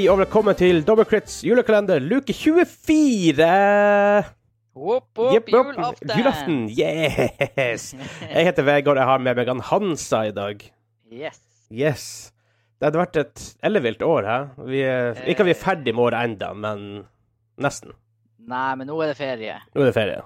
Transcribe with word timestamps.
Hei 0.00 0.06
og 0.08 0.16
velkommen 0.16 0.56
til 0.56 0.78
Dobbelkrits 0.88 1.42
julekalender 1.44 2.00
luke 2.00 2.32
24! 2.32 3.44
Whoop, 4.72 5.10
whoop, 5.12 5.34
Jepp, 5.34 5.50
jepp. 5.52 5.74
julaften! 5.76 6.12
Julaften! 6.16 6.62
Yes! 6.72 7.90
Jeg 8.22 8.46
heter 8.46 8.64
Vegard, 8.64 8.96
jeg 8.96 9.04
har 9.10 9.20
med 9.20 9.36
meg 9.36 9.50
han 9.52 9.60
Hansa 9.68 10.22
i 10.24 10.32
dag. 10.32 10.64
Yes. 11.12 11.36
Yes. 11.68 12.04
Det 12.80 12.88
hadde 12.88 13.02
vært 13.02 13.18
et 13.20 13.42
ellevilt 13.68 14.00
år, 14.06 14.24
hæ? 14.24 14.38
Vi 14.70 14.80
er, 14.88 15.20
ikke 15.28 15.44
at 15.44 15.50
vi 15.50 15.54
er 15.58 15.60
ferdig 15.66 15.92
med 15.98 16.06
året 16.06 16.30
enda, 16.30 16.48
men 16.56 16.86
nesten. 17.60 17.92
Nei, 18.40 18.70
men 18.80 18.88
nå 18.88 18.96
er 19.04 19.12
det 19.12 19.18
ferie. 19.20 19.58
Nå 19.74 19.84
er 19.84 19.90
det 19.90 19.96
ferie. 19.98 20.22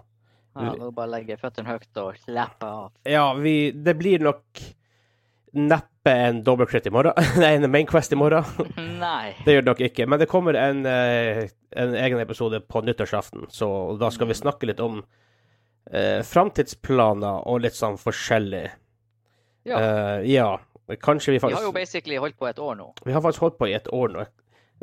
Ja, 0.54 0.76
nå 0.84 0.92
bare 0.94 1.16
legger 1.16 1.34
jeg 1.34 1.42
føttene 1.42 1.74
høyt 1.74 2.04
og 2.04 2.22
slapper 2.22 2.78
av. 2.84 2.86
Ja, 3.10 3.26
vi, 3.42 3.56
det 3.74 3.98
blir 3.98 4.22
nok 4.22 4.62
neppe 5.66 5.93
en 6.10 6.42
dobbeltkritt 6.44 6.86
i 6.86 6.92
morgen. 6.92 7.12
Nei, 7.40 7.54
en 7.54 7.70
Mainquest 7.70 8.12
i 8.12 8.18
morgen. 8.18 8.44
Nei. 9.00 9.34
Det 9.44 9.56
gjør 9.56 9.64
det 9.64 9.72
nok 9.72 9.82
ikke. 9.88 10.06
Men 10.10 10.20
det 10.20 10.28
kommer 10.30 10.58
en, 10.60 10.84
eh, 10.86 11.46
en 11.80 11.96
egen 11.96 12.20
episode 12.20 12.60
på 12.68 12.82
nyttårsaften, 12.84 13.48
så 13.54 13.68
da 14.00 14.10
skal 14.14 14.28
vi 14.28 14.36
snakke 14.38 14.68
litt 14.68 14.82
om 14.84 15.00
eh, 15.90 16.20
framtidsplaner 16.26 17.48
og 17.48 17.64
litt 17.64 17.78
sånn 17.78 17.96
forskjellig. 18.00 18.66
Ja. 19.64 19.80
Uh, 19.80 20.18
ja. 20.28 20.48
Kanskje 21.00 21.32
vi 21.32 21.40
faktisk 21.40 21.56
Vi 21.56 21.62
har 21.62 21.70
jo 21.70 21.72
basically 21.72 22.18
holdt 22.20 22.36
på 22.36 22.48
et 22.50 22.58
år 22.60 22.76
nå. 22.76 22.90
Vi 23.06 23.14
har 23.16 23.22
faktisk 23.24 23.46
holdt 23.46 23.56
på 23.56 23.70
i 23.70 23.72
et 23.72 23.88
år 23.88 24.12
nå. 24.12 24.26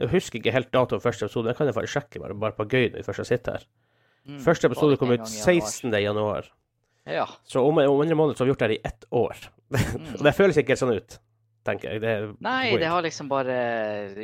Jeg 0.02 0.10
husker 0.16 0.40
ikke 0.40 0.54
helt 0.56 0.72
datoen 0.74 1.04
første 1.04 1.28
episode. 1.28 1.52
Det 1.52 1.60
kan 1.60 1.70
jeg 1.70 1.78
faktisk 1.78 2.00
sjekke 2.00 2.22
bare, 2.24 2.38
bare 2.42 2.58
på 2.58 2.66
gøy 2.66 2.88
når 2.88 3.02
vi 3.02 3.06
først 3.06 3.22
har 3.22 3.30
sittet 3.30 3.54
her. 3.54 3.68
Mm. 4.26 4.40
Første 4.42 4.70
episode 4.72 4.98
kom 4.98 5.14
ut 5.14 5.22
gang 5.22 5.30
i 5.30 5.38
januar. 5.38 5.70
16. 5.70 5.98
januar. 6.02 6.50
Ja. 7.10 7.28
Så 7.46 7.62
om, 7.66 7.78
om 7.78 8.02
en 8.02 8.18
måned 8.18 8.38
så 8.38 8.44
har 8.44 8.50
vi 8.50 8.56
gjort 8.56 8.64
det 8.64 8.70
her 8.72 8.78
i 8.80 8.82
ett 8.90 9.06
år. 9.12 9.46
Mm. 9.72 10.24
Det 10.24 10.34
føles 10.36 10.58
ikke 10.60 10.74
helt 10.76 10.82
sånn 10.82 10.96
ut, 10.98 11.18
tenker 11.68 11.94
jeg. 11.94 12.02
Det 12.04 12.16
Nei, 12.44 12.72
weird. 12.72 12.82
det 12.84 12.90
har 12.92 13.02
liksom 13.06 13.30
bare 13.32 13.56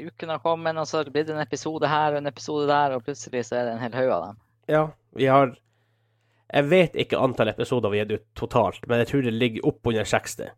Uken 0.09 0.29
har 0.33 0.39
kommet, 0.43 0.75
og 0.81 0.87
så 0.89 1.03
blir 1.07 1.23
det 1.27 1.35
en 1.35 1.43
episode 1.43 1.87
her 1.87 2.11
og 2.13 2.21
en 2.21 2.27
episode 2.33 2.67
der, 2.67 2.95
og 2.97 3.03
plutselig 3.07 3.45
så 3.47 3.59
er 3.61 3.65
det 3.69 3.73
en 3.77 3.83
hel 3.85 3.95
haug 4.01 4.11
av 4.17 4.25
dem. 4.27 4.37
Ja, 4.67 4.83
vi 5.15 5.25
har 5.31 5.53
Jeg 6.53 6.69
vet 6.71 6.93
ikke 6.95 7.19
antall 7.19 7.49
episoder 7.51 7.91
vi 7.91 7.99
har 7.99 8.05
gitt 8.07 8.21
ut 8.21 8.27
totalt, 8.39 8.83
men 8.87 8.99
jeg 9.03 9.07
tror 9.13 9.21
det 9.27 9.33
ligger 9.35 9.65
opp 9.67 9.87
under 9.91 10.03
60. 10.07 10.49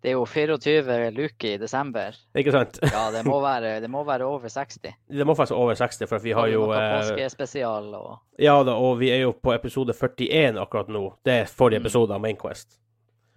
Det 0.00 0.08
er 0.08 0.14
jo 0.16 0.22
24 0.24 1.10
luker 1.12 1.50
i 1.50 1.58
desember. 1.60 2.14
Ikke 2.40 2.52
sant? 2.54 2.78
Ja, 2.88 3.10
det 3.12 3.20
må 3.28 3.36
være, 3.44 3.74
det 3.84 3.90
må 3.92 4.00
være 4.08 4.24
over 4.24 4.48
60. 4.48 4.94
Det 5.20 5.26
må 5.28 5.34
faktisk 5.36 5.58
over 5.60 5.76
60, 5.76 6.06
for 6.08 6.18
vi 6.24 6.32
har 6.32 6.48
jo 6.48 6.62
eh, 6.72 6.94
påskespesial 6.96 7.90
og 7.98 8.14
Ja 8.40 8.54
da, 8.64 8.78
og 8.80 8.96
vi 9.02 9.10
er 9.12 9.26
jo 9.26 9.34
på 9.36 9.52
episode 9.52 9.92
41 9.92 10.56
akkurat 10.62 10.88
nå. 10.88 11.02
Det 11.24 11.34
er 11.42 11.44
forrige 11.52 11.80
Mm. 11.82 11.84
episode 11.84 12.14
av 12.16 12.20
Mainquest. 12.24 12.78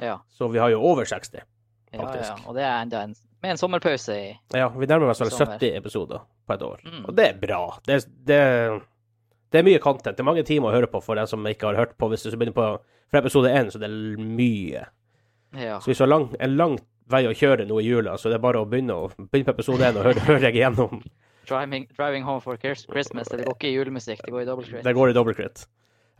Ja. 0.01 0.17
Så 0.29 0.47
vi 0.51 0.61
har 0.61 0.71
jo 0.73 0.81
over 0.81 1.05
60. 1.05 1.43
faktisk. 1.93 2.29
ja, 2.29 2.37
ja. 2.37 2.37
Og 2.47 2.55
det 2.57 2.63
er 2.65 2.81
enda 2.81 3.03
en, 3.07 3.13
med 3.43 3.51
en 3.51 3.61
sommerpause 3.61 4.15
i. 4.15 4.31
Ja, 4.57 4.69
vi 4.69 4.89
nærmer 4.89 5.13
oss 5.13 5.21
vel 5.21 5.31
70 5.33 5.77
episoder 5.77 6.23
på 6.47 6.57
et 6.57 6.65
år. 6.65 6.81
Mm. 6.85 7.05
Og 7.05 7.13
det 7.17 7.27
er 7.29 7.37
bra. 7.41 7.61
Det, 7.85 7.99
det, 8.27 8.39
det 9.53 9.61
er 9.61 9.67
mye 9.67 9.83
content. 9.83 10.17
Det 10.17 10.23
er 10.23 10.31
mange 10.31 10.45
timer 10.47 10.71
å 10.71 10.75
høre 10.77 10.89
på 10.91 11.01
for 11.03 11.19
den 11.19 11.29
som 11.29 11.45
ikke 11.47 11.69
har 11.69 11.79
hørt 11.83 11.97
på. 11.97 12.09
Hvis 12.11 12.25
du 12.25 12.33
begynner 12.33 12.57
på 12.57 12.71
fra 13.13 13.21
episode 13.21 13.51
1, 13.53 13.73
så 13.73 13.81
det 13.81 13.89
er 13.91 14.17
mye. 14.17 14.87
Ja. 15.53 15.77
Så 15.79 15.91
hvis 15.91 16.01
du 16.01 16.07
har 16.07 16.09
lang, 16.09 16.31
en 16.41 16.57
lang 16.57 16.79
vei 17.13 17.25
å 17.29 17.35
kjøre 17.37 17.67
nå 17.69 17.77
i 17.81 17.85
jula, 17.85 18.15
så 18.17 18.31
det 18.31 18.39
er 18.39 18.43
bare 18.43 18.63
å 18.63 18.69
begynne, 18.69 18.95
å, 18.95 19.11
begynne 19.19 19.51
på 19.51 19.53
episode 19.53 19.85
1 19.85 19.99
og 19.99 20.07
høre, 20.07 20.23
høre 20.29 20.41
deg 20.47 20.57
igjennom. 20.57 21.03
Driving, 21.45 21.85
driving 21.93 22.23
home 22.25 22.41
for 22.41 22.57
Christmas. 22.57 23.29
Det 23.29 23.43
går 23.43 23.57
ikke 23.57 23.69
i 23.69 23.73
julemusikk, 23.75 24.23
det 24.23 24.33
går 24.33 24.45
i 24.45 24.47
double 24.47 24.65
crit. 24.65 24.85
Det 24.85 24.95
går 24.95 25.11
i 25.11 25.17
double 25.17 25.35
crit. 25.37 25.65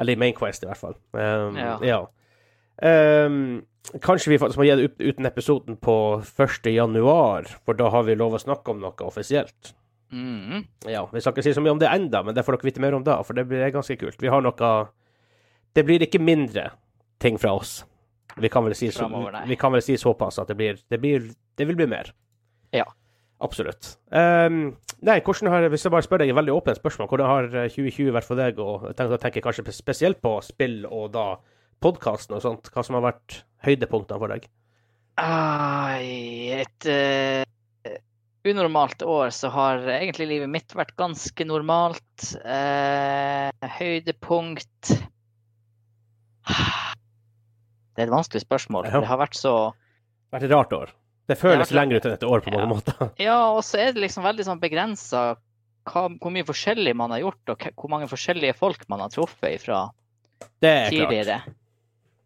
Eller 0.02 0.17
i 0.17 0.19
Main 0.19 0.35
Quest, 0.37 0.65
i 0.65 0.69
hvert 0.69 0.81
fall. 0.81 0.97
Um, 1.15 1.58
ja. 1.58 1.77
Ja. 1.85 2.02
Um, 2.81 3.64
kanskje 4.02 4.33
vi 4.33 4.39
faktisk 4.42 4.59
må 4.61 4.65
gi 4.67 4.75
det 4.80 4.89
ut 4.89 5.03
uten 5.03 5.30
episoden 5.30 5.77
på 5.77 5.95
1. 6.23 6.70
januar, 6.73 7.48
for 7.65 7.77
da 7.77 7.92
har 7.93 8.05
vi 8.08 8.17
lov 8.17 8.37
å 8.37 8.42
snakke 8.42 8.73
om 8.73 8.81
noe 8.81 9.08
offisielt. 9.08 9.73
Mm. 10.14 10.65
Ja, 10.86 11.08
Vi 11.11 11.21
skal 11.21 11.33
ikke 11.33 11.45
si 11.45 11.55
så 11.55 11.61
mye 11.61 11.73
om 11.73 11.81
det 11.81 11.89
enda, 11.89 12.21
men 12.23 12.36
det 12.36 12.45
får 12.45 12.58
dere 12.58 12.70
vite 12.70 12.81
mer 12.83 12.93
om 12.93 13.05
da, 13.05 13.17
for 13.25 13.37
det 13.37 13.48
blir 13.49 13.65
ganske 13.73 13.98
kult. 13.98 14.21
Vi 14.21 14.30
har 14.30 14.42
noe 14.45 14.73
Det 15.73 15.83
blir 15.86 16.05
ikke 16.05 16.21
mindre 16.21 16.70
ting 17.20 17.39
fra 17.42 17.55
oss. 17.58 17.83
Vi 18.37 18.49
kan 18.49 18.64
vel 18.65 18.75
si, 18.75 18.92
så, 18.92 19.08
vi 19.48 19.55
kan 19.58 19.73
vel 19.73 19.81
si 19.81 19.98
såpass 19.98 20.39
at 20.39 20.48
det 20.48 20.58
blir 20.58 20.77
Det, 20.89 20.99
blir, 20.99 21.33
det 21.58 21.67
vil 21.67 21.75
bli 21.75 21.87
mer. 21.87 22.14
Ja. 22.71 22.86
Absolutt. 23.43 23.98
Um, 24.09 24.77
nei, 25.02 25.19
hvordan 25.19 25.52
har 25.52 25.67
Hvis 25.69 25.83
jeg 25.83 25.92
bare 25.92 26.05
spør 26.05 26.21
deg 26.21 26.30
et 26.30 26.37
veldig 26.37 26.53
åpent 26.53 26.77
spørsmål, 26.77 27.09
hvordan 27.09 27.27
har 27.27 27.43
eh, 27.65 27.69
2020 27.73 28.14
vært 28.15 28.27
for 28.30 28.39
deg? 28.39 28.59
Og 28.61 28.86
tenker, 28.95 29.17
tenker 29.19 29.43
kanskje 29.43 29.73
spesielt 29.75 30.21
på 30.23 30.37
spill 30.45 30.86
og 30.86 31.11
da 31.11 31.25
podkasten 31.83 32.38
og 32.38 32.44
sånt. 32.45 32.70
Hva 32.73 32.83
som 32.88 32.95
har 32.98 33.04
vært 33.11 33.42
høydepunktene 33.67 34.20
for 34.21 34.32
deg? 34.33 34.48
Ai, 35.21 36.49
et 36.64 36.88
uh, 36.89 37.44
unormalt 38.49 39.04
år 39.05 39.30
så 39.36 39.52
har 39.54 39.83
egentlig 39.99 40.26
livet 40.32 40.49
mitt 40.52 40.73
vært 40.76 40.95
ganske 40.99 41.45
normalt. 41.45 42.26
Uh, 42.42 43.52
høydepunkt 43.77 44.95
Det 47.93 48.02
er 48.02 48.08
et 48.08 48.14
vanskelig 48.14 48.42
spørsmål. 48.43 48.88
Ja. 48.89 48.99
Det 49.04 49.10
har 49.11 49.20
vært 49.22 49.38
så 49.38 49.54
Vært 50.33 50.48
et 50.48 50.54
rart 50.55 50.72
år. 50.73 50.89
Det 51.30 51.38
føles 51.39 51.70
vært- 51.70 51.77
lenger 51.77 51.95
ut 52.02 52.05
enn 52.10 52.14
et 52.17 52.23
år 52.26 52.42
på 52.42 52.52
mange 52.52 52.66
Ja. 52.66 52.72
måter. 52.73 53.11
Ja, 53.30 53.38
og 53.54 53.61
så 53.64 53.77
er 53.80 53.93
det 53.93 54.02
liksom 54.02 54.23
veldig 54.26 54.45
sånn 54.49 54.60
begrensa 54.64 55.36
hvor 55.86 56.32
mye 56.32 56.45
forskjellig 56.48 56.95
man 56.95 57.11
har 57.11 57.20
gjort, 57.20 57.49
og 57.52 57.64
hvor 57.76 57.89
mange 57.92 58.08
forskjellige 58.08 58.55
folk 58.55 58.86
man 58.89 59.02
har 59.04 59.10
truffet 59.11 59.60
ifra 59.60 59.89
Det 60.64 60.70
er 60.72 60.89
klart. 60.89 61.43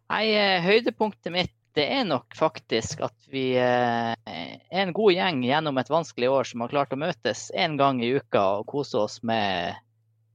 Nei, 0.08 0.24
eh, 0.34 0.60
høydepunktet 0.64 1.32
mitt 1.34 1.54
det 1.78 1.84
er 1.94 2.04
nok 2.08 2.32
faktisk 2.34 3.02
at 3.06 3.14
vi 3.30 3.52
eh, 3.54 4.14
er 4.26 4.80
en 4.82 4.92
god 4.96 5.12
gjeng 5.14 5.42
gjennom 5.46 5.76
et 5.78 5.90
vanskelig 5.92 6.30
år 6.32 6.48
som 6.48 6.64
har 6.64 6.72
klart 6.72 6.94
å 6.96 6.98
møtes 6.98 7.50
én 7.54 7.76
gang 7.78 8.00
i 8.02 8.08
uka 8.16 8.40
og 8.58 8.64
kose 8.72 8.98
oss 8.98 9.20
med 9.22 9.76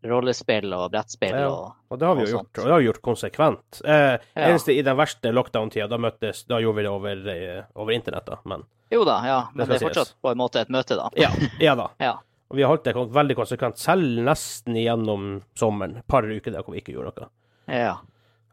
rollespill 0.08 0.72
og 0.76 0.92
brettspill 0.94 1.36
Ja. 1.36 1.50
og 1.50 1.92
Og 1.92 2.00
det 2.00 2.08
har 2.08 2.16
vi 2.16 2.26
jo 2.28 2.38
gjort, 2.38 2.58
og 2.60 2.64
det 2.64 2.72
har 2.72 2.80
vi 2.80 2.88
gjort 2.88 3.02
konsekvent. 3.02 3.82
Eh, 3.86 4.18
Ja. 4.36 4.46
Eneste 4.50 4.72
i 4.78 4.82
den 4.82 4.98
verste 4.98 5.32
lockdown-tida, 5.34 5.88
da 5.90 5.98
møttes 5.98 6.46
Da 6.48 6.60
gjorde 6.60 6.76
vi 6.76 6.84
det 6.84 6.92
over, 6.92 7.28
eh, 7.34 7.64
over 7.76 7.94
internett, 7.94 8.26
da, 8.26 8.38
men 8.46 8.64
Jo 8.92 9.04
da, 9.04 9.20
ja. 9.26 9.48
Men 9.54 9.68
det, 9.68 9.74
det 9.74 9.82
er 9.82 9.88
fortsatt 9.90 10.14
på 10.22 10.32
en 10.32 10.38
måte 10.38 10.62
et 10.62 10.70
møte, 10.70 10.96
da. 10.96 11.10
Ja, 11.18 11.30
ja 11.60 11.76
da. 11.76 11.90
Ja. 12.00 12.20
Og 12.52 12.58
vi 12.58 12.62
har 12.62 12.70
holdt 12.70 12.84
det 12.86 12.94
veldig 12.94 13.36
konsekvent, 13.36 13.78
selv 13.78 14.20
nesten 14.22 14.76
gjennom 14.78 15.42
sommeren. 15.58 15.98
Et 15.98 16.08
par 16.08 16.22
uker 16.22 16.52
der 16.52 16.62
hvor 16.62 16.74
vi 16.76 16.82
ikke 16.84 16.94
gjorde 16.94 17.16
noe. 17.18 17.30
ja. 17.68 17.98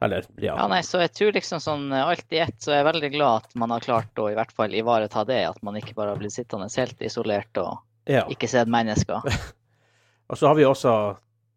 Eller, 0.00 0.24
ja. 0.40 0.54
Ja, 0.56 0.66
nei, 0.70 0.80
så 0.86 1.02
jeg 1.02 1.12
tror 1.12 1.32
liksom 1.36 1.60
sånn 1.60 1.92
eh, 1.92 2.06
alt 2.08 2.32
i 2.32 2.40
ett, 2.40 2.56
så 2.62 2.72
er 2.72 2.80
jeg 2.80 2.88
veldig 2.88 3.10
glad 3.12 3.44
at 3.44 3.54
man 3.60 3.70
har 3.74 3.84
klart 3.84 4.20
å 4.22 4.30
i 4.32 4.36
hvert 4.38 4.52
fall 4.56 4.72
ivareta 4.74 5.26
det. 5.28 5.42
At 5.50 5.60
man 5.66 5.76
ikke 5.76 5.94
bare 5.98 6.14
har 6.14 6.20
blitt 6.22 6.32
sittende 6.32 6.70
helt 6.72 7.02
isolert 7.04 7.60
og 7.60 7.78
ja. 8.08 8.24
ikke 8.32 8.48
sett 8.48 8.70
mennesker. 8.72 9.20
Og 10.30 10.38
så 10.38 10.46
har 10.46 10.54
vi 10.54 10.62
også 10.62 10.92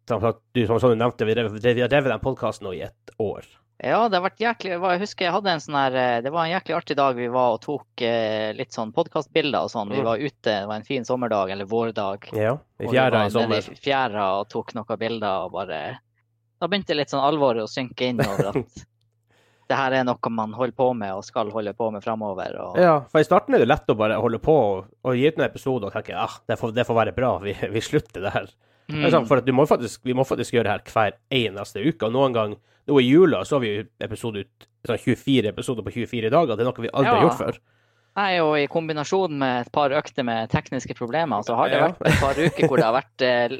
som 0.08 0.20
du, 0.52 0.66
som 0.66 0.90
du 0.90 0.96
nevnte, 0.98 1.24
vi 1.24 1.34
har 1.40 1.88
drevet 1.88 2.10
den 2.10 2.20
podkasten 2.20 2.66
nå 2.66 2.74
i 2.76 2.82
ett 2.84 3.12
år. 3.22 3.46
Ja, 3.82 4.04
det 4.08 4.16
har 4.20 4.22
vært 4.22 4.38
jæklig 4.40 4.76
Jeg 4.76 5.00
husker 5.02 5.26
jeg 5.26 5.34
hadde 5.34 5.50
en 5.50 5.60
sånn 5.62 5.74
her 5.74 5.96
eh, 5.98 6.20
Det 6.22 6.30
var 6.30 6.44
en 6.46 6.52
jæklig 6.52 6.74
artig 6.76 6.94
dag 6.96 7.16
vi 7.18 7.26
var 7.32 7.56
og 7.56 7.62
tok 7.64 8.04
eh, 8.06 8.52
litt 8.54 8.72
sånn 8.72 8.92
podkastbilder 8.94 9.66
og 9.66 9.72
sånn. 9.72 9.90
Vi 9.90 9.98
Mm. 9.98 10.06
var 10.06 10.22
ute, 10.22 10.44
det 10.46 10.68
var 10.70 10.76
en 10.78 10.86
fin 10.86 11.04
sommerdag, 11.04 11.50
eller 11.50 11.66
vårdag. 11.66 12.28
Ja, 12.38 12.58
I 12.78 12.86
fjæra 12.86 13.24
i 13.26 13.30
sommer. 13.34 13.58
i 13.58 13.80
fjæra 13.82 14.28
og 14.38 14.48
tok 14.52 14.74
noen 14.78 14.98
bilder 15.00 15.48
og 15.48 15.52
bare 15.56 15.80
Da 16.64 16.68
begynte 16.72 16.96
litt 16.96 17.12
sånn 17.12 17.20
alvoret 17.24 17.66
å 17.66 17.68
synke 17.70 18.08
inn 18.08 18.22
over 18.24 18.50
at 18.54 18.84
det 19.68 19.76
her 19.78 19.94
er 19.96 20.04
noe 20.08 20.30
man 20.32 20.52
holder 20.56 20.76
på 20.76 20.90
med 20.96 21.12
og 21.16 21.24
skal 21.26 21.50
holde 21.52 21.72
på 21.76 21.90
med 21.92 22.04
framover. 22.04 22.56
Og... 22.60 22.78
Ja, 22.80 22.98
for 23.10 23.20
i 23.20 23.26
starten 23.28 23.56
er 23.56 23.62
det 23.64 23.68
lett 23.70 23.88
å 23.92 23.96
bare 24.00 24.16
holde 24.20 24.40
på 24.44 24.54
og, 24.54 24.86
og 25.04 25.16
gi 25.16 25.28
ut 25.28 25.38
noen 25.40 25.48
episoder 25.50 25.88
og 25.90 25.94
tenke 25.96 26.16
ah, 26.20 26.38
det 26.48 26.56
får, 26.60 26.72
det 26.76 26.86
får 26.88 26.98
være 27.02 27.14
bra, 27.16 27.34
vi, 27.44 27.52
vi 27.72 27.82
slutter 27.84 28.24
det 28.24 28.32
her. 28.34 28.48
Mm. 28.92 29.04
Sånn, 29.08 29.22
Mm. 29.24 29.28
for 29.30 29.40
at 29.40 29.46
du 29.48 29.52
må 29.56 29.64
faktisk, 29.68 30.02
vi 30.04 30.12
må 30.16 30.24
faktisk 30.28 30.52
gjøre 30.58 30.66
det 30.68 30.72
her 30.74 30.90
hver 30.92 31.14
eneste 31.32 31.80
uke. 31.84 32.04
Og 32.04 32.12
noen 32.12 32.34
gang 32.36 32.56
nå 32.84 32.98
i 33.00 33.06
jula 33.06 33.40
så 33.48 33.56
har 33.56 33.62
vi 33.64 33.70
episode 34.04 34.42
ut, 34.44 34.66
sånn 34.84 35.00
24 35.00 35.48
episoder 35.54 35.86
på 35.86 35.94
24 35.94 36.28
dager. 36.34 36.52
Det 36.58 36.64
er 36.66 36.68
noe 36.68 36.84
vi 36.84 36.90
aldri 36.92 37.14
har 37.14 37.24
gjort 37.24 37.38
før. 37.40 37.60
Nei, 38.20 38.32
og 38.44 38.52
i 38.60 38.66
kombinasjon 38.70 39.32
med 39.40 39.64
et 39.64 39.72
par 39.74 39.90
økter 39.96 40.22
med 40.28 40.52
tekniske 40.52 40.94
problemer, 40.98 41.40
så 41.48 41.56
har 41.58 41.72
det 41.72 41.80
Ja. 41.80 41.88
vært 41.88 42.12
et 42.12 42.20
par 42.20 42.36
uker 42.44 42.68
hvor 42.68 42.76
det 42.78 42.84
har 42.86 42.94
vært 43.00 43.24
eh, 43.26 43.56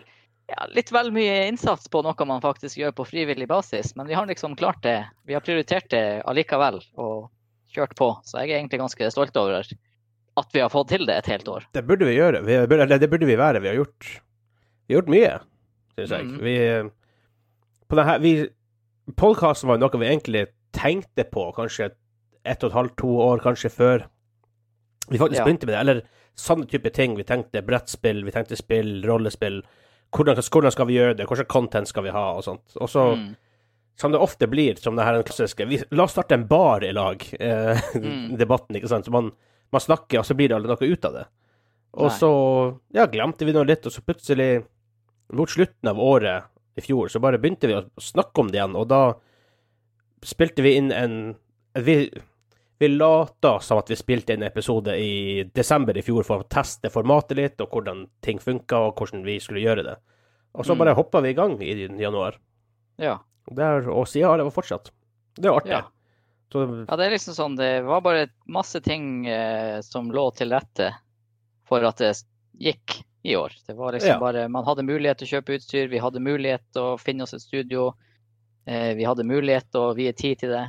ja, 0.49 0.67
litt 0.77 0.91
vel 0.93 1.11
mye 1.15 1.47
innsats 1.49 1.89
på 1.89 2.03
noe 2.05 2.27
man 2.29 2.43
faktisk 2.45 2.77
gjør 2.81 2.93
på 2.99 3.07
frivillig 3.09 3.47
basis. 3.49 3.95
Men 3.97 4.07
vi 4.11 4.15
har 4.19 4.27
liksom 4.29 4.57
klart 4.61 4.83
det. 4.85 4.99
Vi 5.25 5.35
har 5.37 5.41
prioritert 5.45 5.89
det 5.91 6.23
allikevel 6.29 6.81
og 7.01 7.31
kjørt 7.75 7.95
på. 7.99 8.11
Så 8.25 8.43
jeg 8.43 8.53
er 8.53 8.59
egentlig 8.61 8.83
ganske 8.83 9.11
stolt 9.15 9.37
over 9.41 9.63
at 10.37 10.49
vi 10.53 10.61
har 10.61 10.71
fått 10.73 10.89
til 10.93 11.07
det 11.07 11.17
et 11.23 11.31
helt 11.31 11.49
år. 11.49 11.65
Det 11.73 11.85
burde 11.87 12.07
vi 12.09 12.17
gjøre. 12.19 12.43
Vi, 12.45 12.59
burde- 12.71 12.99
det 12.99 13.11
burde 13.11 13.27
vi 13.27 13.37
være. 13.41 13.61
Vi 13.65 13.69
har 13.71 13.79
gjort, 13.81 14.11
vi 14.87 14.95
har 14.95 15.01
gjort 15.01 15.13
mye, 15.15 15.33
syns 15.97 16.11
jeg. 16.17 16.25
Mm. 16.27 16.39
Vi, 16.43 16.57
på 17.89 17.99
den 18.01 18.23
vi, 18.25 18.33
podcasten 19.21 19.69
var 19.71 19.79
noe 19.79 20.01
vi 20.01 20.09
egentlig 20.11 20.47
tenkte 20.75 21.25
på 21.31 21.49
kanskje 21.55 21.93
ett 22.45 22.65
og 22.67 22.73
et 22.73 22.77
halvt, 22.77 22.97
to 23.01 23.13
år 23.25 23.41
kanskje 23.45 23.71
før 23.73 24.05
vi 25.09 25.19
faktisk 25.21 25.41
Ja. 25.41 25.45
begynte 25.47 25.67
med 25.69 25.75
det. 25.75 25.81
Eller 25.81 26.03
sånne 26.37 26.67
type 26.69 26.91
ting. 26.93 27.15
Vi 27.17 27.25
tenkte 27.25 27.63
brettspill, 27.63 28.25
vi 28.27 28.33
tenkte 28.35 28.57
spill, 28.59 29.03
rollespill. 29.07 29.63
Hvordan, 30.15 30.39
hvordan 30.39 30.73
skal 30.73 30.87
vi 30.87 30.95
gjøre 30.99 31.17
det? 31.19 31.27
Hvilken 31.27 31.49
content 31.51 31.89
skal 31.91 32.05
vi 32.07 32.13
ha? 32.15 32.25
Og 32.39 32.45
sånt. 32.47 32.77
Og 32.81 32.89
så, 32.89 33.17
Mm. 33.17 33.35
som 33.97 34.13
det 34.13 34.19
ofte 34.21 34.47
blir, 34.51 34.77
som 34.79 34.97
det 34.97 35.05
her 35.05 35.15
den 35.15 35.23
klassiske 35.27 35.67
vi, 35.69 35.79
La 35.93 36.05
oss 36.05 36.13
starte 36.17 36.35
en 36.35 36.47
bar 36.47 36.83
i 36.85 36.93
lag, 36.93 37.23
eh, 37.41 37.81
Mm. 37.95 38.37
debatten, 38.39 38.77
ikke 38.77 38.89
sant. 38.89 39.05
Så 39.07 39.11
man, 39.15 39.33
man 39.73 39.81
snakker, 39.81 40.19
og 40.21 40.25
så 40.27 40.35
blir 40.39 40.49
det 40.49 40.57
aldri 40.57 40.71
noe 40.75 40.93
ut 40.93 41.05
av 41.05 41.13
det. 41.13 41.27
Og 41.95 42.09
Nei. 42.09 42.17
så 42.19 42.31
ja, 42.95 43.07
glemte 43.07 43.45
vi 43.47 43.53
noe 43.55 43.65
litt, 43.67 43.87
og 43.87 43.93
så 43.93 44.03
plutselig, 44.03 44.65
mot 45.33 45.49
slutten 45.49 45.89
av 45.89 45.97
året 45.99 46.45
i 46.77 46.81
fjor, 46.83 47.09
så 47.09 47.21
bare 47.23 47.39
begynte 47.39 47.67
vi 47.71 47.75
å 47.79 47.85
snakke 48.03 48.39
om 48.43 48.49
det 48.51 48.59
igjen, 48.59 48.75
og 48.77 48.89
da 48.91 49.15
spilte 50.25 50.63
vi 50.63 50.77
inn 50.77 50.91
en 50.93 51.37
Vi, 51.75 52.09
vi 52.79 52.89
lata 52.89 53.61
som 53.61 53.79
at 53.79 53.89
vi 53.91 53.97
spilte 53.97 54.35
en 54.35 54.43
episode 54.43 54.97
i 54.99 55.45
desember 55.55 55.97
i 55.97 56.03
fjor 56.03 56.25
for 56.27 56.43
å 56.43 56.49
teste 56.49 56.91
formatet 56.91 57.37
litt, 57.39 57.61
og 57.61 57.71
hvordan 57.71 58.07
ting 58.23 58.39
funka, 58.43 58.77
og 58.89 58.97
hvordan 58.99 59.25
vi 59.25 59.39
skulle 59.41 59.63
gjøre 59.63 59.85
det. 59.85 59.97
Og 60.55 60.65
så 60.67 60.75
Mm. 60.75 60.79
bare 60.79 60.95
hoppa 60.95 61.21
vi 61.23 61.31
i 61.31 61.35
gang 61.35 61.61
i 61.63 61.87
januar. 61.87 62.37
Ja. 62.99 63.19
Der, 63.51 63.89
og 63.91 64.07
siden 64.09 64.29
har 64.29 64.39
det 64.39 64.53
fortsatt. 64.53 64.91
Det 65.37 65.47
er 65.47 65.53
artig. 65.57 65.71
Ja. 65.71 65.83
Så, 66.53 66.87
ja, 66.89 66.97
det 66.97 67.07
er 67.07 67.11
liksom 67.11 67.35
sånn 67.35 67.57
Det 67.57 67.83
var 67.85 68.01
bare 68.01 68.29
masse 68.47 68.81
ting 68.81 69.27
eh, 69.27 69.81
som 69.83 70.11
lå 70.13 70.31
til 70.37 70.51
rette 70.51 70.93
for 71.67 71.83
at 71.83 71.97
det 71.99 72.13
gikk 72.61 73.03
i 73.25 73.35
år. 73.35 73.51
Det 73.67 73.75
var 73.75 73.93
liksom 73.93 74.09
Ja. 74.09 74.19
bare 74.21 74.49
Man 74.49 74.65
hadde 74.65 74.85
mulighet 74.87 75.19
til 75.19 75.27
å 75.27 75.41
kjøpe 75.41 75.55
utstyr, 75.59 75.89
vi 75.91 75.99
hadde 75.99 76.21
mulighet 76.23 76.61
til 76.73 76.83
å 76.83 76.99
finne 77.01 77.23
oss 77.23 77.35
et 77.35 77.41
studio. 77.41 77.95
Eh, 78.67 78.95
vi 78.95 79.03
hadde 79.05 79.25
mulighet 79.27 79.65
til 79.73 79.81
å 79.81 79.95
vie 79.97 80.13
tid 80.13 80.39
til 80.39 80.51
det. 80.51 80.69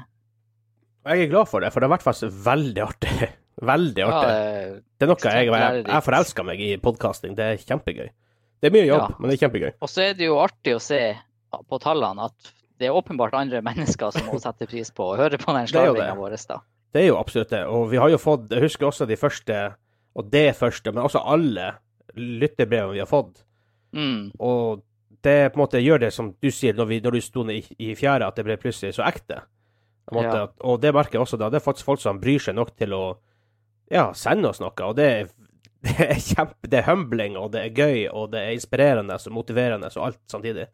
Jeg 1.05 1.23
er 1.25 1.29
glad 1.31 1.47
for 1.49 1.61
det, 1.63 1.71
for 1.73 1.79
det 1.83 1.89
har 1.89 1.95
vært 1.97 2.05
faktisk 2.07 2.37
veldig 2.45 2.81
artig. 2.85 3.31
Veldig 3.65 4.03
artig. 4.03 4.31
Ja, 4.35 4.79
Det 4.99 5.05
er 5.05 5.07
noe 5.07 5.31
jeg, 5.31 5.45
jeg, 5.47 5.83
jeg 5.87 6.03
forelsker 6.03 6.43
meg 6.43 6.59
i 6.59 6.73
podkasting. 6.83 7.37
Det 7.37 7.45
er 7.53 7.61
kjempegøy. 7.61 8.09
Det 8.59 8.67
er 8.67 8.73
mye 8.75 8.83
jobb, 8.89 9.05
Ja. 9.05 9.15
men 9.19 9.31
det 9.31 9.37
er 9.37 9.41
kjempegøy. 9.45 9.69
Og 9.79 9.87
så 9.93 10.01
er 10.09 10.17
det 10.19 10.27
jo 10.27 10.35
artig 10.43 10.73
å 10.75 10.81
se 10.83 10.99
på 11.71 11.79
tallene 11.79 12.25
at 12.27 12.49
det 12.81 12.89
er 12.89 12.97
åpenbart 12.99 13.37
andre 13.39 13.61
mennesker 13.69 14.11
som 14.11 14.27
må 14.27 14.41
sette 14.43 14.67
pris 14.67 14.91
på 14.91 15.07
å 15.13 15.15
høre 15.21 15.39
på 15.39 15.55
den 15.55 15.63
Det 15.63 15.71
det. 15.71 15.71
slarvinga 15.71 16.17
vår. 16.19 16.35
da. 16.51 16.57
Det 16.91 17.01
er 17.05 17.07
jo 17.07 17.15
absolutt 17.21 17.53
det. 17.55 17.61
Og 17.71 17.87
vi 17.93 18.01
har 18.03 18.11
jo 18.11 18.19
fått 18.19 18.51
Jeg 18.51 18.65
husker 18.67 18.89
også 18.91 19.07
de 19.07 19.15
første, 19.23 19.61
og 20.19 20.29
det 20.35 20.45
første, 20.59 20.91
men 20.91 21.03
også 21.07 21.23
alle 21.23 21.69
lytterbrevene 22.19 22.93
vi 22.97 23.03
har 23.05 23.09
fått. 23.09 23.39
Mm. 23.95 24.33
Og 24.43 24.83
det 25.23 25.37
på 25.53 25.57
en 25.59 25.63
måte 25.63 25.79
gjør 25.79 26.03
det 26.03 26.11
som 26.13 26.33
du 26.43 26.51
sier 26.51 26.75
når, 26.75 26.91
vi, 26.91 26.99
når 27.03 27.15
du 27.17 27.21
sto 27.23 27.47
i, 27.51 27.61
i 27.79 27.93
fjæra, 27.95 28.27
at 28.27 28.35
det 28.35 28.45
ble 28.47 28.59
plutselig 28.61 28.97
så 28.99 29.07
ekte. 29.07 29.39
Måte, 30.13 30.35
Ja. 30.37 30.47
Og 30.69 30.81
det 30.81 30.93
merker 30.93 31.17
jeg 31.17 31.21
også 31.25 31.37
da. 31.41 31.49
Det 31.49 31.57
er 31.61 31.65
faktisk 31.65 31.85
folk 31.87 31.99
som 32.03 32.19
bryr 32.21 32.39
seg 32.39 32.53
nok 32.55 32.75
til 32.77 32.93
å 32.93 33.17
ja, 33.91 34.11
sende 34.13 34.49
oss 34.49 34.59
noe. 34.61 34.73
Og 34.85 34.95
det 34.97 35.05
er, 35.11 35.29
det 35.85 35.95
er 36.09 36.19
kjempe 36.21 36.69
Det 36.69 36.79
er 36.81 36.89
humbling, 36.91 37.37
og 37.37 37.51
det 37.55 37.61
er 37.63 37.73
gøy, 37.77 38.07
og 38.13 38.31
det 38.35 38.41
er 38.43 38.53
inspirerende 38.57 39.17
og 39.17 39.31
motiverende 39.33 39.89
og 39.95 40.05
alt 40.11 40.19
samtidig. 40.31 40.67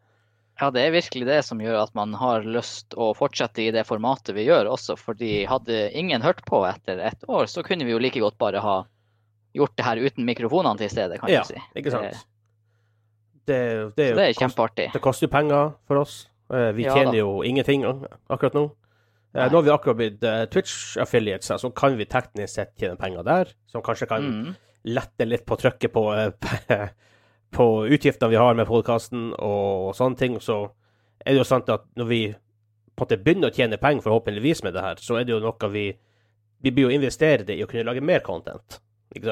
Ja, 0.60 0.68
det 0.70 0.82
er 0.84 0.92
virkelig 0.92 1.24
det 1.26 1.38
som 1.46 1.58
gjør 1.64 1.78
at 1.82 1.94
man 1.96 2.12
har 2.20 2.44
lyst 2.44 2.92
å 3.00 3.14
fortsette 3.16 3.62
i 3.64 3.70
det 3.72 3.86
formatet 3.88 4.34
vi 4.36 4.44
gjør 4.44 4.68
også. 4.74 4.98
Fordi 5.00 5.46
hadde 5.48 5.78
ingen 5.96 6.20
hørt 6.22 6.44
på 6.44 6.60
etter 6.68 7.00
et 7.00 7.24
år, 7.26 7.48
så 7.48 7.64
kunne 7.64 7.86
vi 7.88 7.94
jo 7.94 7.98
like 8.02 8.20
godt 8.20 8.36
bare 8.38 8.60
ha 8.60 8.74
gjort 9.56 9.72
det 9.76 9.84
her 9.84 9.96
uten 10.04 10.24
mikrofonene 10.28 10.76
til 10.80 10.92
stede, 10.92 11.16
kan 11.20 11.32
Ja, 11.32 11.40
du 11.40 11.54
si. 11.54 11.60
ikke 11.76 11.90
sant? 11.92 12.12
Det, 12.12 12.22
Det, 13.48 13.56
det, 13.96 14.04
er 14.04 14.10
jo 14.12 14.16
det 14.20 14.22
er 14.28 14.28
kost- 14.32 14.40
kjempeartig. 14.44 14.86
Det 14.92 15.00
koster 15.02 15.26
jo 15.26 15.32
penger 15.32 15.72
for 15.88 15.96
oss. 16.04 16.28
Eh, 16.52 16.70
Vi 16.76 16.84
tjener 16.84 17.16
ja, 17.16 17.24
jo 17.24 17.42
ingenting 17.42 17.82
akkurat 18.30 18.54
nå. 18.54 18.68
Eh, 19.34 19.40
Nei. 19.40 19.48
Nå 19.48 19.56
har 19.56 19.62
vi 19.62 19.70
akkurat 19.72 19.96
blitt 19.96 20.22
eh, 20.28 20.42
Twitch-affiliates, 20.52 21.52
så 21.60 21.70
kan 21.74 21.96
vi 21.96 22.04
teknisk 22.04 22.54
sett 22.54 22.74
tjene 22.80 22.98
penger 23.00 23.24
der. 23.24 23.52
Som 23.66 23.82
kanskje 23.82 24.08
kan 24.10 24.22
Mm. 24.28 24.54
lette 24.84 25.24
litt 25.24 25.46
på 25.46 25.56
trykket 25.56 25.92
på, 25.92 26.02
eh, 26.12 26.88
på 27.56 27.66
utgiftene 27.88 28.30
vi 28.30 28.36
har 28.36 28.54
med 28.54 28.66
podkasten 28.66 29.32
og 29.38 29.94
sånne 29.94 30.18
ting. 30.18 30.36
Så 30.40 30.70
er 31.24 31.32
det 31.32 31.38
jo 31.40 31.44
sant 31.48 31.68
at 31.68 31.84
når 31.96 32.06
vi 32.08 32.22
på 32.32 33.02
en 33.02 33.06
måte 33.06 33.24
begynner 33.24 33.50
å 33.50 33.54
tjene 33.56 33.78
penger, 33.80 34.02
forhåpentligvis 34.02 34.62
med 34.64 34.74
det 34.74 34.82
her, 34.82 34.96
så 35.00 35.16
er 35.20 35.24
det 35.24 35.32
jo 35.32 35.40
noe 35.40 35.68
vi 35.72 35.92
Vi 36.62 36.70
blir 36.70 36.84
jo 36.84 36.90
investert 36.94 37.48
i 37.50 37.56
å 37.64 37.66
kunne 37.66 37.82
lage 37.82 38.00
mer 38.00 38.20
content. 38.20 38.78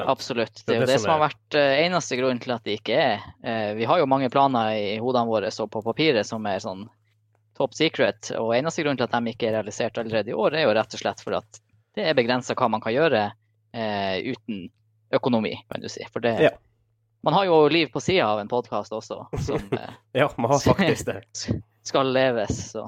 Absolutt. 0.03 0.65
Det 0.65 0.75
er 0.75 0.79
jo 0.81 0.85
det 0.85 0.95
det 0.97 0.99
som 0.99 1.11
har 1.13 1.29
vært 1.29 1.55
eneste 1.55 2.17
grunnen 2.19 2.41
til 2.43 2.51
at 2.51 2.63
det 2.65 2.73
ikke 2.81 2.97
er. 2.99 3.73
Vi 3.73 3.85
har 3.87 3.99
jo 3.99 4.05
mange 4.05 4.29
planer 4.29 4.73
i 4.75 4.97
hodene 4.99 5.29
våre 5.29 5.47
og 5.47 5.69
på 5.71 5.81
papiret 5.81 6.25
som 6.27 6.45
er 6.45 6.59
sånn 6.59 6.89
top 7.57 7.75
secret. 7.77 8.31
Og 8.39 8.53
eneste 8.55 8.85
grunn 8.85 8.99
til 8.99 9.07
at 9.07 9.15
de 9.15 9.33
ikke 9.33 9.49
er 9.49 9.57
realisert 9.59 9.99
allerede 10.01 10.33
i 10.33 10.37
år, 10.37 10.55
er 10.55 10.67
jo 10.67 10.75
rett 10.77 10.97
og 10.97 11.03
slett 11.03 11.23
for 11.23 11.37
at 11.39 11.61
det 11.97 12.07
er 12.07 12.15
begrensa 12.17 12.55
hva 12.55 12.69
man 12.71 12.83
kan 12.83 12.95
gjøre 12.95 13.25
eh, 13.75 14.31
uten 14.31 14.69
økonomi, 15.11 15.57
kan 15.71 15.83
du 15.83 15.89
si. 15.91 16.05
For 16.11 16.23
det 16.23 16.37
Ja. 16.47 16.53
Man 17.23 17.35
har 17.35 17.45
jo 17.45 17.67
liv 17.69 17.91
på 17.93 18.01
sida 18.01 18.25
av 18.25 18.39
en 18.41 18.47
podkast 18.49 18.93
også, 18.97 19.27
som 19.45 19.61
eh, 19.77 19.91
Ja, 20.17 20.31
man 20.37 20.49
har 20.51 20.63
faktisk 20.63 21.05
det. 21.05 21.19
skal 21.89 22.09
leves. 22.13 22.71
Så. 22.71 22.87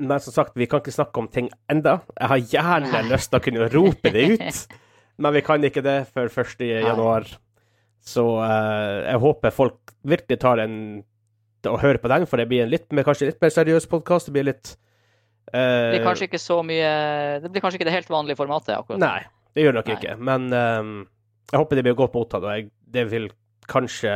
Men 0.00 0.20
som 0.20 0.34
sagt, 0.34 0.56
vi 0.56 0.66
kan 0.66 0.82
ikke 0.82 0.94
snakke 0.94 1.20
om 1.20 1.28
ting 1.28 1.50
enda. 1.70 2.00
Jeg 2.18 2.28
har 2.32 2.42
gjerne 2.56 2.90
Nei. 2.96 3.04
lyst 3.12 3.30
til 3.30 3.38
å 3.38 3.44
kunne 3.44 3.68
rope 3.70 4.10
det 4.14 4.26
ut, 4.34 4.76
men 5.22 5.36
vi 5.36 5.44
kan 5.46 5.64
ikke 5.64 5.84
det 5.84 5.96
før 6.10 6.32
1. 6.32 6.66
januar. 6.66 7.28
Så 8.02 8.24
uh, 8.40 9.04
jeg 9.06 9.22
håper 9.22 9.54
folk 9.54 9.92
virkelig 10.02 10.40
tar 10.42 10.58
en 10.64 10.76
og 11.70 11.80
høre 11.82 12.00
på 12.02 12.10
den, 12.12 12.26
for 12.26 12.40
det 12.40 12.48
blir 12.50 12.64
en 12.64 12.72
litt 12.72 12.88
kanskje 12.90 13.30
litt 13.30 13.40
mer 13.42 13.52
seriøs 13.54 13.86
podkast. 13.90 14.28
Det 14.28 14.34
blir 14.36 14.48
litt 14.50 14.74
Det 15.52 15.58
eh, 15.60 15.90
blir 15.96 16.04
kanskje 16.06 16.28
ikke 16.30 16.40
så 16.40 16.60
mye 16.66 16.90
Det 17.42 17.50
blir 17.52 17.62
kanskje 17.64 17.80
ikke 17.80 17.88
det 17.90 17.96
helt 17.96 18.10
vanlige 18.12 18.38
formatet 18.40 18.76
akkurat. 18.76 19.02
Nei, 19.02 19.20
det 19.54 19.66
gjør 19.66 19.74
det 19.76 19.80
nok 19.82 19.90
Nei. 19.92 19.98
ikke. 19.98 20.16
Men 20.30 20.48
um, 20.52 20.94
jeg 21.52 21.60
håper 21.60 21.78
det 21.78 21.84
blir 21.88 21.98
godt 21.98 22.16
mottatt, 22.16 22.46
og 22.46 22.56
jeg, 22.56 22.70
det 22.94 23.06
vil 23.12 23.28
kanskje 23.70 24.14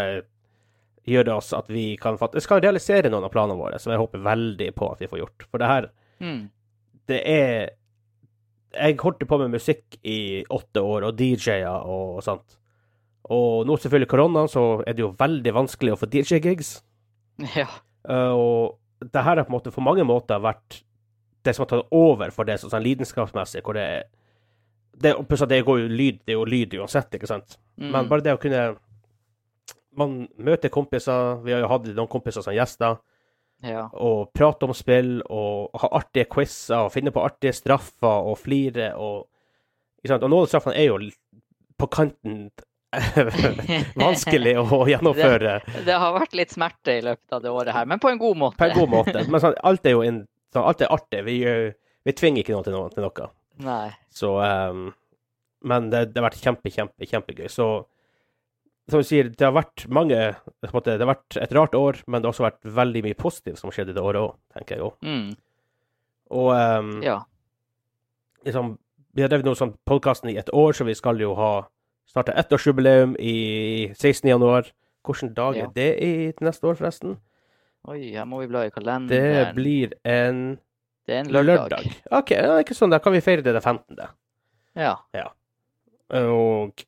gjøre 1.06 1.36
oss 1.38 1.52
at 1.54 1.68
vi 1.70 1.92
kan 2.02 2.16
faktisk 2.18 2.50
kan 2.50 2.62
realisere 2.64 3.10
noen 3.12 3.28
av 3.28 3.30
planene 3.30 3.58
våre, 3.60 3.78
som 3.78 3.92
jeg 3.94 4.00
håper 4.02 4.24
veldig 4.26 4.70
på 4.74 4.88
at 4.90 5.02
vi 5.04 5.08
får 5.12 5.22
gjort. 5.22 5.48
For 5.50 5.62
det 5.62 5.72
her 5.72 5.90
Mm. 6.16 6.48
det 7.06 7.18
er 7.28 7.70
Jeg 8.72 8.96
holdt 9.02 9.20
på 9.28 9.38
med 9.38 9.50
musikk 9.52 9.98
i 10.02 10.44
åtte 10.48 10.80
år, 10.80 11.04
og 11.04 11.16
DJ-er 11.16 11.84
og 11.84 12.22
sånt. 12.24 12.56
Og 13.32 13.66
nå 13.66 13.76
selvfølgelig 13.76 14.08
korona, 14.08 14.46
så 14.48 14.82
er 14.86 14.92
det 14.92 15.00
jo 15.04 15.14
veldig 15.18 15.52
vanskelig 15.54 15.92
å 15.94 15.98
få 16.00 16.08
DJ-gigs. 16.12 16.82
Ja. 17.56 17.68
Uh, 18.08 18.32
og 18.32 19.10
det 19.12 19.22
her 19.22 19.36
har 19.36 19.44
på 19.44 19.52
en 19.52 19.58
måte 19.58 19.84
mange 19.84 20.04
måter 20.08 20.40
vært 20.40 20.82
det 21.44 21.54
som 21.54 21.64
har 21.64 21.70
tatt 21.70 21.94
over 21.94 22.32
for 22.34 22.48
det 22.48 22.58
sånn, 22.60 22.82
lidenskapsmessig, 22.82 23.62
hvor 23.64 23.76
det 23.76 23.84
er 23.98 24.06
det, 24.96 25.12
pluss 25.28 25.44
at 25.44 25.52
det 25.52 25.64
går 25.66 25.82
jo 25.82 25.88
lyd, 25.92 26.22
det 26.24 26.32
er 26.32 26.38
jo 26.38 26.46
lyd 26.48 26.74
uansett, 26.80 27.12
ikke 27.18 27.28
sant? 27.28 27.58
Mm. 27.76 27.90
Men 27.92 28.08
bare 28.08 28.24
det 28.24 28.36
å 28.36 28.40
kunne 28.40 28.66
Man 29.96 30.26
møter 30.44 30.68
kompiser, 30.68 31.38
vi 31.40 31.54
har 31.54 31.62
jo 31.62 31.68
hatt 31.70 31.86
noen 31.96 32.10
kompiser 32.12 32.44
som 32.44 32.52
gjester 32.52 32.98
ja. 33.64 33.86
og 33.96 34.28
prate 34.36 34.66
om 34.68 34.74
spill 34.76 35.22
og 35.32 35.72
ha 35.80 35.88
artige 35.96 36.28
quizer 36.28 36.82
og 36.84 36.92
finne 36.92 37.12
på 37.14 37.22
artige 37.24 37.54
straffer 37.56 38.28
og 38.28 38.36
flire 38.36 38.90
og 39.00 39.24
ikke 40.02 40.10
sant? 40.12 40.26
Og 40.26 40.32
noen 40.34 40.44
av 40.44 40.50
straffene 40.50 40.76
er 40.76 40.90
jo 40.90 40.98
på 41.80 41.88
kanten 41.88 42.50
vanskelig 44.06 44.54
å 44.60 44.84
gjennomføre 44.88 45.56
Det 45.88 45.96
har 45.98 46.14
vært 46.14 46.36
litt 46.38 46.52
smerte 46.54 46.98
i 46.98 47.02
løpet 47.04 47.34
av 47.36 47.42
det 47.44 47.50
året 47.52 47.74
her, 47.74 47.88
men 47.90 48.00
på 48.02 48.10
en 48.12 48.20
god 48.20 48.38
måte. 48.40 48.60
på 48.60 48.68
en 48.68 48.76
god 48.78 48.92
måte. 48.92 49.24
Men 49.28 49.42
sånn, 49.42 49.58
alt 49.66 49.88
er 49.88 49.96
jo 49.96 50.04
en, 50.06 50.22
sånn, 50.54 50.64
alt 50.64 50.84
er 50.84 50.92
artig. 50.94 51.24
Vi, 51.26 51.40
vi 52.06 52.14
tvinger 52.16 52.44
ikke 52.44 52.54
noen 52.54 52.68
til 52.68 52.76
noe. 52.76 52.92
Til 52.94 53.04
noe. 53.06 53.28
Nei. 53.66 53.90
Så 54.12 54.36
um, 54.38 54.88
Men 55.66 55.90
det, 55.92 56.06
det 56.12 56.20
har 56.20 56.28
vært 56.28 56.42
kjempe, 56.42 56.72
kjempe, 56.72 57.08
kjempegøy. 57.10 57.48
Så 57.52 57.68
som 58.86 59.02
du 59.02 59.06
sier, 59.08 59.32
det 59.34 59.42
har 59.42 59.54
vært 59.56 59.88
mange 59.90 60.18
måte, 60.70 60.94
Det 60.94 61.02
har 61.02 61.10
vært 61.10 61.38
et 61.42 61.54
rart 61.56 61.74
år, 61.74 61.96
men 62.06 62.22
det 62.22 62.28
har 62.28 62.36
også 62.36 62.44
vært 62.46 62.68
veldig 62.76 63.02
mye 63.08 63.18
positivt 63.18 63.58
som 63.58 63.72
skjedde 63.74 63.96
det 63.96 64.02
året 64.04 64.22
òg, 64.22 64.36
tenker 64.54 64.76
jeg 64.76 64.86
òg. 64.86 64.94
Mm. 65.02 65.32
Og 66.38 66.50
um, 66.54 66.92
Ja. 67.02 67.16
liksom, 68.46 68.76
vi 69.16 69.24
har 69.24 69.32
drevet 69.32 69.58
sånn 69.58 69.74
podkasten 69.88 70.30
i 70.30 70.36
et 70.38 70.52
år, 70.54 70.76
så 70.76 70.86
vi 70.86 70.94
skal 70.94 71.18
jo 71.18 71.34
ha 71.34 71.50
starta 72.06 72.32
ettårsjubileum 72.38 73.16
i 73.18 73.92
16. 73.94 74.28
januar. 74.30 74.70
Hvilken 75.06 75.34
dag 75.34 75.56
Ja. 75.56 75.64
er 75.64 75.72
det 75.74 76.02
i 76.02 76.32
neste 76.40 76.66
år, 76.66 76.74
forresten? 76.78 77.16
Oi, 77.86 78.10
her 78.12 78.24
må 78.26 78.40
vi 78.40 78.46
bla 78.50 78.64
i 78.64 78.68
Det 78.70 78.74
kalenderen. 78.74 79.54
blir 79.54 79.92
en 80.04 80.58
Det 81.06 81.14
er 81.14 81.20
en 81.20 81.28
lørdag. 81.30 81.84
OK, 82.10 82.30
ja, 82.34 82.56
ikke 82.58 82.74
sånn. 82.74 82.90
Da 82.90 82.98
kan 82.98 83.12
vi 83.12 83.20
feire 83.20 83.42
det 83.42 83.52
den 83.54 83.62
15. 83.62 83.96
Ja. 84.74 84.96
Og 86.10 86.84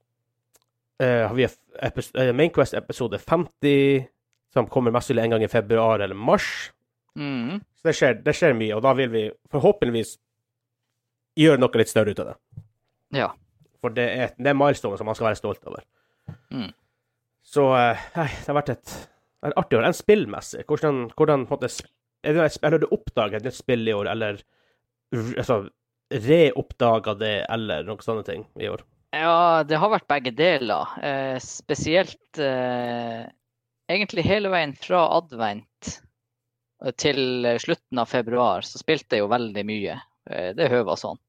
eh, 1.00 1.26
har 1.28 1.34
vi 1.34 1.46
epis- 1.46 2.14
eh, 2.18 2.32
Mainquest 2.34 2.74
episode 2.74 3.18
50, 3.18 4.08
som 4.52 4.66
kommer 4.66 4.90
mest 4.90 5.06
sannsynlig 5.08 5.24
en 5.24 5.30
gang 5.30 5.42
i 5.44 5.46
februar 5.48 6.00
eller 6.00 6.14
mars. 6.14 6.72
Mm. 7.16 7.60
Så 7.76 7.82
det 7.84 7.94
skjer, 7.94 8.22
det 8.24 8.34
skjer 8.34 8.54
mye, 8.58 8.74
og 8.74 8.82
da 8.82 8.92
vil 8.94 9.08
vi 9.10 9.30
forhåpentligvis 9.52 10.16
gjøre 11.38 11.58
noe 11.60 11.78
litt 11.78 11.88
større 11.88 12.10
ut 12.10 12.18
av 12.20 12.26
det. 12.32 12.36
Ja. 13.20 13.28
For 13.82 13.94
det 13.94 14.08
er, 14.10 14.34
det 14.38 14.50
er 14.50 14.58
milestone 14.58 14.98
som 14.98 15.08
man 15.08 15.16
skal 15.18 15.30
være 15.30 15.40
stolt 15.40 15.64
over. 15.70 15.84
Mm. 16.54 16.70
Så 17.46 17.64
eh, 17.78 18.04
nei, 18.18 18.28
det 18.34 18.50
har 18.50 18.58
vært 18.58 18.74
et, 18.74 18.94
et 19.48 19.56
artig 19.60 19.78
år. 19.78 19.88
En 19.88 19.96
spillmessig. 19.96 20.66
Hvordan, 20.68 21.06
hvordan 21.16 21.46
på 21.48 21.56
en 21.56 21.62
måte, 21.62 21.88
er 22.26 22.36
det, 22.36 22.50
Eller 22.62 22.82
du 22.82 22.88
oppdager 22.90 23.38
et 23.38 23.48
nytt 23.48 23.58
spill 23.58 23.88
i 23.88 23.94
år, 23.96 24.10
eller 24.12 24.42
altså, 25.14 25.62
reoppdaga 26.28 27.14
det, 27.20 27.34
eller 27.48 27.86
noen 27.86 28.04
sånne 28.04 28.26
ting 28.26 28.44
i 28.60 28.70
år? 28.70 28.84
Ja, 29.16 29.64
det 29.64 29.78
har 29.80 29.92
vært 29.94 30.08
begge 30.10 30.34
deler. 30.36 30.90
Eh, 31.00 31.38
spesielt 31.40 32.42
eh, 32.42 33.24
egentlig 33.88 34.26
hele 34.26 34.50
veien 34.52 34.74
fra 34.76 35.06
advent 35.16 35.94
eh, 36.84 36.92
til 37.00 37.48
slutten 37.62 38.02
av 38.02 38.10
februar 38.10 38.66
så 38.66 38.80
spilte 38.82 39.16
jeg 39.16 39.24
jo 39.24 39.32
veldig 39.32 39.64
mye. 39.68 39.96
Eh, 40.28 40.50
det 40.58 40.68
høva 40.72 40.96
sånn. 41.00 41.20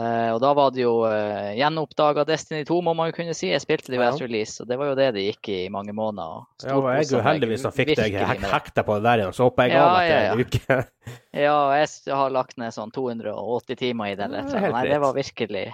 Eh, 0.00 0.30
og 0.32 0.38
da 0.40 0.50
var 0.56 0.70
det 0.72 0.80
jo 0.80 0.92
uh, 1.04 1.50
gjenoppdaga 1.58 2.22
Destiny 2.24 2.62
2, 2.64 2.76
må 2.86 2.94
man 2.96 3.10
jo 3.10 3.16
kunne 3.18 3.34
si. 3.36 3.50
Jeg 3.50 3.60
spilte 3.60 3.90
det 3.92 3.98
jo 3.98 4.04
Ja. 4.06 4.12
etter 4.14 4.24
release, 4.24 4.54
og 4.62 4.68
det 4.70 4.78
var 4.80 4.88
jo 4.88 4.94
det 4.96 5.08
det 5.16 5.24
gikk 5.26 5.50
i 5.52 5.58
mange 5.68 5.92
måneder. 5.92 6.46
Ja, 6.64 6.76
og 6.78 6.88
jeg 6.94 7.10
er 7.18 7.26
heldigvis 7.26 7.64
som 7.66 7.74
fikk 7.76 7.90
deg 7.98 8.16
hekta 8.16 8.84
på 8.86 8.96
det 8.96 9.04
der 9.04 9.22
igjen, 9.24 9.34
så 9.36 9.48
håper 9.50 9.66
jeg 9.68 9.74
Ja, 9.76 9.82
av 9.84 9.98
etter 10.00 10.24
ja, 10.24 10.32
en 10.32 10.40
uke. 10.46 10.78
Ja, 11.46 11.58
jeg 11.76 12.14
har 12.22 12.30
lagt 12.34 12.56
ned 12.58 12.72
sånn 12.72 12.90
280 12.96 13.76
timer 13.82 14.14
i 14.14 14.16
den. 14.18 14.32
Ja, 14.32 14.46
det 14.48 14.72
Nei, 14.72 14.84
det 14.88 15.00
var 15.02 15.12
virkelig, 15.14 15.66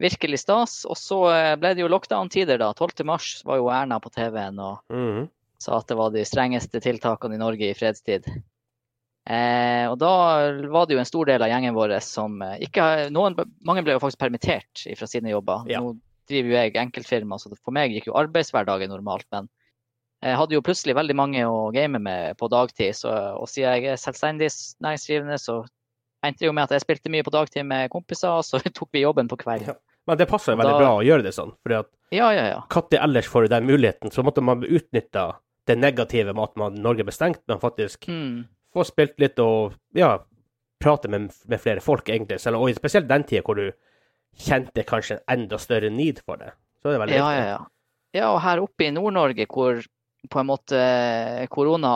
virkelig 0.00 0.40
stas. 0.46 0.80
Og 0.88 0.96
så 0.96 1.20
eh, 1.34 1.56
ble 1.60 1.74
det 1.76 1.84
jo 1.84 1.90
lockdown-tider, 1.92 2.58
da. 2.62 2.72
12. 2.72 3.04
mars 3.04 3.42
var 3.44 3.60
jo 3.60 3.68
Erna 3.68 4.00
på 4.00 4.10
TV-en 4.14 4.58
og 4.58 4.80
Mhm. 4.94 5.28
sa 5.60 5.76
at 5.76 5.86
det 5.92 5.96
var 5.98 6.10
de 6.14 6.24
strengeste 6.24 6.80
tiltakene 6.80 7.34
i 7.36 7.42
Norge 7.42 7.68
i 7.68 7.74
fredstid. 7.76 8.24
Eh, 9.30 9.84
og 9.86 9.98
da 10.00 10.10
var 10.72 10.86
det 10.90 10.96
jo 10.96 11.00
en 11.02 11.06
stor 11.08 11.28
del 11.28 11.42
av 11.44 11.50
gjengen 11.52 11.74
vår 11.76 11.92
som 12.02 12.40
eh, 12.42 12.56
ikke 12.66 12.82
har- 12.82 13.10
noen, 13.14 13.36
Mange 13.64 13.84
ble 13.86 13.94
jo 13.94 14.00
faktisk 14.02 14.18
permittert 14.18 14.82
fra 14.98 15.06
sine 15.06 15.30
jobber. 15.30 15.68
Ja. 15.70 15.78
Nå 15.84 15.92
driver 16.30 16.50
jo 16.50 16.56
jeg 16.56 16.74
enkeltfirma, 16.80 17.38
så 17.38 17.52
for 17.62 17.70
meg 17.76 17.92
gikk 17.94 18.06
jo 18.10 18.16
arbeidshverdagen 18.18 18.90
normalt. 18.90 19.26
Men 19.30 19.48
jeg 20.22 20.36
hadde 20.36 20.56
jo 20.56 20.62
plutselig 20.66 20.94
veldig 20.98 21.14
mange 21.16 21.44
å 21.46 21.72
game 21.72 21.98
med 22.02 22.36
på 22.38 22.48
dagtid. 22.50 22.94
Så, 22.98 23.10
og 23.38 23.46
siden 23.48 23.76
jeg 23.82 23.92
er 23.92 23.96
selvstendig 24.02 24.50
næringsdrivende, 24.82 25.38
så 25.38 25.60
endte 26.24 26.42
det 26.42 26.46
jo 26.50 26.52
med 26.52 26.64
at 26.64 26.74
jeg 26.76 26.84
spilte 26.84 27.10
mye 27.14 27.22
på 27.24 27.32
dagtid 27.32 27.64
med 27.66 27.90
kompiser, 27.90 28.28
og 28.40 28.44
så 28.44 28.58
tok 28.74 28.88
vi 28.92 29.04
jobben 29.06 29.28
på 29.30 29.38
kveld. 29.40 29.66
Ja. 29.70 29.74
Men 30.08 30.18
det 30.18 30.28
passer 30.28 30.52
jo 30.52 30.58
veldig 30.58 30.74
Da- 30.74 30.78
bra 30.82 30.92
å 30.98 31.04
gjøre 31.06 31.22
det 31.22 31.34
sånn, 31.36 31.52
fordi 31.62 31.78
at 31.78 31.90
Ja, 32.10 32.30
ja, 32.34 32.46
ja. 32.56 32.84
ellers 32.98 33.28
får 33.30 33.42
du 33.46 33.48
den 33.48 33.66
muligheten, 33.68 34.10
så 34.10 34.24
måtte 34.26 34.42
man 34.42 34.62
utnytte 34.62 35.36
det 35.66 35.76
negative 35.78 36.34
med 36.34 36.42
at 36.42 36.56
man, 36.56 36.74
Norge 36.82 37.04
ble 37.04 37.12
stengt, 37.12 37.42
men 37.46 37.58
faktisk 37.60 38.08
Mm. 38.08 38.46
Få 38.74 38.84
spilt 38.86 39.18
litt 39.22 39.38
og 39.42 39.74
ja, 39.98 40.16
prate 40.80 41.08
med, 41.12 41.30
med 41.50 41.60
flere 41.60 41.82
folk, 41.84 42.08
egentlig. 42.08 42.40
Selv, 42.40 42.60
og 42.62 42.70
spesielt 42.76 43.08
den 43.10 43.24
tida 43.28 43.42
hvor 43.46 43.58
du 43.58 43.70
kjente 44.40 44.84
kanskje 44.86 45.18
en 45.20 45.40
enda 45.44 45.58
større 45.60 45.90
need 45.90 46.20
for 46.24 46.38
det. 46.40 46.52
Så 46.80 46.88
er 46.88 46.96
det 46.96 47.00
veldig 47.04 47.16
Ja, 47.18 47.30
ja, 47.30 47.38
viktig. 47.40 47.48
ja. 47.50 47.60
Ja, 48.20 48.28
og 48.34 48.40
her 48.42 48.58
oppe 48.62 48.86
i 48.88 48.90
Nord-Norge 48.94 49.44
hvor 49.50 49.82
på 50.30 50.40
en 50.42 50.48
måte 50.50 50.78
korona 51.48 51.90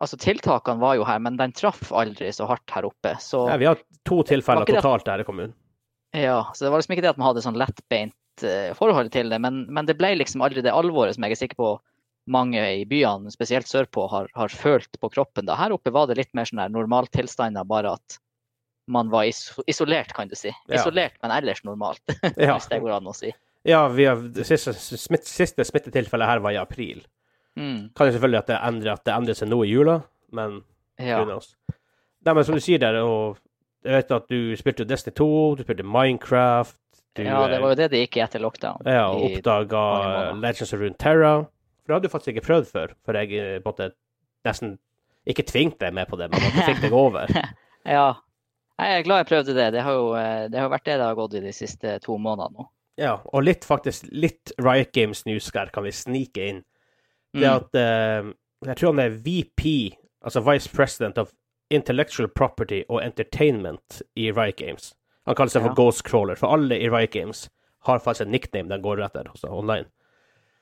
Altså 0.00 0.16
tiltakene 0.20 0.80
var 0.80 0.94
jo 0.96 1.04
her, 1.04 1.18
men 1.20 1.36
den 1.36 1.52
traff 1.52 1.90
aldri 1.92 2.30
så 2.32 2.46
hardt 2.48 2.70
her 2.72 2.86
oppe. 2.88 3.16
Så 3.20 3.42
Ja, 3.50 3.56
vi 3.60 3.66
har 3.66 3.80
to 4.08 4.22
tilfeller 4.24 4.64
totalt 4.68 5.08
her 5.10 5.20
i 5.20 5.26
kommunen. 5.26 5.54
ja, 6.14 6.46
så 6.54 6.64
det 6.64 6.70
var 6.72 6.78
liksom 6.80 6.94
ikke 6.96 7.02
det 7.04 7.10
at 7.10 7.18
man 7.20 7.26
hadde 7.28 7.42
sånn 7.44 7.58
lettbeint 7.58 8.14
eh, 8.46 8.70
forhold 8.78 9.10
til 9.12 9.28
det, 9.28 9.40
men, 9.42 9.66
men 9.68 9.86
det 9.86 9.98
ble 9.98 10.14
liksom 10.16 10.40
aldri 10.46 10.62
det 10.64 10.72
alvoret 10.72 11.14
som 11.18 11.26
jeg 11.26 11.34
er 11.36 11.42
sikker 11.42 11.58
på 11.58 11.72
mange 12.28 12.60
i 12.80 12.84
byene, 12.88 13.30
spesielt 13.32 13.68
sørpå, 13.70 14.04
har, 14.12 14.28
har 14.36 14.52
følt 14.52 14.98
på 15.00 15.10
kroppen. 15.14 15.46
da. 15.48 15.56
Her 15.56 15.72
oppe 15.76 15.92
var 15.94 16.08
det 16.10 16.18
litt 16.20 16.34
mer 16.36 16.48
sånn 16.48 16.60
der 16.60 16.72
normaltilstander, 16.74 17.64
bare 17.68 17.94
at 17.98 18.18
man 18.88 19.10
var 19.12 19.26
iso 19.28 19.62
isolert, 19.68 20.12
kan 20.16 20.28
du 20.30 20.36
si. 20.38 20.52
Ja. 20.68 20.78
Isolert, 20.80 21.16
men 21.22 21.32
ellers 21.34 21.64
normalt, 21.64 22.00
Ja, 22.36 22.54
hvis 22.56 22.68
det 22.70 22.80
går 22.84 22.98
an 22.98 23.08
å 23.10 23.16
si. 23.16 23.32
ja 23.68 23.82
vi 23.92 24.06
har, 24.08 24.20
det 24.32 24.46
siste, 24.48 24.72
smitt, 24.76 25.26
siste 25.28 25.64
smittetilfellet 25.64 26.30
her 26.30 26.44
var 26.44 26.56
i 26.56 26.60
april. 26.60 27.02
Mm, 27.58 27.90
Kan 27.96 28.08
jo 28.08 28.14
selvfølgelig 28.14 28.38
at 28.44 28.50
det 28.52 28.60
endrer, 28.70 28.92
at 28.94 29.04
det 29.08 29.14
endrer 29.16 29.36
seg 29.36 29.50
nå 29.50 29.58
i 29.66 29.72
jula, 29.72 29.98
men 30.36 30.60
ja. 31.00 31.20
Nei, 31.24 32.32
men 32.34 32.44
som 32.46 32.56
du 32.56 32.62
sier 32.62 32.80
der, 32.82 33.00
og 33.02 33.38
jeg 33.86 33.94
vet 33.94 34.12
at 34.14 34.28
du 34.30 34.56
spilte 34.58 34.86
Destiny 34.88 35.14
2, 35.20 35.28
du 35.58 35.62
spilte 35.66 35.86
Minecraft 35.86 36.76
du, 37.18 37.24
ja, 37.24 37.40
det 37.50 37.58
var 37.62 37.72
jo 37.72 37.76
det 37.78 37.86
det 37.90 38.00
gikk 38.04 38.18
i 38.18 38.20
etter 38.22 38.42
lockdown. 38.42 38.84
Ja, 38.86 39.08
og 39.10 39.24
oppdaga. 39.26 39.80
Legends 40.38 40.70
of 40.76 40.78
Runeterra. 40.78 41.32
For 41.88 41.94
det 41.94 41.96
hadde 41.96 42.08
du 42.10 42.12
faktisk 42.12 42.34
ikke 42.36 42.44
prøvd 42.44 42.66
før, 42.68 42.90
for 43.08 43.16
jeg 43.16 43.32
eh, 43.40 43.60
måte 43.64 43.86
nesten 44.44 44.74
ikke 45.28 45.46
tvingte 45.48 45.86
deg 45.86 45.94
med 45.96 46.08
på 46.10 46.18
det, 46.20 46.26
men 46.28 46.44
at 46.44 46.52
du 46.52 46.60
fikk 46.66 46.82
deg 46.84 46.92
over. 46.96 47.32
Ja. 47.88 48.10
Jeg 48.78 48.98
er 48.98 49.04
glad 49.06 49.22
jeg 49.22 49.26
prøvde 49.30 49.54
det. 49.56 49.68
Det 49.72 49.80
har 49.86 49.94
jo 49.96 50.10
eh, 50.18 50.42
det 50.52 50.58
har 50.60 50.68
vært 50.68 50.84
det 50.84 50.98
det 51.00 51.06
har 51.06 51.16
gått 51.16 51.34
i 51.38 51.40
de 51.40 51.52
siste 51.56 51.94
to 52.04 52.18
månedene 52.20 52.60
nå. 52.60 52.66
Ja, 53.00 53.14
og 53.32 53.46
litt 53.46 53.64
faktisk 53.64 54.04
litt 54.12 54.52
Riot 54.60 54.92
Games 54.92 55.24
news 55.24 55.48
her 55.54 55.70
kan 55.72 55.86
vi 55.86 55.94
snike 55.96 56.44
inn. 56.52 56.60
Det 57.32 57.46
Mm. 57.48 57.56
at 57.56 57.74
eh, 57.80 58.28
Jeg 58.68 58.76
tror 58.76 58.92
han 58.92 59.00
er 59.06 59.16
VP, 59.24 59.96
altså 60.24 60.40
Vice 60.44 60.68
President 60.68 61.18
of 61.18 61.32
Intellectual 61.70 62.28
Property 62.28 62.82
og 62.88 63.00
Entertainment 63.04 64.02
i 64.16 64.28
Riot 64.32 64.56
Games. 64.60 64.92
Han 65.26 65.34
kaller 65.38 65.54
seg 65.56 65.62
for 65.62 65.74
Ghost 65.76 66.02
Ghostcrawler, 66.04 66.36
for 66.36 66.52
alle 66.52 66.76
i 66.76 66.88
Riot 66.92 67.10
Games 67.16 67.46
har 67.88 67.98
faktisk 68.04 68.26
en 68.26 68.32
nickname 68.32 68.68
de 68.68 68.78
går 68.82 69.00
etter, 69.04 69.28
også 69.32 69.48
online. 69.48 69.88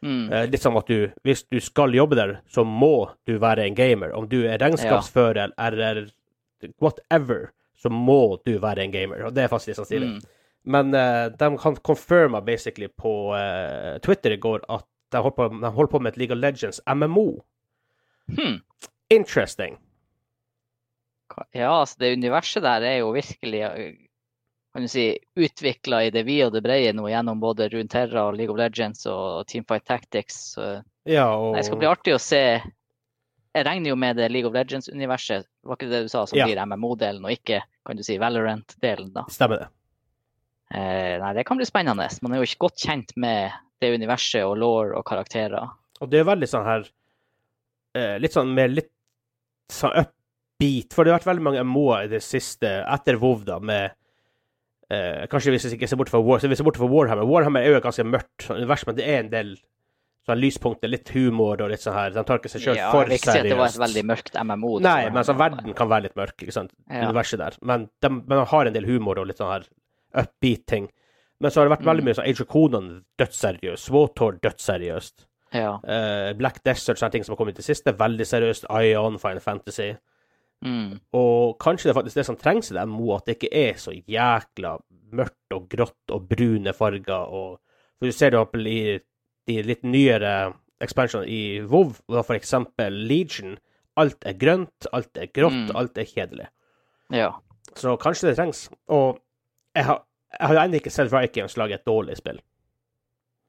Mm. 0.05 0.33
Eh, 0.33 0.47
litt 0.53 0.63
som 0.63 0.77
at 0.79 0.89
du, 0.91 1.09
hvis 1.27 1.45
du 1.49 1.59
skal 1.63 1.95
jobbe 1.97 2.19
der, 2.19 2.39
så 2.53 2.65
må 2.67 3.09
du 3.29 3.37
være 3.43 3.67
en 3.67 3.77
gamer. 3.79 4.13
Om 4.17 4.29
du 4.31 4.43
er 4.45 4.61
regnskapsfører 4.63 5.55
eller 5.57 6.07
whatever, 6.83 7.51
så 7.77 7.93
må 7.93 8.39
du 8.47 8.57
være 8.63 8.87
en 8.87 8.95
gamer. 8.95 9.25
Og 9.27 9.35
det 9.37 9.45
er 9.45 9.53
faktisk 9.53 9.73
litt 9.73 9.81
sånn 9.81 9.89
stilig. 9.89 10.11
Mm. 10.17 10.35
Men 10.67 10.95
uh, 10.95 11.27
de 11.31 11.49
kan 11.63 11.77
confirma 11.87 12.41
basically 12.43 12.89
på 12.91 13.15
uh, 13.31 13.97
Twitter 14.03 14.35
i 14.35 14.41
går 14.43 14.65
at 14.67 14.87
de 15.15 15.23
holder, 15.23 15.37
på, 15.37 15.49
de 15.63 15.71
holder 15.71 15.93
på 15.93 16.01
med 16.03 16.15
et 16.15 16.17
League 16.19 16.35
of 16.35 16.41
Legends 16.43 16.81
MMO. 16.91 17.29
Hmm. 18.27 18.57
Interesting. 19.15 19.77
Ja, 21.55 21.71
altså 21.81 22.01
det 22.01 22.17
universet 22.17 22.65
der 22.65 22.83
er 22.87 22.97
jo 23.03 23.13
virkelig 23.15 23.61
eh, 23.63 23.95
kan 24.77 24.85
du 24.85 24.91
si, 24.93 25.07
utvikla 25.41 26.03
i 26.05 26.11
det 26.13 26.27
vide 26.29 26.51
og 26.51 26.53
det 26.53 26.61
brede 26.67 26.91
nå 26.93 27.07
gjennom 27.09 27.39
både 27.41 27.71
Runeterra 27.73 28.27
League 28.37 28.53
of 28.53 28.59
Legends 28.61 29.07
og 29.09 29.47
Teamfight 29.49 29.87
Tactics. 29.89 30.37
Så 30.53 30.67
Ja, 31.09 31.31
og 31.33 31.55
det 31.57 31.63
skal 31.65 31.81
bli 31.81 31.89
artig 31.89 32.13
å 32.13 32.21
se. 32.21 32.43
Jeg 33.57 33.65
regner 33.65 33.89
jo 33.95 33.97
med 33.97 34.19
det 34.21 34.27
League 34.35 34.51
of 34.51 34.53
Legends-universet, 34.53 35.47
var 35.65 35.79
ikke 35.79 35.89
det 35.89 36.03
du 36.05 36.13
sa, 36.13 36.27
som 36.29 36.37
Ja. 36.37 36.45
blir 36.45 36.61
MMO-delen, 36.61 37.25
og 37.25 37.33
ikke 37.33 37.63
kan 37.87 37.97
du 37.97 38.03
si 38.05 38.19
Valorant-delen, 38.21 39.15
da. 39.15 39.25
Stemmer 39.33 39.65
det. 39.65 39.69
Eh, 40.75 41.17
nei, 41.23 41.33
det 41.33 41.47
kan 41.47 41.57
bli 41.57 41.65
spennende. 41.65 42.11
Man 42.21 42.33
er 42.35 42.43
jo 42.43 42.49
ikke 42.51 42.67
godt 42.69 42.77
kjent 42.85 43.17
med 43.17 43.53
det 43.81 43.95
universet 43.97 44.45
og 44.45 44.59
law 44.59 44.93
og 44.99 45.05
karakterer. 45.09 45.71
Og 46.03 46.11
det 46.11 46.21
er 46.21 46.29
veldig 46.29 46.49
sånn 46.53 46.65
her 46.69 46.89
eh, 47.95 48.19
Litt 48.21 48.35
sånn 48.37 48.53
med 48.53 48.75
litt 48.75 48.91
sånn 49.73 49.95
upbeat 49.97 50.93
For 50.93 51.05
det 51.05 51.13
har 51.15 51.21
vært 51.21 51.31
veldig 51.31 51.43
mange 51.47 51.63
MMO-er 51.65 52.05
i 52.05 52.09
det 52.13 52.21
siste, 52.23 52.85
etter 52.85 53.17
WoW, 53.17 53.41
da, 53.47 53.59
med 53.59 53.95
eh, 54.91 55.27
Kanskje 55.27 55.51
hvis 55.55 55.65
vi 55.71 55.77
ikke 55.79 55.89
ser 55.89 55.97
bort 55.97 56.09
fra 56.11 56.21
War, 56.23 56.39
ser 56.41 56.65
bort 56.65 56.77
fra 56.77 56.87
Warhammer 56.87 57.25
Warhammer 57.27 57.61
er 57.63 57.73
jo 57.73 57.77
et 57.81 57.83
ganske 57.85 58.05
mørkt 58.07 58.47
sånn 58.47 58.59
univers, 58.63 58.87
men 58.87 58.95
det 58.97 59.07
er 59.09 59.19
en 59.25 59.31
del 59.31 59.57
sånn 60.29 60.41
lyspunkter, 60.43 60.89
litt 60.91 61.09
humor 61.15 61.61
og 61.63 61.71
litt 61.71 61.81
sånn 61.81 61.95
her. 61.95 62.11
De 62.11 62.23
tar 62.27 62.39
ikke 62.41 62.51
seg 62.51 62.61
sjøl 62.65 62.77
Ja, 62.77 62.91
for 62.91 63.05
vil 63.07 63.15
ikke 63.17 63.31
si 63.31 63.39
at 63.39 63.45
det 63.47 63.57
var 63.57 63.67
et 63.67 63.73
seriøst. 63.77 63.85
veldig 63.87 64.05
mørkt 64.11 64.35
MMO. 64.45 64.81
Nei, 64.81 65.05
var- 65.05 65.11
men 65.13 65.19
altså, 65.23 65.37
verden 65.39 65.75
kan 65.75 65.89
være 65.89 66.03
litt 66.03 66.17
mørk, 66.17 66.35
ikke 66.43 66.53
sant, 66.53 66.73
Ja. 66.91 67.07
universet 67.07 67.39
der. 67.39 67.55
Men 67.63 67.89
de, 68.03 68.09
men 68.11 68.27
de 68.39 68.45
har 68.45 68.67
en 68.67 68.73
del 68.73 68.85
humor 68.87 69.19
og 69.21 69.27
litt 69.29 69.39
sånn 69.39 69.53
her 69.53 69.69
upbeat 70.25 70.67
ting. 70.67 70.89
Men 71.41 71.51
så 71.51 71.61
har 71.61 71.69
det 71.69 71.79
vært 71.79 71.87
veldig 71.87 72.03
Mm. 72.03 72.05
mye 72.07 72.15
sånn 72.17 72.29
Age 72.29 72.41
of 72.41 72.49
Conan 72.49 73.05
dødsseriøst, 73.19 73.79
Swotor 73.91 74.41
dødsseriøst. 74.41 75.27
Ja. 75.53 75.79
Eh, 75.87 76.33
Black 76.33 76.65
Desert, 76.65 76.97
sånne 76.99 77.13
ting 77.13 77.23
som 77.23 77.35
har 77.37 77.45
kommet 77.45 77.55
det 77.55 77.65
siste, 77.65 77.93
veldig 77.97 78.27
seriøst. 78.27 78.65
Ion, 78.83 79.19
Final 79.19 79.41
Fantasy. 79.41 79.97
Mm. 80.65 80.99
Og 81.13 81.57
kanskje 81.63 81.89
det 81.89 81.93
er 81.95 81.99
faktisk 82.01 82.17
det 82.21 82.27
som 82.27 82.37
trengs 82.41 82.71
i 82.71 82.75
det 82.75 82.87
MMO, 82.89 83.11
at 83.17 83.27
det 83.27 83.37
ikke 83.37 83.53
er 83.53 83.75
så 83.81 83.93
jækla 83.93 84.77
mørkt 85.17 85.55
og 85.55 85.69
grått 85.71 86.11
og 86.15 86.29
brune 86.31 86.73
farger. 86.75 87.29
Og, 87.29 87.59
for 87.99 88.07
du 88.09 88.13
ser 88.13 88.31
det 88.35 88.41
eksempel 88.41 88.67
i 88.67 88.79
de 89.47 89.61
litt 89.63 89.85
nyere 89.87 90.53
expansionene 90.83 91.29
i 91.31 91.61
WoW, 91.63 91.93
da 92.11 92.23
eksempel 92.37 92.97
Legion. 93.09 93.57
Alt 93.97 94.27
er 94.29 94.35
grønt, 94.37 94.89
alt 94.93 95.17
er 95.17 95.27
grått, 95.33 95.71
Mm. 95.71 95.77
alt 95.77 95.99
er 95.99 96.05
kjedelig. 96.05 96.49
ja. 97.11 97.33
Så 97.77 97.97
kanskje 98.01 98.29
det 98.31 98.37
trengs. 98.39 98.71
Og 98.89 99.19
jeg 99.75 99.85
har, 99.85 99.99
jeg 100.33 100.49
har 100.49 100.57
ennå 100.65 100.79
ikke 100.79 100.91
sett 100.91 101.11
Vikings 101.13 101.57
lage 101.57 101.75
et 101.75 101.85
dårlig 101.85 102.17
spill. 102.17 102.39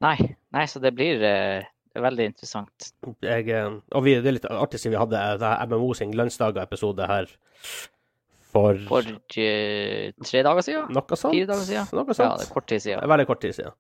Nei, 0.01 0.17
nei, 0.51 0.65
så 0.67 0.81
det 0.83 0.91
blir 0.95 1.21
eh, 1.23 1.63
veldig 2.03 2.25
interessant. 2.31 2.89
Jeg, 3.25 3.47
eh, 3.49 3.69
og 3.95 4.03
vi, 4.05 4.15
det 4.21 4.31
er 4.31 4.35
litt 4.37 4.49
artig 4.49 4.79
siden 4.81 4.95
vi 4.95 5.01
hadde 5.01 5.21
eh, 5.21 5.37
det 5.41 5.51
MMO 5.71 5.93
sin 5.97 6.11
Glansdager-episode 6.13 7.07
her 7.09 7.29
for, 8.51 8.79
For 8.87 9.05
uh, 9.05 9.17
tre 10.25 10.43
dager 10.45 10.65
siden? 10.65 10.87
noe 10.95 11.17
sånt. 11.19 11.33
fire 11.35 11.49
dager 11.49 11.65
siden? 11.67 11.89
Noe 11.93 12.15
Ja, 12.17 12.31
det 12.39 12.47
er 12.47 12.53
kort 12.53 12.67
tid 12.71 12.81
siden. 12.83 13.03
Veldig 13.11 13.27
kort 13.29 13.41
tid 13.43 13.55
siden. 13.57 13.75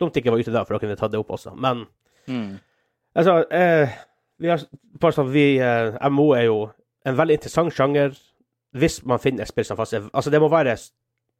Dumt 0.00 0.16
ikke 0.16 0.32
var 0.32 0.42
ute 0.42 0.54
da, 0.54 0.64
for 0.64 0.76
da 0.76 0.82
kunne 0.82 0.94
vi 0.94 1.00
tatt 1.00 1.12
det 1.14 1.20
opp 1.20 1.34
også. 1.36 1.54
Men 1.56 1.86
Mm. 2.28 2.58
altså 3.16 3.38
eh, 3.56 3.88
vi 4.38 4.50
har, 4.52 4.60
sånn, 4.60 5.30
vi, 5.32 5.56
eh, 5.64 5.94
MMO 6.10 6.34
er 6.36 6.42
jo 6.44 6.58
en 7.08 7.16
veldig 7.16 7.38
interessant 7.38 7.72
sjanger 7.72 8.12
hvis 8.76 8.98
man 9.08 9.18
finner 9.22 9.46
et 9.46 9.48
spill 9.48 9.64
som 9.64 9.80
er 9.80 10.10
Altså, 10.12 10.28
det 10.30 10.40
må 10.42 10.50
være 10.52 10.76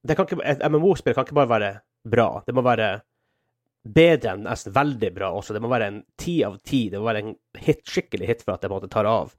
det 0.06 0.16
kan 0.16 0.24
ikke, 0.24 0.40
Et 0.44 0.62
MMO-spill 0.70 1.14
kan 1.14 1.26
ikke 1.26 1.34
bare 1.34 1.48
være 1.50 1.70
bra. 2.08 2.42
Det 2.46 2.54
må 2.54 2.62
være 2.62 3.02
bedre 3.94 4.34
enn 4.34 4.46
nesten 4.46 4.74
veldig 4.74 5.10
bra 5.16 5.32
også. 5.34 5.54
Det 5.56 5.62
må 5.64 5.70
være 5.72 5.90
en 5.92 6.00
ti 6.20 6.38
av 6.46 6.58
ti. 6.66 6.86
Det 6.92 7.00
må 7.00 7.08
være 7.08 7.24
en 7.24 7.36
hit, 7.58 7.84
skikkelig 7.88 8.28
hit 8.28 8.44
for 8.44 8.56
at 8.56 8.64
det 8.64 8.70
på 8.70 8.76
en 8.76 8.82
måte 8.82 8.92
tar 8.92 9.08
av. 9.08 9.34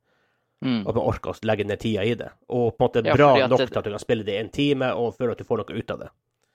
Mm. 0.59 0.81
at 0.87 0.91
man 0.91 1.05
orker 1.07 1.31
å 1.31 1.47
legge 1.47 1.63
ned 1.63 1.79
tida 1.79 2.03
i 2.03 2.15
det. 2.19 2.33
Og 2.51 2.73
på 2.75 2.83
en 2.83 2.87
måte 2.89 3.03
Ja, 3.07 3.15
bra 3.15 3.47
nok 3.47 3.61
til 3.61 3.79
at 3.79 3.85
du 3.85 3.93
kan 3.93 4.01
spille 4.01 4.25
det 4.27 4.35
i 4.35 4.41
en 4.43 4.51
time, 4.51 4.91
og 4.91 5.15
føle 5.15 5.31
at 5.31 5.39
du 5.39 5.47
får 5.47 5.61
noe 5.61 5.77
ut 5.79 5.93
av 5.93 6.01
det. 6.03 6.09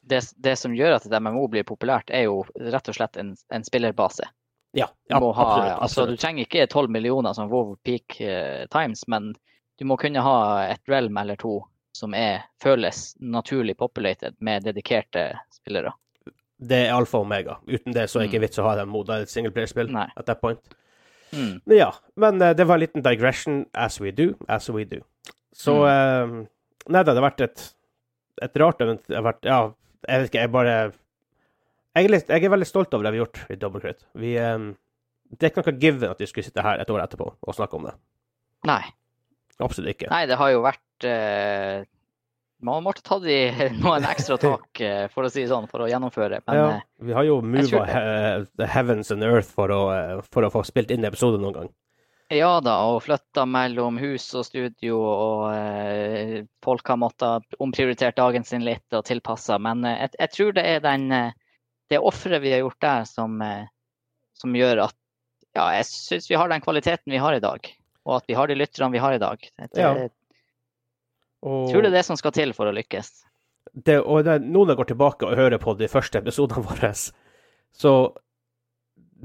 Det, 0.05 0.21
det 0.45 0.57
som 0.61 0.75
gjør 0.77 0.99
at 0.99 1.07
et 1.09 1.17
MMO 1.17 1.47
blir 1.49 1.65
populært, 1.65 2.13
er 2.13 2.27
jo 2.27 2.43
rett 2.61 2.91
og 2.93 2.99
slett 2.99 3.17
en, 3.17 3.33
en 3.49 3.65
spillerbase. 3.65 4.29
Ja, 4.77 4.91
ja 5.09 5.21
ha, 5.23 5.31
absolutt. 5.31 5.83
Altså, 5.87 6.07
du 6.11 6.17
trenger 6.21 6.45
ikke 6.45 6.67
12 6.67 6.91
millioner 6.93 7.33
som 7.33 7.49
WoW 7.49 7.79
Peak 7.87 8.19
uh, 8.21 8.67
Times, 8.75 9.07
men 9.09 9.33
du 9.79 9.87
må 9.89 9.97
kunne 9.97 10.21
ha 10.21 10.37
et 10.69 10.83
realm 10.91 11.17
eller 11.17 11.41
to 11.41 11.63
som 11.95 12.15
er, 12.19 12.43
føles 12.63 13.15
naturlig 13.23 13.77
populated 13.79 14.35
med 14.43 14.67
dedikerte 14.67 15.29
spillere. 15.55 15.95
Det 16.65 16.79
er 16.87 16.95
alfa 16.95 17.19
og 17.21 17.27
omega. 17.27 17.59
Uten 17.69 17.93
det 17.97 18.07
så 18.11 18.19
er 18.21 18.25
det 18.25 18.31
ikke 18.33 18.41
Mm. 18.41 18.47
vits 18.49 18.59
å 18.63 18.67
ha 18.69 18.75
den 18.79 18.89
moda 18.93 19.19
i 19.21 19.27
et 19.27 19.33
singleplayerspill 19.33 19.91
at 20.01 20.25
that 20.27 20.41
point. 20.41 20.61
Mm. 21.35 21.61
Men 21.67 21.77
ja. 21.77 21.91
Men 22.17 22.41
uh, 22.43 22.53
det 22.57 22.67
var 22.67 22.79
en 22.79 22.85
liten 22.85 23.03
digression, 23.05 23.65
as 23.75 24.01
we 24.01 24.11
do, 24.15 24.35
as 24.49 24.69
we 24.71 24.85
do. 24.85 25.01
Så 25.55 25.75
eh, 25.87 26.27
Nei 26.91 27.01
da, 27.03 27.13
det 27.15 27.21
har 27.21 27.31
vært 27.31 27.41
et, 27.47 27.63
et 28.43 28.57
rart 28.61 28.81
event. 28.85 29.05
Vært 29.09 29.45
Ja, 29.47 29.59
jeg 30.09 30.21
vet 30.25 30.31
ikke, 30.33 30.41
jeg 30.45 30.53
bare 30.53 30.75
jeg 31.95 32.05
er, 32.09 32.11
litt, 32.11 32.29
jeg 32.29 32.43
er 32.45 32.51
veldig 32.51 32.67
stolt 32.67 32.95
over 32.97 33.07
det 33.07 33.13
vi 33.15 33.21
har 33.21 33.27
gjort 33.29 33.53
i 33.55 33.57
Double 33.63 33.81
Crit. 33.81 34.01
Vi, 34.19 34.33
um, 34.43 34.73
det 35.31 35.47
er 35.47 35.53
ikke 35.53 35.63
noe 35.63 35.79
given 35.79 36.11
at 36.11 36.19
vi 36.21 36.27
skulle 36.27 36.45
sitte 36.49 36.63
her 36.67 36.81
et 36.83 36.91
år 36.91 37.05
etterpå 37.05 37.29
og 37.39 37.55
snakke 37.55 37.79
om 37.79 37.87
det. 37.87 37.93
Nei. 38.67 38.81
Absolutt 39.63 39.93
ikke. 39.95 40.09
Nei, 40.11 40.25
det 40.27 40.37
har 40.41 40.51
jo 40.51 40.65
vært 40.65 41.07
eh, 41.07 41.85
Man 42.65 42.85
måtte 42.87 43.03
ta 43.05 43.19
de 43.21 43.37
noen 43.83 44.07
ekstra 44.09 44.39
tak, 44.41 44.81
eh, 44.81 45.07
for 45.13 45.27
å 45.27 45.33
si 45.33 45.45
sånn, 45.51 45.69
for 45.71 45.85
å 45.85 45.89
gjennomføre. 45.91 46.41
Men 46.49 46.59
ja, 46.59 46.67
eh, 46.79 46.85
vi 47.05 47.17
har 47.17 47.27
jo 47.29 47.39
mova 47.45 47.85
he 47.89 48.05
the 48.57 48.69
heavens 48.71 49.13
and 49.13 49.25
earth 49.27 49.51
for 49.53 49.73
å, 49.75 49.81
eh, 49.93 50.23
for 50.33 50.47
å 50.47 50.53
få 50.55 50.65
spilt 50.67 50.95
inn 50.95 51.05
episoder 51.05 51.43
noen 51.43 51.59
gang. 51.59 51.73
ja 52.33 52.57
da, 52.65 52.79
og 52.89 53.03
flytta 53.05 53.45
mellom 53.47 53.99
hus 54.01 54.27
og 54.35 54.47
studio, 54.49 54.97
og 54.99 55.45
eh, 55.53 56.41
folk 56.65 56.89
har 56.89 56.99
måttet 56.99 57.61
omprioritert 57.63 58.17
dagen 58.17 58.49
sin 58.49 58.65
litt 58.65 58.97
og 58.97 59.05
tilpassa. 59.07 59.61
Men 59.61 59.85
eh, 59.85 60.09
jeg, 60.19 60.33
tror 60.33 60.57
det 60.57 60.65
er 60.65 60.83
den 60.85 61.11
eh, 61.13 61.37
det 61.93 62.01
offeret 62.01 62.43
vi 62.43 62.53
har 62.55 62.65
gjort 62.65 62.81
der, 62.81 63.05
som, 63.05 63.41
eh, 63.45 63.67
som 64.41 64.57
gjør 64.57 64.87
at 64.89 64.97
ja, 65.55 65.69
jeg 65.77 65.87
syns 65.93 66.27
vi 66.31 66.39
har 66.41 66.51
den 66.51 66.65
kvaliteten 66.65 67.13
vi 67.13 67.21
har 67.23 67.37
i 67.37 67.43
dag. 67.45 67.69
Og 68.05 68.19
at 68.19 68.29
vi 68.29 68.37
har 68.37 68.49
de 68.51 68.57
lytterne 68.59 68.93
vi 68.93 69.03
har 69.05 69.15
i 69.15 69.23
dag. 69.23 69.51
Det, 69.57 69.71
Ja. 69.81 69.95
Jeg 71.45 71.53
Og 71.53 71.71
tror 71.71 71.85
det 71.85 71.91
er 71.93 71.97
det 71.99 72.05
som 72.09 72.17
skal 72.17 72.33
til 72.33 72.53
for 72.57 72.71
å 72.71 72.73
lykkes. 72.75 73.11
det, 73.75 73.99
og 74.01 74.25
det, 74.25 74.39
noen 74.43 74.75
går 74.79 74.89
tilbake 74.93 75.27
og 75.29 75.37
hører 75.37 75.59
på 75.61 75.75
de 75.77 75.89
første 75.93 76.19
episodene 76.23 76.65
våre, 76.69 76.93
så 77.75 77.93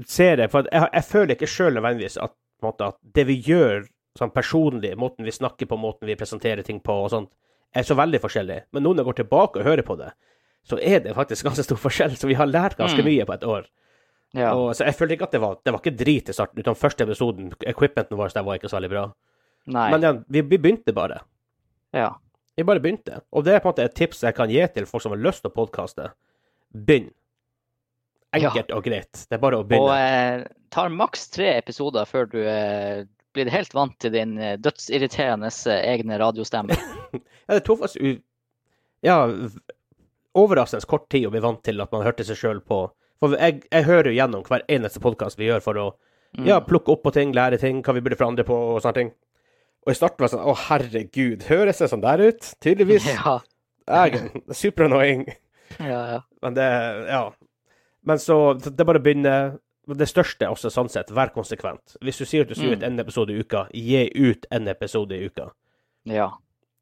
ser 0.08 0.40
jeg 0.40 0.50
For 0.52 0.66
jeg, 0.72 0.88
jeg 0.96 1.04
føler 1.08 1.34
ikke 1.36 1.48
sjøl 1.50 1.74
nødvendigvis 1.76 2.16
at, 2.22 2.32
måte, 2.64 2.88
at 2.92 2.98
det 3.16 3.26
vi 3.28 3.36
gjør 3.46 3.86
sånn 4.18 4.32
personlig, 4.34 4.94
måten 4.98 5.24
vi 5.24 5.32
snakker 5.32 5.68
på, 5.70 5.78
måten 5.80 6.08
vi 6.08 6.16
presenterer 6.18 6.64
ting 6.66 6.80
på 6.82 6.96
og 7.04 7.10
sånt, 7.12 7.30
er 7.76 7.84
så 7.86 7.94
veldig 7.94 8.18
forskjellig. 8.24 8.56
Men 8.74 8.82
noen 8.82 9.04
går 9.06 9.20
tilbake 9.20 9.60
og 9.60 9.68
hører 9.68 9.86
på 9.86 9.94
det, 10.00 10.10
så 10.66 10.78
er 10.82 11.00
det 11.04 11.14
faktisk 11.16 11.44
ganske 11.48 11.64
stor 11.64 11.78
forskjell. 11.80 12.16
Så 12.18 12.26
vi 12.28 12.34
har 12.40 12.50
lært 12.50 12.76
ganske 12.80 13.00
Mm. 13.00 13.06
mye 13.06 13.26
på 13.28 13.36
et 13.38 13.44
år. 13.46 13.68
Ja. 14.34 14.52
Og, 14.54 14.74
så 14.76 14.84
jeg 14.86 14.94
følte 14.98 15.14
ikke 15.16 15.26
at 15.30 15.32
det 15.34 15.40
var, 15.42 15.56
det 15.64 15.72
var 15.74 15.80
ikke 15.82 15.96
drit 15.98 16.28
i 16.28 16.34
starten. 16.34 16.58
Utan 16.62 16.74
første 16.78 17.04
episoden, 17.06 17.52
equipmenten 17.66 18.18
vår 18.18 18.34
der 18.34 18.44
var 18.46 18.58
ikke 18.58 18.68
så 18.70 18.76
veldig 18.80 18.90
bra. 18.92 19.04
Nei. 19.70 19.86
Men 19.94 20.02
ja, 20.06 20.12
vi, 20.28 20.42
vi 20.42 20.58
begynte 20.58 20.94
bare. 20.96 21.20
Ja. 21.96 22.10
Jeg 22.58 22.66
bare 22.68 22.80
begynte. 22.82 23.20
Og 23.32 23.44
det 23.46 23.54
er 23.54 23.62
på 23.62 23.70
en 23.70 23.72
måte 23.72 23.84
et 23.88 23.94
tips 23.96 24.20
jeg 24.26 24.34
kan 24.36 24.50
gi 24.52 24.60
til 24.74 24.84
folk 24.86 25.02
som 25.02 25.14
har 25.14 25.20
lyst 25.22 25.40
til 25.44 25.50
å 25.52 25.54
podkaste. 25.54 26.10
Begynn. 26.74 27.08
Enkelt 28.36 28.70
og 28.76 28.84
greit. 28.84 29.24
Det 29.30 29.34
er 29.38 29.40
bare 29.42 29.58
å 29.58 29.64
Og 29.64 29.70
begynne. 29.70 29.94
eh, 29.96 30.44
tar 30.70 30.90
maks 30.94 31.28
tre 31.34 31.48
episoder 31.58 32.04
før 32.06 32.28
du 32.30 32.38
eh, 32.46 33.04
blir 33.34 33.50
helt 33.50 33.72
vant 33.74 33.96
til 34.02 34.12
din 34.14 34.36
eh, 34.38 34.56
dødsirriterende 34.62 35.50
eh, 35.50 35.80
egne 35.94 36.18
radiostemme. 36.20 36.76
Ja, 37.50 37.56
det 37.56 37.64
tok 37.66 37.80
faktisk 37.80 38.04
u... 38.04 38.12
Ja, 39.02 39.16
overraskende 40.38 40.86
kort 40.86 41.08
tid 41.10 41.24
å 41.26 41.32
bli 41.34 41.40
vant 41.42 41.64
til 41.66 41.80
at 41.82 41.90
man 41.90 42.04
hørte 42.06 42.22
seg 42.28 42.38
sjøl 42.38 42.60
på 42.62 42.84
For 43.18 43.34
jeg, 43.34 43.64
jeg 43.72 43.84
hører 43.88 44.12
jo 44.12 44.18
gjennom 44.20 44.44
hver 44.46 44.62
eneste 44.70 45.02
podkast 45.02 45.40
vi 45.40 45.48
gjør 45.50 45.64
for 45.64 45.80
å 45.82 45.88
Mm. 46.30 46.44
ja, 46.46 46.60
plukke 46.62 46.92
opp 46.94 47.00
på 47.02 47.10
ting, 47.10 47.32
lære 47.34 47.56
ting, 47.58 47.80
hva 47.82 47.90
vi 47.90 48.00
burde 48.06 48.14
forandre 48.14 48.44
på 48.46 48.54
og 48.54 48.76
sånne 48.84 48.94
ting. 48.94 49.08
Og 49.86 49.92
i 49.92 49.96
starten 49.96 50.20
var 50.20 50.28
det 50.28 50.34
sånn 50.36 50.48
Å, 50.50 50.54
herregud, 50.68 51.44
høres 51.48 51.78
det 51.80 51.88
sånn 51.92 52.02
der 52.04 52.22
ut? 52.30 52.50
Tydeligvis. 52.60 53.06
Ja, 53.90 54.06
Jeg, 54.06 54.30
super 54.54 54.84
annoying. 54.86 55.24
ja, 55.80 56.00
ja. 56.14 56.20
Men 56.42 56.54
det 56.54 56.66
Ja. 57.08 57.22
Men 58.06 58.18
så 58.22 58.54
Det 58.60 58.84
bare 58.86 59.00
å 59.00 59.02
begynne. 59.02 59.58
Det 59.90 60.06
største 60.06 60.44
er 60.46 60.52
også 60.52 60.70
sånn 60.70 60.88
sett, 60.92 61.08
vær 61.10 61.32
konsekvent. 61.34 61.96
Hvis 62.04 62.20
du 62.20 62.24
sier 62.28 62.44
at 62.44 62.48
du 62.48 62.54
skal 62.54 62.68
gi 62.68 62.76
ut 62.76 62.82
en 62.86 63.00
episode 63.02 63.32
i 63.34 63.40
uka, 63.42 63.64
gi 63.74 64.04
ut 64.14 64.46
en 64.54 64.68
episode 64.70 65.16
i 65.16 65.24
uka. 65.26 65.48
ja. 66.06 66.28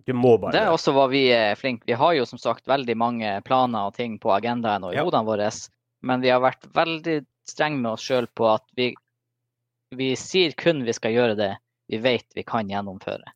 Du 0.09 0.15
må 0.17 0.39
bare 0.41 0.53
Det 0.57 0.61
er 0.65 0.71
også 0.73 0.93
hva 0.97 1.03
vi 1.11 1.27
er 1.37 1.55
flinke 1.61 1.85
Vi 1.87 1.93
har 1.93 2.15
jo 2.17 2.25
som 2.25 2.39
sagt 2.41 2.65
veldig 2.67 2.95
mange 2.97 3.43
planer 3.45 3.89
og 3.91 3.95
ting 3.95 4.15
på 4.19 4.31
agendaen 4.33 4.85
og 4.85 4.95
i 4.95 4.97
Ja. 4.97 5.05
hodene 5.05 5.27
våre, 5.27 5.51
men 6.03 6.21
vi 6.23 6.31
har 6.31 6.41
vært 6.41 6.65
veldig 6.73 7.27
strenge 7.47 7.77
med 7.77 7.91
oss 7.93 8.01
sjøl 8.09 8.27
på 8.35 8.47
at 8.55 8.63
vi, 8.77 8.95
vi 9.93 10.15
sier 10.17 10.53
kun 10.57 10.85
vi 10.87 10.93
skal 10.97 11.13
gjøre 11.13 11.37
det 11.37 11.51
vi 11.89 11.99
vet 12.05 12.27
vi 12.37 12.45
kan 12.47 12.69
gjennomføre. 12.71 13.33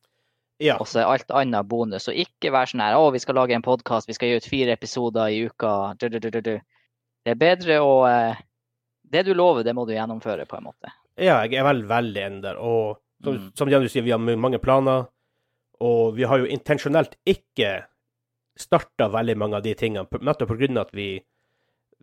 Ja. 0.63 0.77
Og 0.79 0.87
så 0.87 1.01
er 1.01 1.09
alt 1.09 1.31
annet 1.33 1.67
bonus. 1.67 2.07
Og 2.07 2.15
ikke 2.15 2.51
være 2.53 2.71
sånn 2.71 2.83
her 2.85 2.95
å, 2.95 3.07
vi 3.11 3.19
skal 3.19 3.35
lage 3.35 3.55
en 3.57 3.65
podkast, 3.65 4.07
vi 4.07 4.15
skal 4.15 4.29
gi 4.29 4.37
ut 4.39 4.47
fire 4.47 4.75
episoder 4.77 5.33
i 5.33 5.41
uka. 5.49 5.93
Du, 5.99 6.07
du, 6.13 6.19
du. 6.29 6.51
Det 7.23 7.33
er 7.33 7.39
bedre 7.39 7.79
å 7.83 7.93
eh, 8.07 8.37
Det 9.13 9.25
du 9.27 9.33
lover, 9.33 9.63
det 9.63 9.73
må 9.75 9.85
du 9.85 9.93
gjennomføre, 9.93 10.45
på 10.49 10.57
en 10.57 10.63
måte. 10.69 10.93
ja, 11.17 11.41
jeg 11.45 11.59
er 11.59 11.67
veldig, 11.67 11.87
veldig 11.89 12.21
enig 12.21 12.41
der. 12.43 12.57
Og 12.57 12.97
som, 13.23 13.35
Mm. 13.37 13.51
som 13.55 13.69
Jan 13.69 13.81
du 13.81 13.87
sier, 13.89 14.03
vi 14.03 14.11
har 14.11 14.19
mange 14.19 14.59
planer, 14.59 15.05
og 15.79 16.15
vi 16.15 16.23
har 16.27 16.39
jo 16.39 16.45
intensjonelt 16.45 17.15
ikke 17.25 17.85
starta 18.59 19.07
veldig 19.09 19.35
mange 19.37 19.55
av 19.55 19.63
de 19.63 19.73
tingene, 19.75 20.07
nettopp 20.21 20.51
av 20.51 20.77
at 20.81 20.93
vi 20.93 21.23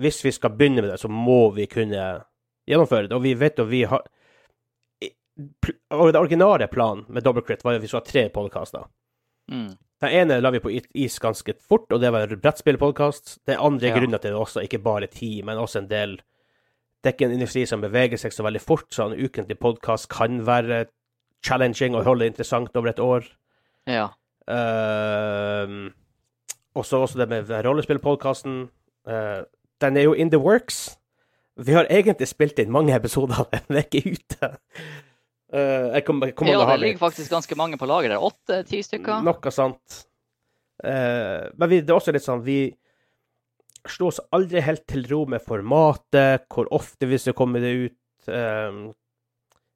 Hvis 0.01 0.25
vi 0.25 0.31
skal 0.33 0.51
begynne 0.57 0.81
med 0.81 0.91
det, 0.91 1.01
så 1.01 1.09
må 1.09 1.51
vi 1.53 1.67
kunne 1.67 2.25
gjennomføre 2.67 3.09
det. 3.09 3.13
Og 3.17 3.23
vi 3.23 3.35
vet 3.35 3.59
jo 3.59 3.65
vi 3.65 3.83
har 3.85 4.01
Og 5.91 6.13
det 6.13 6.21
originale 6.21 6.67
planen 6.71 7.05
med 7.09 7.25
Double 7.25 7.43
Crit 7.47 7.65
var 7.65 7.77
at 7.79 7.83
vi 7.83 7.89
skulle 7.91 8.05
ha 8.05 8.11
tre 8.11 8.29
podkaster. 8.35 8.85
Mm. 9.51 9.71
Den 10.01 10.15
ene 10.17 10.41
la 10.41 10.51
vi 10.55 10.61
på 10.65 10.73
is 10.95 11.19
ganske 11.21 11.55
fort, 11.69 11.91
og 11.93 12.01
det 12.01 12.13
var 12.13 12.25
en 12.25 12.41
brettspillpodkast. 12.41 13.39
er 13.47 13.61
andre 13.61 13.89
Ja. 13.89 13.99
grunnen 13.99 14.21
til 14.21 14.31
det 14.31 14.39
også 14.39 14.63
ikke 14.65 14.83
bare 14.83 15.07
tid, 15.07 15.45
men 15.45 15.59
også 15.59 15.79
en 15.83 15.89
del 15.89 16.21
Det 17.03 17.09
er 17.09 17.13
ikke 17.17 17.25
en 17.33 17.41
industri 17.41 17.67
som 17.67 17.81
beveger 17.81 18.19
seg 18.19 18.33
så 18.33 18.43
veldig 18.45 18.61
fort, 18.61 18.91
så 18.93 19.07
en 19.07 19.17
ukentlig 19.17 19.59
podkast 19.59 20.11
kan 20.11 20.43
være 20.45 20.87
challenging 21.43 21.95
og 21.97 22.05
holde 22.05 22.27
interessant 22.27 22.77
over 22.77 22.91
et 22.91 22.99
år. 23.01 23.25
Ja. 23.87 24.09
Uh, 24.45 25.89
og 26.75 26.85
så 26.85 27.01
også 27.01 27.19
det 27.19 27.29
med 27.29 27.49
rollespillpodkasten. 27.65 28.69
Uh, 29.09 29.43
den 29.81 29.97
er 29.97 30.03
jo 30.03 30.13
in 30.13 30.31
the 30.31 30.39
works. 30.39 30.99
Vi 31.57 31.73
har 31.73 31.89
egentlig 31.91 32.29
spilt 32.29 32.59
inn 32.59 32.71
mange 32.71 32.95
episoder 32.95 33.35
av 33.41 33.49
den, 33.53 33.65
det 33.69 33.79
er 33.79 33.89
ikke 33.89 34.13
ute. 34.13 34.51
Eh, 35.51 35.87
jeg 35.97 36.05
kom, 36.07 36.21
jeg 36.23 36.37
kom 36.39 36.47
ja, 36.47 36.61
det 36.63 36.79
ligger 36.79 37.03
faktisk 37.03 37.33
ganske 37.33 37.59
mange 37.59 37.79
på 37.81 37.89
lager 37.91 38.15
der. 38.15 38.23
Åtte-ti 38.23 38.83
stykker. 38.87 39.25
noe 39.27 39.55
sant. 39.55 40.05
Eh, 40.85 41.49
men 41.57 41.73
vi, 41.73 41.81
det 41.83 41.93
er 41.93 41.99
også 41.99 42.15
litt 42.15 42.25
sånn 42.25 42.41
Vi 42.47 42.61
slo 43.91 44.07
oss 44.09 44.21
aldri 44.33 44.63
helt 44.65 44.87
til 44.89 45.05
ro 45.11 45.25
med 45.29 45.43
formatet, 45.45 46.47
hvor 46.53 46.69
ofte 46.73 47.09
vi 47.09 47.19
skal 47.21 47.37
komme 47.37 47.63
det 47.63 47.75
ut. 47.87 48.29
eh, 48.29 48.81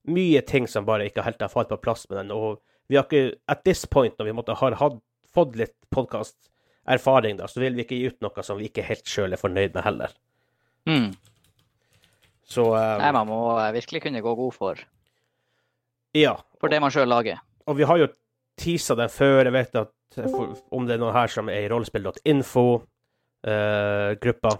mye 0.04 0.40
ting 0.44 0.68
som 0.68 0.84
bare 0.84 1.08
ikke 1.08 1.24
helt 1.24 1.40
har 1.40 1.52
falt 1.52 1.70
på 1.72 1.80
plass 1.80 2.04
med 2.10 2.18
den. 2.20 2.32
Og 2.36 2.60
vi 2.88 2.98
har 2.98 3.06
ikke 3.08 3.38
At 3.48 3.64
this 3.64 3.86
point, 3.86 4.16
når 4.18 4.30
vi 4.30 4.36
måtte 4.36 4.56
har 4.60 4.76
hatt, 4.80 4.98
fått 5.34 5.56
litt 5.56 5.74
podkasterfaring, 5.90 7.40
så 7.48 7.60
vil 7.60 7.74
vi 7.74 7.86
ikke 7.86 7.98
gi 7.98 8.10
ut 8.12 8.20
noe 8.22 8.44
som 8.44 8.60
vi 8.60 8.68
ikke 8.68 8.84
helt 8.86 9.08
sjøl 9.08 9.32
er 9.32 9.40
fornøyd 9.40 9.74
med 9.74 9.82
heller. 9.86 10.12
Mm. 10.86 11.14
Så 12.44 12.68
eh, 12.76 12.98
Nei, 13.00 13.12
man 13.16 13.30
må 13.30 13.40
virkelig 13.74 14.04
kunne 14.04 14.22
gå 14.22 14.34
god 14.36 14.54
for, 14.54 14.84
ja. 16.16 16.34
for 16.60 16.68
det 16.72 16.80
man 16.82 16.92
sjøl 16.94 17.08
lager. 17.10 17.38
Og 17.68 17.74
vi 17.78 17.84
har 17.88 17.96
jo 18.00 18.06
teasa 18.60 18.92
den 18.98 19.10
før. 19.12 19.40
Jeg 19.44 19.54
vet 19.54 19.74
at 19.80 19.92
for, 20.14 20.54
om 20.74 20.82
det 20.86 20.94
er 20.96 21.02
noen 21.02 21.16
her 21.16 21.28
som 21.32 21.46
er 21.50 21.60
i 21.64 21.70
rollespill.info-gruppa, 21.72 24.52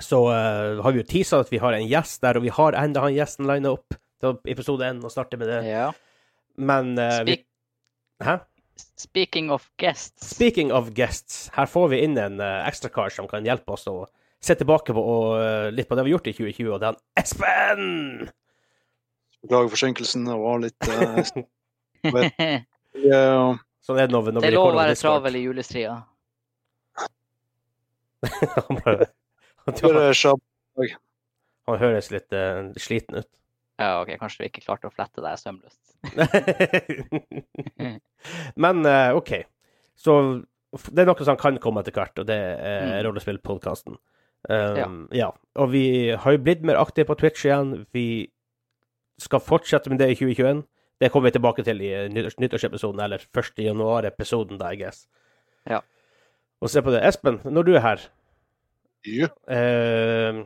så 0.00 0.18
uh, 0.30 0.82
har 0.84 0.92
vi 0.94 1.00
jo 1.00 1.08
teasa 1.08 1.34
at 1.42 1.52
vi 1.52 1.62
har 1.62 1.72
en 1.74 1.88
gjest 1.88 2.18
der, 2.22 2.34
og 2.38 2.44
vi 2.46 2.52
har 2.54 2.72
enda 2.78 2.98
han 3.04 3.16
gjesten 3.16 3.44
lina 3.50 3.68
opp 3.74 3.88
til 4.20 4.30
episode 4.52 4.82
én 4.86 5.04
og 5.04 5.12
starter 5.12 5.36
med 5.40 5.48
det. 5.50 5.60
Ja. 5.66 5.88
Men 6.60 6.84
uh, 6.98 7.22
vi, 7.26 7.34
Hæ? 8.22 8.34
speaking 8.96 9.50
of 9.50 9.70
guests. 9.76 10.30
Speaking 10.30 10.72
of 10.72 10.94
guests, 10.94 11.50
her 11.56 11.66
får 11.66 11.88
vi 11.92 12.02
inn 12.04 12.18
en 12.20 12.40
uh, 12.40 12.68
ekstrakar 12.68 13.08
som 13.14 13.28
kan 13.30 13.46
hjelpe 13.46 13.72
oss 13.76 13.86
å 13.90 14.06
se 14.40 14.54
tilbake 14.56 14.94
på 14.96 15.00
og, 15.00 15.40
uh, 15.40 15.68
litt 15.74 15.88
på 15.88 15.96
det 15.98 16.04
vi 16.06 16.12
har 16.12 16.18
gjort 16.18 16.30
i 16.30 16.36
2020, 16.36 16.74
og 16.74 16.80
det 16.80 16.92
er 16.92 17.24
Espen! 17.24 18.30
Beklager 19.44 19.70
forsinkelsen. 19.72 20.26
Det 20.28 20.36
var 20.36 20.58
litt 20.62 20.86
uh, 20.90 20.94
det 22.10 22.22
ja, 23.06 23.56
Sånn 23.84 23.98
er 24.00 24.06
det 24.08 24.14
når, 24.14 24.22
Det 24.40 24.48
er 24.50 24.56
lov 24.56 24.72
å 24.74 24.78
være 24.78 24.96
travel 24.98 25.34
i 25.38 25.42
julestria. 25.44 25.94
han, 28.20 28.80
bare, 28.84 29.06
han, 29.64 29.74
han 31.70 31.78
høres 31.80 32.10
litt 32.12 32.30
uh, 32.36 32.68
sliten 32.80 33.14
ut. 33.22 33.30
Ja, 33.80 33.88
OK, 34.02 34.10
kanskje 34.20 34.42
du 34.42 34.46
ikke 34.50 34.64
klarte 34.66 34.90
å 34.90 34.92
flette 34.92 35.24
deg 35.24 35.34
sømløst. 35.40 35.84
Men 38.60 38.76
uh, 38.84 39.16
OK. 39.16 39.30
Så 39.96 40.12
det 40.92 41.02
er 41.02 41.08
noe 41.08 41.26
som 41.26 41.40
kan 41.40 41.56
komme 41.62 41.80
etter 41.80 41.96
hvert, 41.96 42.18
og 42.20 42.26
det 42.28 42.36
er 42.36 42.90
Mm. 42.90 42.98
rollespillpodkasten. 43.06 43.94
Um, 44.48 45.02
ja. 45.12 45.30
Og 45.60 45.72
vi 45.72 45.84
har 46.16 46.36
jo 46.36 46.42
blitt 46.44 46.62
mer 46.64 46.78
aktive 46.80 47.08
på 47.08 47.16
Twitch 47.20 47.44
igjen. 47.44 47.84
Vi 47.92 48.30
skal 49.20 49.42
fortsette 49.44 49.90
med 49.92 50.00
det 50.02 50.10
i 50.12 50.16
2021. 50.18 50.62
Det 51.00 51.08
kommer 51.12 51.30
vi 51.30 51.36
tilbake 51.38 51.64
til 51.64 51.80
i 51.84 51.90
nyttårsepisoden, 52.12 53.00
eller 53.00 53.22
1. 53.32 53.60
januar-episoden, 53.64 54.58
da, 54.60 54.72
I 54.74 54.80
guess. 54.82 55.06
Ja. 55.68 55.80
Og 56.60 56.68
se 56.72 56.82
på 56.84 56.92
det. 56.92 57.00
Espen, 57.08 57.38
når 57.44 57.64
du 57.68 57.74
er 57.78 57.84
her 57.84 58.02
Ja. 59.08 59.28
eh, 59.48 60.42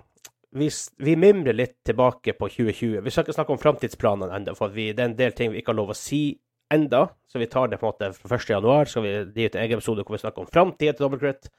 vi, 0.54 0.68
vi 1.02 1.16
mimrer 1.18 1.56
litt 1.58 1.80
tilbake 1.84 2.36
på 2.38 2.46
2020. 2.48 3.00
Vi 3.02 3.10
skal 3.10 3.24
ikke 3.26 3.34
snakke 3.34 3.54
om 3.56 3.58
framtidsplanene 3.58 4.36
ennå, 4.36 4.54
for 4.54 4.70
vi, 4.70 4.92
det 4.94 5.02
er 5.02 5.10
en 5.10 5.16
del 5.18 5.32
ting 5.34 5.50
vi 5.50 5.58
ikke 5.62 5.72
har 5.74 5.80
lov 5.80 5.90
å 5.90 5.98
si 5.98 6.38
enda, 6.70 7.08
så 7.26 7.42
vi 7.42 7.48
tar 7.50 7.68
det 7.72 7.80
på 7.80 7.88
en 7.88 7.92
måte 7.92 8.12
fra 8.14 8.38
1. 8.38 8.52
januar. 8.54 8.86
Skal 8.90 9.02
vi 9.02 9.16
gi 9.34 9.48
ut 9.50 9.56
en 9.58 9.64
egen 9.66 9.80
episode 9.80 10.04
hvor 10.06 10.14
vi 10.14 10.22
snakker 10.22 10.44
om 10.44 10.50
framtida 10.54 10.94
til 10.94 11.02
Double 11.08 11.18
Crit. 11.18 11.50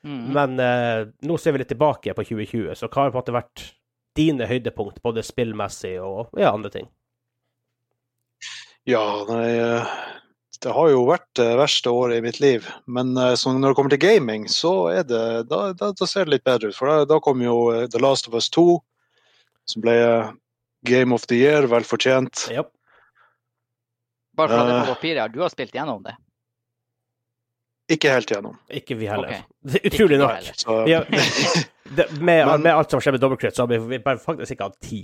Mm. 0.00 0.24
Men 0.32 0.56
eh, 0.64 1.02
nå 1.28 1.36
ser 1.36 1.52
vi 1.52 1.60
litt 1.60 1.68
tilbake 1.74 2.16
på 2.16 2.24
2020, 2.24 2.72
så 2.80 2.88
hva 2.88 3.04
har 3.04 3.12
på 3.12 3.18
en 3.18 3.20
måte 3.20 3.36
vært 3.36 3.66
dine 4.18 4.46
høydepunkt, 4.50 4.98
både 5.04 5.22
spillmessig 5.24 5.96
og 6.02 6.32
ja, 6.38 6.50
andre 6.52 6.70
ting? 6.74 6.88
Ja, 8.88 9.02
nei 9.28 9.46
eh, 9.60 9.90
Det 10.60 10.72
har 10.76 10.88
jo 10.90 11.04
vært 11.08 11.28
det 11.38 11.50
verste 11.60 11.92
året 11.94 12.18
i 12.18 12.24
mitt 12.24 12.40
liv. 12.40 12.66
Men 12.90 13.12
eh, 13.16 13.34
så 13.38 13.52
når 13.54 13.70
det 13.72 13.76
kommer 13.78 13.92
til 13.94 14.02
gaming, 14.02 14.48
så 14.50 14.72
er 14.92 15.04
det 15.08 15.22
Da, 15.50 15.60
da, 15.76 15.92
da 15.96 16.06
ser 16.08 16.24
det 16.26 16.34
litt 16.38 16.44
bedre 16.48 16.68
ut. 16.72 16.76
For 16.76 16.88
da, 16.90 17.04
da 17.08 17.20
kom 17.24 17.40
jo 17.44 17.56
eh, 17.74 17.86
The 17.92 18.00
Last 18.02 18.28
of 18.28 18.34
Us 18.36 18.50
2, 18.52 18.64
som 19.70 19.84
ble 19.84 19.94
eh, 20.00 20.32
Game 20.88 21.12
of 21.14 21.26
the 21.30 21.36
Year, 21.36 21.68
vel 21.70 21.84
fortjent. 21.84 22.46
Ja. 22.52 22.64
Bare 24.36 24.48
for 24.48 24.64
det 24.66 24.74
Eh. 24.74 24.84
på 24.88 24.94
papiret, 24.94 25.20
har 25.20 25.28
du 25.32 25.40
har 25.44 25.52
spilt 25.52 25.74
gjennom 25.76 26.02
det? 26.06 26.16
Ikke 27.90 28.12
helt 28.14 28.30
gjennom. 28.30 28.54
Ikke 28.70 28.94
vi 28.96 29.08
heller. 29.10 29.32
Ok. 29.40 29.56
Det 29.66 29.80
er 29.80 29.88
utrolig 29.90 30.18
nok. 30.20 30.30
heller. 30.30 30.54
Så, 30.56 30.76
det, 31.96 32.06
med, 32.20 32.46
Men- 32.46 32.62
med 32.62 32.74
alt 32.74 32.90
som 32.90 33.00
skjer 33.02 33.16
med 33.16 33.22
Double 33.22 33.50
så 33.50 33.62
har 33.62 33.70
vi, 33.70 33.78
vi 33.78 33.98
bare 34.02 34.18
faktisk 34.22 34.54
ikke 34.54 34.70
hatt 34.70 34.80
ti. 34.84 35.02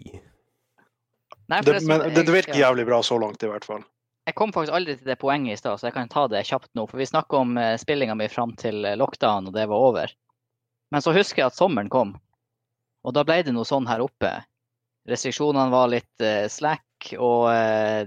Nei, 1.46 1.61
det, 1.62 1.81
men 1.87 2.09
det, 2.11 2.25
det 2.27 2.33
virker 2.35 2.59
jævlig 2.59 2.87
bra 2.87 3.03
så 3.07 3.18
langt, 3.22 3.42
i 3.42 3.51
hvert 3.51 3.64
fall. 3.66 3.85
Jeg 4.27 4.35
kom 4.35 4.51
faktisk 4.55 4.75
aldri 4.75 4.96
til 4.99 5.07
det 5.07 5.18
poenget 5.20 5.55
i 5.55 5.61
stad, 5.61 5.79
så 5.79 5.87
jeg 5.87 5.94
kan 5.94 6.09
ta 6.11 6.25
det 6.27 6.42
kjapt 6.49 6.72
nå. 6.75 6.88
For 6.90 6.99
vi 6.99 7.07
snakka 7.07 7.38
om 7.38 7.55
eh, 7.62 7.77
spillinga 7.79 8.16
mi 8.18 8.27
fram 8.31 8.57
til 8.59 8.83
eh, 8.85 8.96
lockdown, 8.99 9.46
og 9.46 9.55
det 9.55 9.68
var 9.70 9.85
over. 9.90 10.14
Men 10.90 11.03
så 11.03 11.14
husker 11.14 11.44
jeg 11.44 11.53
at 11.53 11.59
sommeren 11.59 11.90
kom, 11.90 12.16
og 13.07 13.14
da 13.14 13.22
ble 13.27 13.38
det 13.46 13.55
noe 13.55 13.66
sånn 13.66 13.87
her 13.87 14.03
oppe. 14.03 14.33
Restriksjonene 15.07 15.70
var 15.70 15.92
litt 15.92 16.25
eh, 16.27 16.49
slack, 16.51 16.83
og 17.22 17.53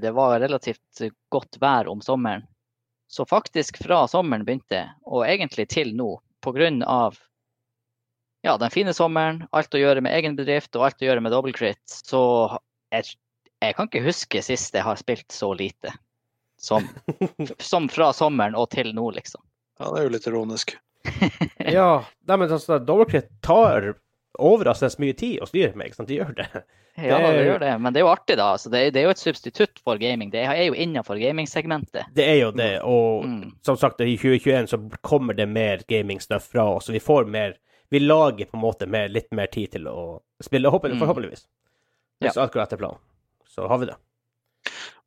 det 0.01 0.11
var 0.17 0.39
relativt 0.41 1.03
godt 1.31 1.59
vær 1.61 1.87
om 1.87 1.99
sommeren. 2.03 2.41
Så 3.07 3.23
faktisk 3.29 3.77
fra 3.85 4.01
sommeren 4.09 4.43
begynte, 4.47 4.81
og 5.05 5.23
egentlig 5.27 5.69
til 5.71 5.93
nå, 5.95 6.17
av 6.89 7.19
ja, 8.45 8.57
den 8.57 8.71
fine 8.71 8.93
sommeren, 8.95 9.41
alt 9.51 9.73
å 9.75 9.81
gjøre 9.81 10.01
med 10.05 10.13
egen 10.15 10.35
bedrift 10.37 10.75
og 10.79 10.85
alt 10.87 11.01
å 11.01 11.05
gjøre 11.09 11.21
med 11.25 11.31
dobbeltkritt, 11.35 11.81
så 11.87 12.21
jeg, 12.93 13.15
jeg 13.61 13.75
kan 13.75 13.89
ikke 13.89 14.03
huske 14.05 14.41
sist 14.45 14.73
jeg 14.77 14.83
har 14.85 14.95
spilt 15.01 15.31
så 15.35 15.51
lite 15.53 15.91
som, 16.59 16.87
som 17.59 17.89
fra 17.91 18.11
sommeren 18.15 18.55
og 18.55 18.69
til 18.71 18.93
nå, 18.95 19.09
liksom. 19.17 19.41
Ja, 19.79 19.91
det 19.93 19.99
er 20.01 20.07
jo 20.09 20.13
litt 20.17 20.27
ironisk. 20.27 20.77
Ja, 21.69 22.03
nei, 22.27 22.35
men 22.41 22.49
Double 22.85 23.05
Crit 23.07 23.29
tar 23.45 23.93
overraskende 24.39 25.03
mye 25.03 25.15
tid 25.19 25.39
å 25.43 25.47
styre 25.49 25.75
med, 25.75 25.89
ikke 25.89 25.99
sant? 25.99 26.09
De 26.09 26.17
gjør 26.19 26.33
det. 26.37 26.47
Ja, 26.99 27.17
Det- 27.19 27.31
det 27.37 27.45
gjør 27.45 27.59
det, 27.59 27.73
men 27.79 27.93
det 27.93 27.99
er 28.01 28.03
jo 28.05 28.11
artig, 28.11 28.35
da. 28.39 28.47
Altså, 28.55 28.69
det, 28.71 28.79
er, 28.79 28.91
det 28.91 28.99
er 29.01 29.05
jo 29.07 29.13
et 29.13 29.21
substitutt 29.21 29.79
for 29.83 29.99
gaming. 30.01 30.31
Det 30.33 30.41
er 30.43 30.63
jo 30.65 30.73
innenfor 30.75 31.19
gamingsegmentet. 31.21 32.09
Det 32.15 32.25
er 32.27 32.39
jo 32.41 32.51
det, 32.51 32.71
og 32.83 33.23
Mm. 33.25 33.51
som 33.63 33.77
sagt, 33.77 34.01
i 34.01 34.17
2021 34.17 34.67
så 34.67 34.79
kommer 35.01 35.33
det 35.35 35.47
mer 35.47 35.83
gaming-stuff 35.87 36.49
fra 36.51 36.65
oss, 36.75 36.87
så 36.87 36.91
vi 36.95 36.99
får 36.99 37.27
mer 37.27 37.55
Vi 37.91 37.99
lager 37.99 38.45
på 38.45 38.57
en 38.57 38.61
måte 38.63 38.87
mer, 38.87 39.09
litt 39.09 39.31
mer 39.33 39.47
tid 39.47 39.71
til 39.71 39.87
å 39.89 40.19
spille, 40.41 40.69
Mm. 40.69 40.99
forhåpentligvis. 40.99 41.45
Hvis 42.21 42.35
Ja. 42.35 42.41
alt 42.43 42.53
går 42.53 42.61
etter 42.63 42.77
planen, 42.77 42.99
så 43.47 43.67
har 43.67 43.77
vi 43.79 43.85
det. 43.87 43.95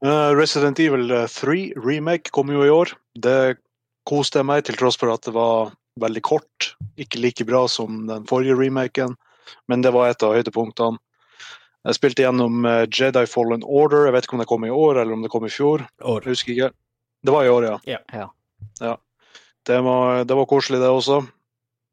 Uh, 0.04 0.34
Resident 0.34 0.80
Evil 0.80 1.08
3 1.28 1.72
remake 1.76 2.30
kom 2.32 2.48
jo 2.50 2.62
i 2.64 2.68
år. 2.70 2.92
Det 3.14 3.58
koste 4.04 4.40
jeg 4.40 4.46
meg, 4.46 4.64
til 4.64 4.74
tross 4.74 4.96
for 4.96 5.12
at 5.12 5.22
det 5.22 5.32
var 5.34 5.72
veldig 6.00 6.22
kort. 6.22 6.74
Ikke 6.98 7.20
like 7.20 7.44
bra 7.46 7.66
som 7.68 8.06
den 8.08 8.24
forrige 8.24 8.56
remaken, 8.58 9.16
men 9.68 9.82
det 9.82 9.92
var 9.92 10.08
et 10.10 10.22
av 10.22 10.34
høydepunktene. 10.34 10.98
Jeg 11.84 11.94
spilte 11.94 12.22
gjennom 12.22 12.64
eh, 12.66 12.86
Jedi 12.86 13.26
Fallen 13.26 13.62
Order. 13.64 14.06
Jeg 14.06 14.12
vet 14.12 14.24
ikke 14.26 14.34
om 14.34 14.38
det 14.38 14.46
kom 14.48 14.64
i 14.64 14.70
år 14.70 15.00
eller 15.02 15.12
om 15.12 15.22
det 15.22 15.30
kom 15.30 15.44
i 15.44 15.48
fjor. 15.50 15.86
År. 16.00 16.22
Jeg 16.22 16.34
husker 16.36 16.52
ikke. 16.54 16.72
Det 17.24 17.32
var 17.32 17.44
i 17.44 17.48
år, 17.50 17.64
ja. 17.64 17.78
Yeah. 17.86 18.02
Ja. 18.12 18.28
Ja. 18.80 18.96
Det, 19.66 19.80
var, 19.82 20.24
det 20.24 20.34
var 20.36 20.46
koselig, 20.46 20.78
det 20.80 20.88
også. 20.90 21.28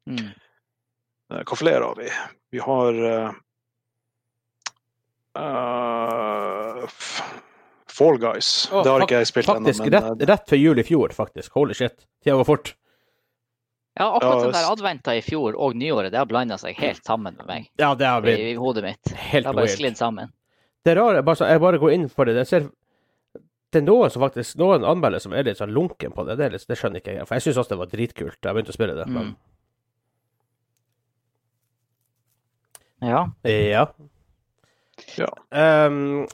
Mm. 0.08 0.30
Eh, 1.30 1.44
Hva 1.46 1.56
flere 1.56 1.84
har 1.84 1.94
vi? 1.98 2.10
Vi 2.50 2.58
har 2.64 3.00
eh, 3.12 3.30
eh, 5.38 6.88
Fall 7.90 8.18
Guys. 8.18 8.68
Oh, 8.72 8.82
det 8.82 8.90
har 8.90 9.06
ikke 9.06 9.22
jeg 9.22 9.30
spilt 9.30 9.48
ennå. 9.48 9.70
Faktisk 9.70 9.86
men, 9.86 9.96
rett, 9.96 10.28
rett 10.32 10.50
før 10.50 10.62
jul 10.62 10.82
i 10.82 10.86
fjor, 10.86 11.14
faktisk. 11.14 11.52
Holy 11.58 11.76
shit. 11.76 12.06
Tida 12.24 12.38
går 12.40 12.48
fort. 12.48 12.74
Ja, 13.98 14.06
akkurat 14.16 14.36
Ja, 14.38 14.42
den 14.42 14.52
der 14.54 14.72
adventa 14.72 15.14
i 15.18 15.22
fjor 15.22 15.56
og 15.58 15.74
nyåret, 15.76 16.12
det 16.12 16.18
har 16.20 16.28
blanda 16.30 16.56
seg 16.58 16.78
helt 16.78 17.04
sammen 17.04 17.34
med 17.36 17.46
meg. 17.46 17.70
Ja, 17.80 17.90
det 17.98 18.06
har 18.06 18.22
I, 18.22 18.26
blitt 18.28 18.44
i 18.46 18.52
hodet 18.56 18.84
mitt. 18.86 19.10
Helt 19.12 19.44
Det 19.44 19.50
har 19.50 19.58
bare 19.58 19.72
sklidd 19.72 19.98
sammen. 19.98 20.30
Det 20.86 20.94
rare, 20.96 21.22
bare 21.26 21.36
så, 21.36 21.48
jeg 21.50 21.60
bare 21.60 21.80
går 21.82 21.96
inn 21.98 22.06
for 22.08 22.24
det. 22.24 22.38
Jeg 22.38 22.48
ser, 22.48 22.68
det 23.74 23.82
er 23.82 23.84
noen 23.84 24.10
som 24.14 24.22
faktisk, 24.24 24.56
noen 24.62 24.86
anmelder 24.88 25.20
som 25.20 25.34
er 25.36 25.44
litt 25.44 25.60
sånn 25.60 25.74
lunken 25.74 26.14
på 26.16 26.24
det. 26.24 26.38
Det, 26.38 26.46
er 26.46 26.54
litt, 26.54 26.64
det 26.70 26.78
skjønner 26.80 27.02
ikke 27.02 27.18
jeg. 27.18 27.26
For 27.28 27.36
jeg 27.36 27.48
syns 27.48 27.60
også 27.60 27.74
det 27.74 27.80
var 27.82 27.90
dritkult 27.92 28.38
da 28.38 28.48
jeg 28.48 28.56
begynte 28.56 28.72
å 28.72 28.78
spille 28.78 28.96
det. 28.96 29.08
Men 29.10 29.34
Ja. 33.00 33.26
ja. 33.48 33.86
Ja. 35.16 35.30
Um, 35.50 36.26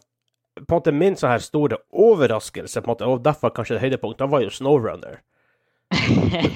på 0.56 0.64
en 0.64 0.78
måte 0.78 0.92
min 0.94 1.16
sånn 1.18 1.34
her 1.34 1.44
store 1.44 1.78
overraskelse, 1.92 2.80
på 2.80 2.88
en 2.88 2.94
måte, 2.94 3.10
og 3.10 3.22
derfor 3.24 3.52
kanskje 3.54 3.76
det 3.76 3.84
høydepunkt, 3.84 4.18
da 4.18 4.28
var 4.30 4.42
jo 4.42 4.52
Snowrunner. 4.54 5.20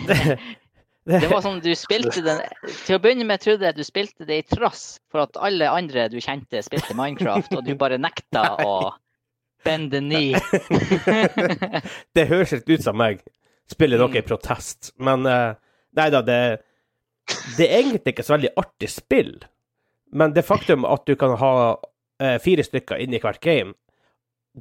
det, 0.08 0.38
Det 1.10 1.30
var 1.30 1.40
sånn 1.42 1.62
du 1.64 1.70
spilte 1.78 2.20
den 2.24 2.40
Til 2.84 2.98
å 2.98 3.00
begynne 3.02 3.24
med 3.24 3.40
trodde 3.40 3.64
jeg 3.64 3.76
du 3.78 3.84
spilte 3.86 4.26
det 4.28 4.40
i 4.42 4.46
trass 4.46 4.98
for 5.10 5.24
at 5.24 5.38
alle 5.40 5.70
andre 5.72 6.08
du 6.12 6.18
kjente, 6.20 6.60
spilte 6.64 6.96
Minecraft, 6.98 7.54
og 7.56 7.64
du 7.66 7.72
bare 7.78 7.98
nekta 8.00 8.44
å 8.68 8.74
bend 9.64 9.92
the 9.92 10.00
knee. 10.00 10.38
det 12.16 12.28
høres 12.30 12.52
litt 12.56 12.68
ut 12.70 12.84
som 12.84 12.96
meg. 12.96 13.20
Spiller 13.70 14.00
noe 14.00 14.16
i 14.16 14.24
protest. 14.24 14.92
Men 15.04 15.26
uh, 15.28 15.56
nei 15.96 16.08
da, 16.12 16.22
det, 16.24 16.40
det 17.58 17.66
er 17.66 17.82
egentlig 17.82 18.14
ikke 18.14 18.26
så 18.26 18.36
veldig 18.36 18.54
artig 18.60 18.88
spill. 18.92 19.34
Men 20.12 20.32
det 20.34 20.42
faktum 20.44 20.84
at 20.84 21.04
du 21.06 21.14
kan 21.16 21.36
ha 21.38 21.52
eh, 22.20 22.38
fire 22.42 22.62
stykker 22.66 22.98
inni 23.00 23.18
hvert 23.22 23.40
game, 23.40 23.74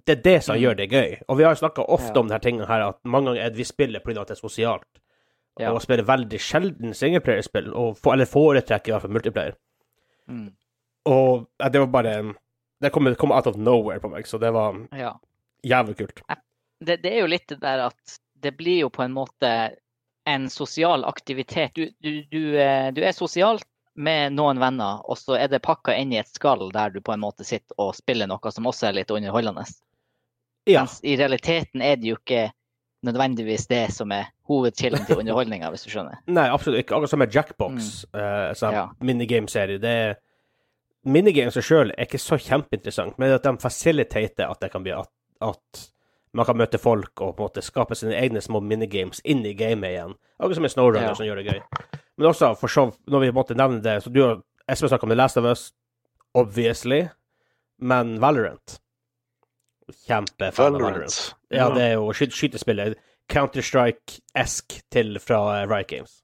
det 0.05 0.17
er 0.19 0.21
det 0.21 0.43
som 0.43 0.55
Mm. 0.55 0.61
gjør 0.61 0.75
det 0.77 0.89
gøy. 0.91 1.15
Og 1.27 1.37
vi 1.37 1.43
har 1.43 1.55
snakka 1.55 1.83
ofte 1.89 2.13
Ja. 2.13 2.19
om 2.21 2.27
denne 2.27 2.39
tingene 2.41 2.67
her, 2.67 2.81
at 2.89 2.99
mange 3.03 3.25
ganger 3.31 3.41
er 3.45 3.49
det 3.49 3.57
vi 3.57 3.63
spiller 3.63 3.99
pga. 3.99 4.21
at 4.21 4.27
det 4.27 4.37
er 4.37 4.47
sosialt. 4.47 4.85
Ja. 5.59 5.71
Og 5.73 5.81
spiller 5.81 6.03
veldig 6.05 6.39
sjelden 6.39 6.93
singleplayerspill, 6.93 7.73
for, 7.97 8.13
eller 8.13 8.25
foretrekker 8.25 8.87
i 8.87 8.91
hvert 8.93 9.01
fall 9.01 9.11
multiplayer. 9.11 9.55
Mm. 10.29 10.51
Og 11.05 11.47
det 11.71 11.79
var 11.79 11.87
bare 11.87 12.35
Det 12.81 12.91
kom, 12.93 13.13
kom 13.15 13.31
out 13.31 13.47
of 13.47 13.57
nowhere 13.57 13.99
på 13.99 14.09
meg, 14.09 14.23
så 14.25 14.39
det 14.39 14.53
var 14.53 14.87
Ja. 14.95 15.13
jævlig 15.65 15.97
kult. 15.97 16.21
det, 16.81 17.01
det 17.01 17.11
er 17.11 17.19
jo 17.19 17.27
litt 17.27 17.47
det 17.47 17.59
der 17.59 17.87
at 17.87 18.19
det 18.39 18.55
blir 18.57 18.79
jo 18.81 18.89
på 18.89 19.03
en 19.03 19.11
måte 19.11 19.75
en 20.25 20.47
sosial 20.49 21.03
aktivitet. 21.03 21.73
Du, 21.73 21.89
du, 22.01 22.21
du, 22.31 22.55
eh, 22.57 22.91
du 22.91 23.01
er 23.03 23.11
sosial 23.11 23.59
med 23.99 24.31
noen 24.37 24.59
venner, 24.61 25.01
og 25.09 25.17
så 25.19 25.35
er 25.35 25.49
det 25.51 25.59
pakka 25.65 25.93
inn 25.99 26.13
i 26.15 26.19
et 26.21 26.29
skall 26.31 26.69
der 26.71 26.93
du 26.93 27.01
på 27.03 27.11
en 27.13 27.19
måte 27.23 27.43
sitter 27.47 27.75
og 27.83 27.91
spiller 27.97 28.29
noe 28.31 28.51
som 28.55 28.67
også 28.69 28.87
er 28.89 28.95
litt 29.01 29.11
underholdende. 29.11 29.65
Ja. 30.69 30.85
Mens 30.85 30.99
i 31.03 31.17
realiteten 31.19 31.83
er 31.83 31.97
det 31.99 32.11
jo 32.13 32.15
ikke 32.19 32.45
nødvendigvis 33.03 33.67
det 33.71 33.85
som 33.95 34.11
er 34.15 34.29
hovedkilden 34.47 35.05
til 35.07 35.19
underholdninga, 35.23 35.69
hvis 35.73 35.83
du 35.87 35.91
skjønner. 35.91 36.19
Nei, 36.31 36.47
absolutt 36.51 36.83
ikke. 36.83 36.95
Akkurat 36.97 37.11
som 37.13 37.21
med 37.23 37.35
Jackbox, 37.35 37.91
mm. 38.13 38.17
uh, 38.19 38.69
Mm. 38.69 38.73
Ja. 38.75 38.87
minigame-serie. 38.99 39.79
Det 39.83 39.93
er 40.07 40.17
Minigames 41.07 41.55
i 41.55 41.61
seg 41.61 41.63
sjøl 41.63 41.91
er 41.95 42.03
ikke 42.09 42.19
så 42.19 42.35
kjempeinteressant, 42.43 43.15
men 43.21 43.31
at 43.31 43.45
de 43.47 43.53
facilitater 43.63 44.49
at 44.51 44.59
det 44.59 44.67
kan 44.73 44.83
bli 44.83 44.91
at, 44.91 45.07
at 45.39 45.85
man 46.35 46.45
kan 46.45 46.57
møte 46.59 46.77
folk 46.77 47.21
og 47.23 47.37
på 47.37 47.39
en 47.39 47.45
måte 47.47 47.63
skape 47.63 47.95
sine 47.95 48.17
egne 48.19 48.41
små 48.43 48.59
minigames 48.61 49.21
inn 49.23 49.45
i 49.47 49.53
gamet 49.57 49.93
igjen. 49.95 50.11
Akkurat 50.37 50.59
som 50.59 50.67
med 50.67 50.73
Snowrunner, 50.73 51.07
Ja. 51.07 51.15
som 51.15 51.25
gjør 51.25 51.39
det 51.39 51.47
gøy. 51.53 51.61
Men 52.19 52.33
også, 52.33 52.51
for 52.59 52.71
så, 52.71 52.89
når 53.07 53.23
vi 53.23 53.31
måtte 53.35 53.55
nevne 53.55 53.79
det 53.83 54.01
så 54.03 54.11
Du 54.11 54.19
og 54.25 54.43
Espen 54.69 54.91
snakka 54.91 55.07
om 55.07 55.13
The 55.13 55.17
Last 55.17 55.39
of 55.39 55.47
Us, 55.47 55.69
obviously, 56.37 57.05
men 57.79 58.17
Valorant 58.21 58.75
Kjempefan 60.05 60.75
av 60.75 60.83
Valorant. 60.83 61.15
Ja, 61.49 61.69
det 61.73 61.81
er 61.81 61.95
jo 61.95 62.11
sky 62.13 62.27
skytespillet. 62.29 62.99
Counter-Strike-esk 63.29 64.75
til 64.93 65.17
fra 65.21 65.39
eh, 65.55 65.65
Riot 65.69 65.87
Games. 65.89 66.19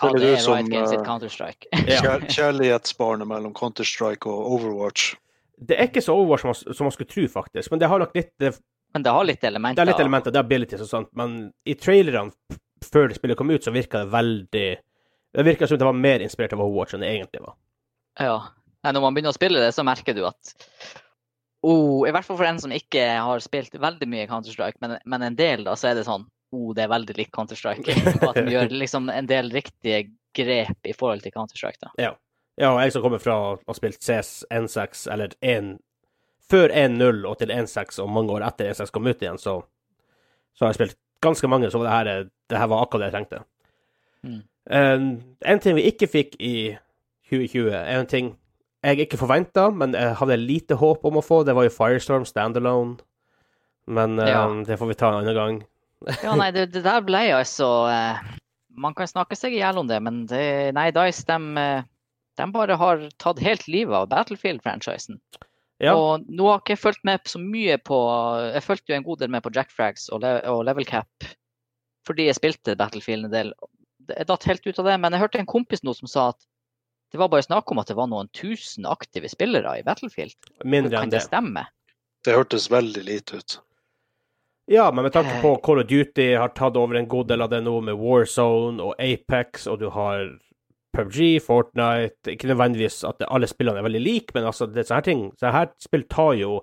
Ja, 0.00 0.10
det 0.16 0.28
er 0.34 0.42
som, 0.42 0.58
Riot 0.58 0.68
Games 0.72 0.92
sitt 0.92 1.00
eh, 1.00 1.06
Counter-Strike. 1.06 1.70
Ja. 1.92 2.02
Kjær, 2.04 2.26
kjærlighetsbarnet 2.28 3.28
mellom 3.28 3.54
Counter-Strike 3.56 4.28
og 4.28 4.52
Overwatch. 4.58 5.14
Det 5.56 5.78
er 5.78 5.88
ikke 5.88 6.04
så 6.04 6.16
Overwatch 6.18 6.44
som 6.44 6.52
man, 6.52 6.76
som 6.76 6.88
man 6.88 6.94
skulle 6.98 7.12
tro, 7.14 7.26
faktisk. 7.32 7.72
Men 7.72 7.80
det 7.80 7.88
har 7.92 8.02
nok 8.02 8.14
litt 8.18 8.32
Det, 8.40 8.52
Men 8.92 9.04
det 9.06 9.16
har 9.16 9.24
litt 9.28 9.44
elementer. 9.44 9.78
det 9.78 9.86
er 9.86 9.92
litt 9.94 10.04
elementer, 10.04 10.34
det 10.34 10.40
er 10.40 10.48
abilities 10.48 10.84
og 10.84 10.90
sånt. 10.90 11.12
Men 11.16 11.36
i 11.64 11.78
trailerne 11.80 12.58
før 12.84 13.12
spillet 13.14 13.38
kom 13.38 13.52
ut, 13.52 13.62
så 13.64 13.72
virka 13.72 14.02
det 14.02 14.12
veldig 14.12 14.66
Det 15.32 15.46
virka 15.46 15.66
som 15.66 15.78
det 15.80 15.88
var 15.88 15.96
mer 15.96 16.20
inspirert 16.24 16.52
av 16.52 16.60
Overwatch 16.60 16.96
enn 16.96 17.04
det 17.04 17.12
egentlig 17.14 17.40
var. 17.44 17.56
Ja. 18.20 18.36
Når 18.84 19.00
man 19.00 19.14
begynner 19.14 19.32
å 19.32 19.36
spille 19.36 19.62
det, 19.62 19.70
så 19.72 19.84
merker 19.86 20.16
du 20.16 20.26
at 20.28 20.54
Oh, 21.62 22.02
I 22.08 22.10
hvert 22.10 22.26
fall 22.26 22.40
for 22.40 22.48
en 22.48 22.58
som 22.58 22.72
ikke 22.74 23.04
har 23.22 23.42
spilt 23.44 23.76
veldig 23.78 24.08
mye 24.10 24.26
Counter-Strike, 24.26 24.80
men, 24.82 24.96
men 25.06 25.22
en 25.22 25.36
del, 25.38 25.60
da, 25.62 25.76
så 25.78 25.92
er 25.92 25.94
det 25.94 26.08
sånn 26.08 26.24
oh, 26.52 26.72
det 26.74 26.82
er 26.84 26.90
veldig 26.90 27.14
likt 27.16 27.32
Counter-Strike. 27.36 27.94
Og 28.18 28.28
at 28.32 28.40
de 28.40 28.52
gjør 28.56 28.74
liksom 28.74 29.06
en 29.12 29.28
del 29.30 29.52
riktige 29.54 30.08
grep 30.34 30.90
i 30.90 30.94
forhold 30.96 31.22
til 31.22 31.34
Counter-Strike. 31.34 31.78
da. 31.84 31.92
Ja. 32.02 32.10
ja, 32.60 32.72
og 32.72 32.82
jeg 32.82 32.96
som 32.96 33.04
kommer 33.04 33.22
fra 33.22 33.38
å 33.38 33.54
ha 33.62 33.76
spilt 33.78 34.02
CS 34.02 34.42
1.6, 34.50 35.06
eller 35.14 35.36
1 35.38 35.76
før 36.50 36.74
1.0 36.74 37.22
og 37.30 37.38
til 37.40 37.54
1.6, 37.54 38.02
og 38.02 38.10
mange 38.12 38.34
år 38.34 38.44
etter 38.48 38.72
1.6 38.74 38.92
kom 38.92 39.06
ut 39.08 39.22
igjen, 39.22 39.40
så, 39.40 39.60
så 40.52 40.66
har 40.66 40.74
jeg 40.74 40.80
spilt 40.80 40.98
ganske 41.22 41.48
mange, 41.48 41.70
så 41.70 41.80
det 41.84 41.94
her, 41.94 42.10
det 42.50 42.58
her 42.58 42.68
var 42.68 42.82
akkurat 42.84 43.06
det 43.06 43.12
jeg 43.12 43.16
trengte. 43.20 43.44
Mm. 44.26 44.42
En, 44.70 45.58
ting 45.60 45.74
vi 45.76 45.88
ikke 45.90 46.06
fikk 46.06 46.36
i 46.38 46.76
2020, 47.30 47.72
er 47.74 47.98
en 47.98 48.06
ting 48.10 48.34
jeg 48.82 48.98
ikke 49.04 49.18
forventa, 49.20 49.68
men 49.70 49.94
jeg 49.94 50.14
hadde 50.18 50.36
lite 50.40 50.76
håp 50.78 51.04
om 51.06 51.18
å 51.20 51.24
få, 51.24 51.42
det 51.46 51.54
var 51.54 51.66
jo 51.66 51.74
Firestorm 51.74 52.26
Standalone. 52.26 52.98
Men 53.90 54.18
eh, 54.18 54.30
Ja. 54.30 54.46
det 54.66 54.78
får 54.78 54.90
vi 54.90 54.94
ta 54.98 55.10
en 55.10 55.20
annen 55.22 55.34
gang. 55.38 55.60
Ja, 56.22 56.34
nei, 56.38 56.50
det, 56.54 56.68
det 56.74 56.82
der 56.82 57.02
ble 57.06 57.20
altså 57.30 57.66
uh, 57.86 58.18
Man 58.74 58.94
kan 58.94 59.06
snakke 59.06 59.36
seg 59.38 59.54
i 59.54 59.60
hjel 59.60 59.78
om 59.78 59.86
det, 59.86 60.00
men 60.02 60.24
det, 60.26 60.72
nei, 60.74 60.88
Dice 60.94 61.22
de, 61.28 61.36
eh, 61.60 61.84
de 62.40 62.46
bare 62.54 62.74
har 62.78 63.04
tatt 63.22 63.42
helt 63.42 63.68
livet 63.70 63.94
av 63.94 64.08
Battlefield-franchisen. 64.10 65.20
Ja, 65.82 65.94
Og 65.94 66.26
nå 66.30 66.46
har 66.48 66.58
ikke 66.62 66.74
jeg 66.74 66.82
fulgt 66.82 67.04
med 67.06 67.26
så 67.26 67.40
mye 67.42 67.74
på 67.82 67.96
Jeg 68.54 68.62
fulgte 68.62 68.92
jo 68.92 68.96
en 69.00 69.06
god 69.06 69.22
del 69.22 69.30
med 69.34 69.42
på 69.42 69.50
Jack 69.54 69.72
Frags 69.74 70.08
og, 70.14 70.22
le, 70.22 70.36
og 70.46 70.62
Level 70.68 70.86
Cap 70.86 71.08
fordi 72.06 72.26
jeg 72.28 72.34
spilte 72.38 72.74
Battlefield 72.78 73.28
en 73.28 73.34
del. 73.34 73.50
Jeg 74.08 74.26
datt 74.28 74.48
helt 74.48 74.66
ut 74.66 74.78
av 74.78 74.88
det, 74.90 74.96
men 75.00 75.14
jeg 75.14 75.22
hørte 75.22 75.40
en 75.42 75.50
kompis 75.50 75.84
nå 75.86 75.94
som 75.96 76.10
sa 76.10 76.28
at 76.32 76.40
det 77.12 77.20
var 77.20 77.28
bare 77.28 77.44
snakk 77.44 77.68
om 77.70 77.80
at 77.82 77.90
det 77.90 77.96
var 77.98 78.08
noen 78.08 78.30
tusen 78.32 78.86
aktive 78.88 79.28
spillere 79.28 79.74
i 79.78 79.84
Battlefield. 79.84 80.32
mindre 80.64 80.96
Kan 80.96 81.06
enn 81.06 81.12
det 81.12 81.20
det. 81.20 81.26
stemme? 81.26 81.66
Det 82.24 82.32
hørtes 82.36 82.70
veldig 82.72 83.02
lite 83.04 83.42
ut. 83.42 83.58
Ja, 84.70 84.86
men 84.94 85.04
med 85.04 85.12
tanke 85.12 85.40
på 85.42 85.56
Call 85.60 85.82
of 85.82 85.88
Duty 85.90 86.34
har 86.38 86.54
tatt 86.56 86.76
over 86.78 86.96
en 86.96 87.08
god 87.08 87.28
del 87.28 87.42
av 87.42 87.50
det 87.50 87.60
nå, 87.66 87.74
med 87.84 87.98
Warzone 87.98 88.80
og 88.80 88.94
Apex, 89.02 89.66
og 89.66 89.80
du 89.82 89.88
har 89.90 90.38
PubG, 90.96 91.40
Fortnite 91.42 92.32
Ikke 92.32 92.50
nødvendigvis 92.50 93.02
at 93.08 93.24
alle 93.28 93.48
spillene 93.48 93.80
er 93.80 93.86
veldig 93.86 94.00
like, 94.04 94.34
men 94.36 94.44
altså, 94.44 94.68
det 94.68 94.84
er 94.84 94.88
sånne 94.90 95.06
ting 95.06 95.22
Så 95.40 95.52
her 95.52 95.70
spill 95.80 96.04
tar 96.08 96.34
jo 96.36 96.60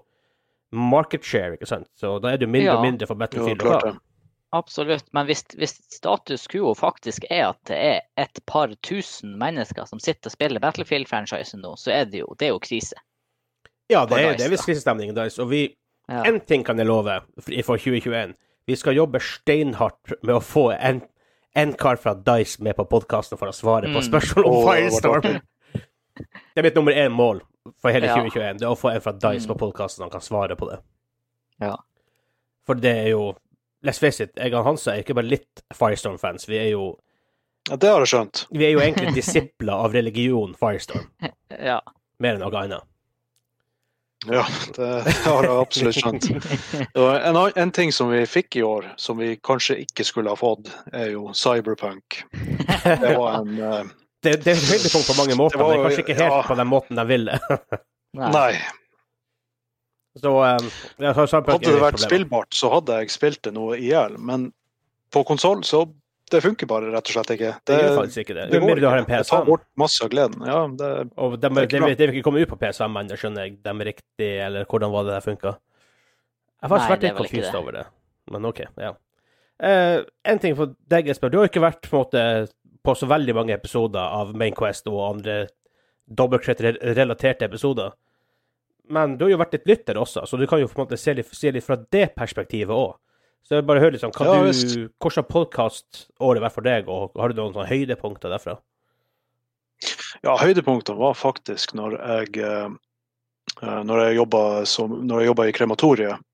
market 0.71 1.25
share, 1.25 1.55
ikke 1.57 1.65
sant? 1.69 1.89
Så 1.97 2.19
da 2.21 2.33
er 2.33 2.37
det 2.41 2.49
mindre 2.49 2.77
og 2.77 2.85
mindre 2.85 3.09
for 3.09 3.17
Battlefield 3.17 3.57
Ja, 3.57 3.65
klart 3.65 3.87
ta. 3.87 3.95
Absolutt. 4.51 5.05
Men 5.13 5.27
hvis, 5.29 5.43
hvis 5.57 5.75
status 5.93 6.47
quo 6.49 6.71
faktisk 6.73 7.25
er 7.29 7.51
at 7.51 7.59
det 7.69 7.77
er 7.77 7.99
et 8.17 8.39
par 8.49 8.71
tusen 8.81 9.35
mennesker 9.37 9.85
som 9.85 9.99
sitter 10.01 10.31
og 10.31 10.33
spiller 10.33 10.59
Battlefield-franchisen 10.63 11.61
nå, 11.61 11.75
så 11.77 11.91
er 11.93 12.05
det 12.09 12.23
jo, 12.23 12.31
det 12.39 12.47
er 12.47 12.55
jo 12.55 12.59
krise. 12.63 12.97
Ja, 13.89 14.05
det 14.09 14.17
er, 14.17 14.31
Dice, 14.31 14.37
det 14.37 14.45
er 14.47 14.53
visst 14.55 14.65
krisestemning, 14.65 15.13
Dice. 15.17 15.41
Og 15.43 15.49
vi 15.53 15.75
Ja. 16.09 16.23
En 16.25 16.39
ting 16.41 16.63
kan 16.65 16.77
jeg 16.81 16.87
love 16.89 17.19
for 17.39 17.53
for 17.63 17.77
2021. 17.77 18.33
Vi 18.65 18.75
skal 18.75 18.95
jobbe 18.97 19.19
steinhardt 19.21 20.13
med 20.23 20.33
å 20.35 20.41
få 20.41 20.71
en, 20.73 21.03
en 21.55 21.73
kar 21.77 21.95
fra 22.01 22.15
Dice 22.17 22.57
med 22.65 22.73
på 22.75 22.85
podkasten 22.89 23.37
for 23.37 23.45
å 23.51 23.53
svare 23.53 23.85
på 23.93 23.99
Mm. 24.01 24.07
spørsmål 24.07 24.45
om 24.45 24.55
det 24.55 24.89
Firestorm. 24.89 25.39
Det 26.19 26.57
er 26.57 26.63
mitt 26.65 26.75
nummer 26.75 26.91
én 26.91 27.11
mål 27.13 27.41
for 27.79 27.91
hele 27.93 28.07
Ja. 28.09 28.15
2021. 28.17 28.57
Det 28.59 28.65
er 28.65 28.73
å 28.73 28.75
få 28.77 28.89
en 28.95 29.01
fra 29.01 29.11
Dice 29.13 29.45
Mm. 29.45 29.53
på 29.53 29.59
podkasten 29.67 30.01
som 30.01 30.09
kan 30.09 30.21
svare 30.21 30.55
på 30.57 30.65
det. 30.71 30.79
Ja. 31.61 31.75
For 32.65 32.73
det 32.73 32.97
er 33.05 33.09
jo 33.13 33.35
Let's 33.85 33.99
face 34.01 34.23
it, 34.23 34.35
jeg 34.35 34.53
og 34.57 34.65
Hansa 34.67 34.91
er 34.93 35.05
ikke 35.05 35.15
bare 35.15 35.29
litt 35.29 35.63
Firestorm-fans. 35.75 36.49
Vi 36.49 36.59
er 36.59 36.73
jo 36.73 36.91
Ja, 37.69 37.77
det 37.77 37.89
har 37.91 38.03
jeg 38.03 38.11
skjønt. 38.11 38.45
vi 38.51 38.65
er 38.65 38.73
jo 38.73 38.81
egentlig 38.83 39.13
disipler 39.15 39.85
av 39.85 39.93
religion 39.93 40.55
Firestorm, 40.59 41.07
ja. 41.71 41.79
mer 42.19 42.35
enn 42.35 42.43
noe 42.43 42.63
annet. 42.63 42.89
Ja, 44.27 44.43
det 44.75 44.87
har 45.23 45.45
jeg 45.47 45.55
absolutt 45.55 45.95
skjønt. 45.95 46.25
En, 46.99 47.37
en 47.55 47.71
ting 47.71 47.93
som 47.95 48.09
vi 48.11 48.25
fikk 48.27 48.57
i 48.59 48.63
år, 48.67 48.89
som 48.99 49.15
vi 49.21 49.37
kanskje 49.39 49.77
ikke 49.85 50.03
skulle 50.03 50.33
ha 50.33 50.35
fått, 50.35 50.67
er 50.91 51.13
jo 51.13 51.31
Cyberpunk. 51.31 52.25
Det 52.83 53.13
var 53.15 53.39
en 53.39 53.53
uh, 53.55 53.79
Det, 54.19 54.33
det 54.43 54.51
er 54.51 54.59
et 54.59 54.71
høydepunkt 54.73 55.07
på 55.07 55.15
mange 55.15 55.39
måter, 55.39 55.63
var 55.63 55.71
men 55.71 55.85
kanskje 55.87 56.03
ikke 56.03 56.17
helt 56.19 56.35
ja. 56.35 56.43
på 56.49 56.59
den 56.59 56.67
måten 56.67 56.99
de 56.99 57.07
ville. 57.07 57.39
Nei. 58.19 58.31
Nei. 58.35 58.51
Så 60.17 60.31
um, 60.33 60.69
ja, 60.97 61.13
så, 61.13 61.27
så, 61.29 61.41
Hadde 61.45 61.69
det 61.69 61.81
vært 61.81 62.01
spillbart, 62.01 62.53
så 62.57 62.71
hadde 62.73 62.97
jeg 63.01 63.13
spilt 63.13 63.43
det 63.45 63.53
noe 63.55 63.77
i 63.77 63.91
hjel. 63.91 64.17
Men 64.17 64.49
på 65.13 65.23
konsoll, 65.27 65.61
så 65.67 65.85
det 66.29 66.41
funker 66.45 66.69
bare 66.69 66.91
rett 66.93 67.09
og 67.09 67.15
slett 67.15 67.31
ikke. 67.33 67.51
Det 67.65 67.77
gjør 67.77 67.95
faktisk 67.97 68.23
ikke 68.23 68.35
det. 68.37 68.47
det 68.51 68.59
Med 68.61 68.69
går 68.69 68.81
du 68.81 68.87
har 68.87 68.99
en 68.99 69.05
ikke. 69.07 69.21
Det 69.23 69.31
tar 69.31 69.45
bort 69.47 69.65
masse 69.79 70.03
av 70.05 70.11
gleden. 70.13 70.43
Ja, 70.45 70.59
det, 70.81 70.89
Og 71.17 71.37
de, 71.37 71.49
Det 71.49 71.63
er 71.63 71.71
de, 71.73 71.95
de, 71.95 72.07
vil 72.07 72.19
ikke 72.19 72.27
komme 72.27 72.43
ut 72.43 72.51
på 72.51 72.59
PS5 72.61 72.99
ennå, 73.01 73.17
skjønner 73.17 73.47
jeg. 73.47 73.55
De 73.65 73.73
er 73.73 73.89
riktig, 73.89 74.29
eller 74.45 74.67
hvordan 74.69 74.93
var 74.93 75.07
det 75.07 75.15
der 75.15 75.25
funka? 75.25 75.53
Jeg 76.59 76.67
har 76.67 76.73
faktisk 76.73 76.89
Nei, 76.89 76.95
vært 76.95 77.07
litt 77.07 77.21
confused 77.21 77.61
over 77.61 77.77
det. 77.79 77.85
Men 78.33 78.49
OK, 78.49 78.61
ja. 78.77 78.91
Uh, 79.59 80.05
en 80.31 80.39
ting 80.39 80.55
for 80.55 80.75
deg, 80.91 81.09
Espen. 81.11 81.31
Du 81.33 81.39
har 81.41 81.49
ikke 81.49 81.63
vært 81.63 81.87
på, 81.87 81.97
en 81.97 82.05
måte, 82.05 82.25
på 82.85 82.95
så 82.95 83.09
veldig 83.09 83.35
mange 83.35 83.55
episoder 83.55 84.19
av 84.19 84.35
Main 84.37 84.55
Quest 84.55 84.87
og 84.91 85.01
andre 85.07 85.39
dobbeltcrit-relaterte 86.19 87.47
episoder. 87.49 87.95
Men 88.89 89.17
du 89.17 89.27
har 89.27 89.35
jo 89.35 89.41
vært 89.41 89.53
litt 89.57 89.69
lytter 89.69 89.99
også, 90.01 90.25
så 90.25 90.37
du 90.39 90.47
kan 90.49 90.61
jo 90.61 90.69
på 90.69 90.79
en 90.79 90.87
måte 90.87 90.97
se 90.97 91.13
litt, 91.13 91.29
se 91.35 91.51
litt 91.53 91.65
fra 91.65 91.77
det 91.77 92.09
perspektivet 92.17 92.73
òg. 92.73 92.97
Så 93.45 93.57
jeg 93.57 93.65
bare 93.65 93.81
hører 93.81 93.95
litt 93.95 94.03
sånn, 94.03 94.13
hva 94.13 94.25
Ja, 94.27 94.51
du. 94.51 94.89
Hvordan 95.01 95.27
podkast-året 95.29 96.43
vært 96.43 96.55
for 96.57 96.65
deg, 96.65 96.89
og 96.91 97.15
har 97.17 97.31
du 97.31 97.39
noen 97.39 97.55
sånne 97.55 97.69
høydepunkter 97.69 98.33
derfra? 98.33 98.57
ja, 100.21 100.35
høydepunktene 100.39 100.99
var 100.99 101.13
faktisk 101.17 101.73
når 101.77 101.97
jeg 101.99 102.41
eh, 102.43 102.71
eh, 103.61 103.79
når 103.87 104.03
jeg 104.03 104.17
jobba 104.19 104.41
jeg 104.65 105.53
i 105.53 105.55
krematoriet. 105.55 106.25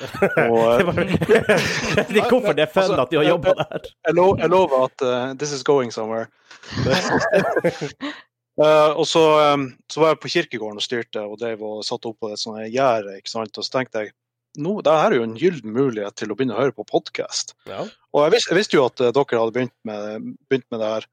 Og, 0.50 0.78
det 0.78 0.86
var, 0.86 0.94
det 2.08 2.20
er 2.22 2.28
hvorfor 2.30 2.54
det 2.56 2.62
er 2.64 2.70
fun 2.70 2.84
Altså, 2.84 3.00
at 3.02 3.10
de 3.10 3.18
har 3.18 3.26
jobba 3.26 3.54
der. 3.58 3.88
jeg, 4.06 4.14
jeg 4.16 4.50
lover 4.52 4.84
at 4.86 5.02
uh, 5.02 5.34
this 5.34 5.52
is 5.52 5.64
going 5.66 5.90
somewhere. 5.92 6.30
Eh, 8.58 8.92
og 8.98 9.06
så, 9.08 9.22
um, 9.54 9.68
så 9.90 10.02
var 10.02 10.14
jeg 10.14 10.20
på 10.22 10.32
kirkegården 10.34 10.80
og 10.80 10.84
styrte 10.84 11.22
og 11.22 11.38
drev 11.40 11.62
og 11.64 11.84
satte 11.86 12.10
opp 12.10 12.18
på 12.24 12.32
et 12.32 12.40
sånt 12.40 12.66
gjerde. 12.66 13.16
ikke 13.20 13.32
sant? 13.32 13.56
Og 13.56 13.66
så 13.66 13.76
tenkte 13.76 14.04
jeg 14.04 14.12
nå, 14.58 14.80
det 14.82 14.90
her 14.90 15.12
er 15.12 15.20
jo 15.20 15.28
en 15.28 15.38
gyllen 15.38 15.74
mulighet 15.76 16.16
til 16.18 16.32
å 16.32 16.36
begynne 16.36 16.56
å 16.56 16.60
høre 16.64 16.74
på 16.74 16.88
podkast. 16.88 17.54
Ja. 17.70 17.84
Og 18.10 18.24
jeg, 18.26 18.34
vis, 18.34 18.48
jeg 18.50 18.58
visste 18.58 18.78
jo 18.80 18.88
at 18.90 19.00
uh, 19.00 19.12
dere 19.14 19.42
hadde 19.44 19.56
begynt 19.56 19.76
med, 19.86 20.30
begynt 20.50 20.68
med 20.74 20.82
det 20.82 20.92
her. 20.96 21.08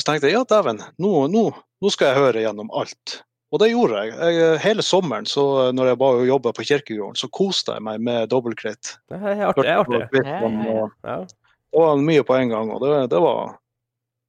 Så 0.00 0.08
tenkte 0.08 0.30
jeg 0.30 0.38
ja, 0.38 0.46
dæven, 0.48 0.80
nå, 1.02 1.12
nå, 1.30 1.44
nå 1.54 1.92
skal 1.92 2.10
jeg 2.10 2.24
høre 2.24 2.42
gjennom 2.42 2.72
alt. 2.74 3.20
Og 3.50 3.58
det 3.62 3.72
gjorde 3.72 3.98
jeg. 3.98 4.14
jeg 4.14 4.42
eh, 4.46 4.60
hele 4.62 4.82
sommeren 4.86 5.26
så 5.26 5.44
når 5.74 5.90
jeg 5.90 5.98
bare 6.00 6.26
jobba 6.28 6.52
på 6.54 6.66
kirkegården, 6.68 7.18
så 7.18 7.28
koste 7.34 7.74
jeg 7.74 7.82
meg 7.82 8.02
med 8.06 8.30
dobbeltkritt. 8.30 8.92
Det 9.10 9.18
er 9.18 9.42
artig. 9.48 9.64
Det 9.66 9.72
er 9.72 9.80
artig. 9.82 10.04
Det 11.70 11.82
var 11.82 11.98
mye 12.02 12.22
på 12.26 12.36
en 12.38 12.52
gang, 12.54 12.70
og 12.74 12.82
det, 12.82 12.94
det 13.10 13.22
var 13.22 13.56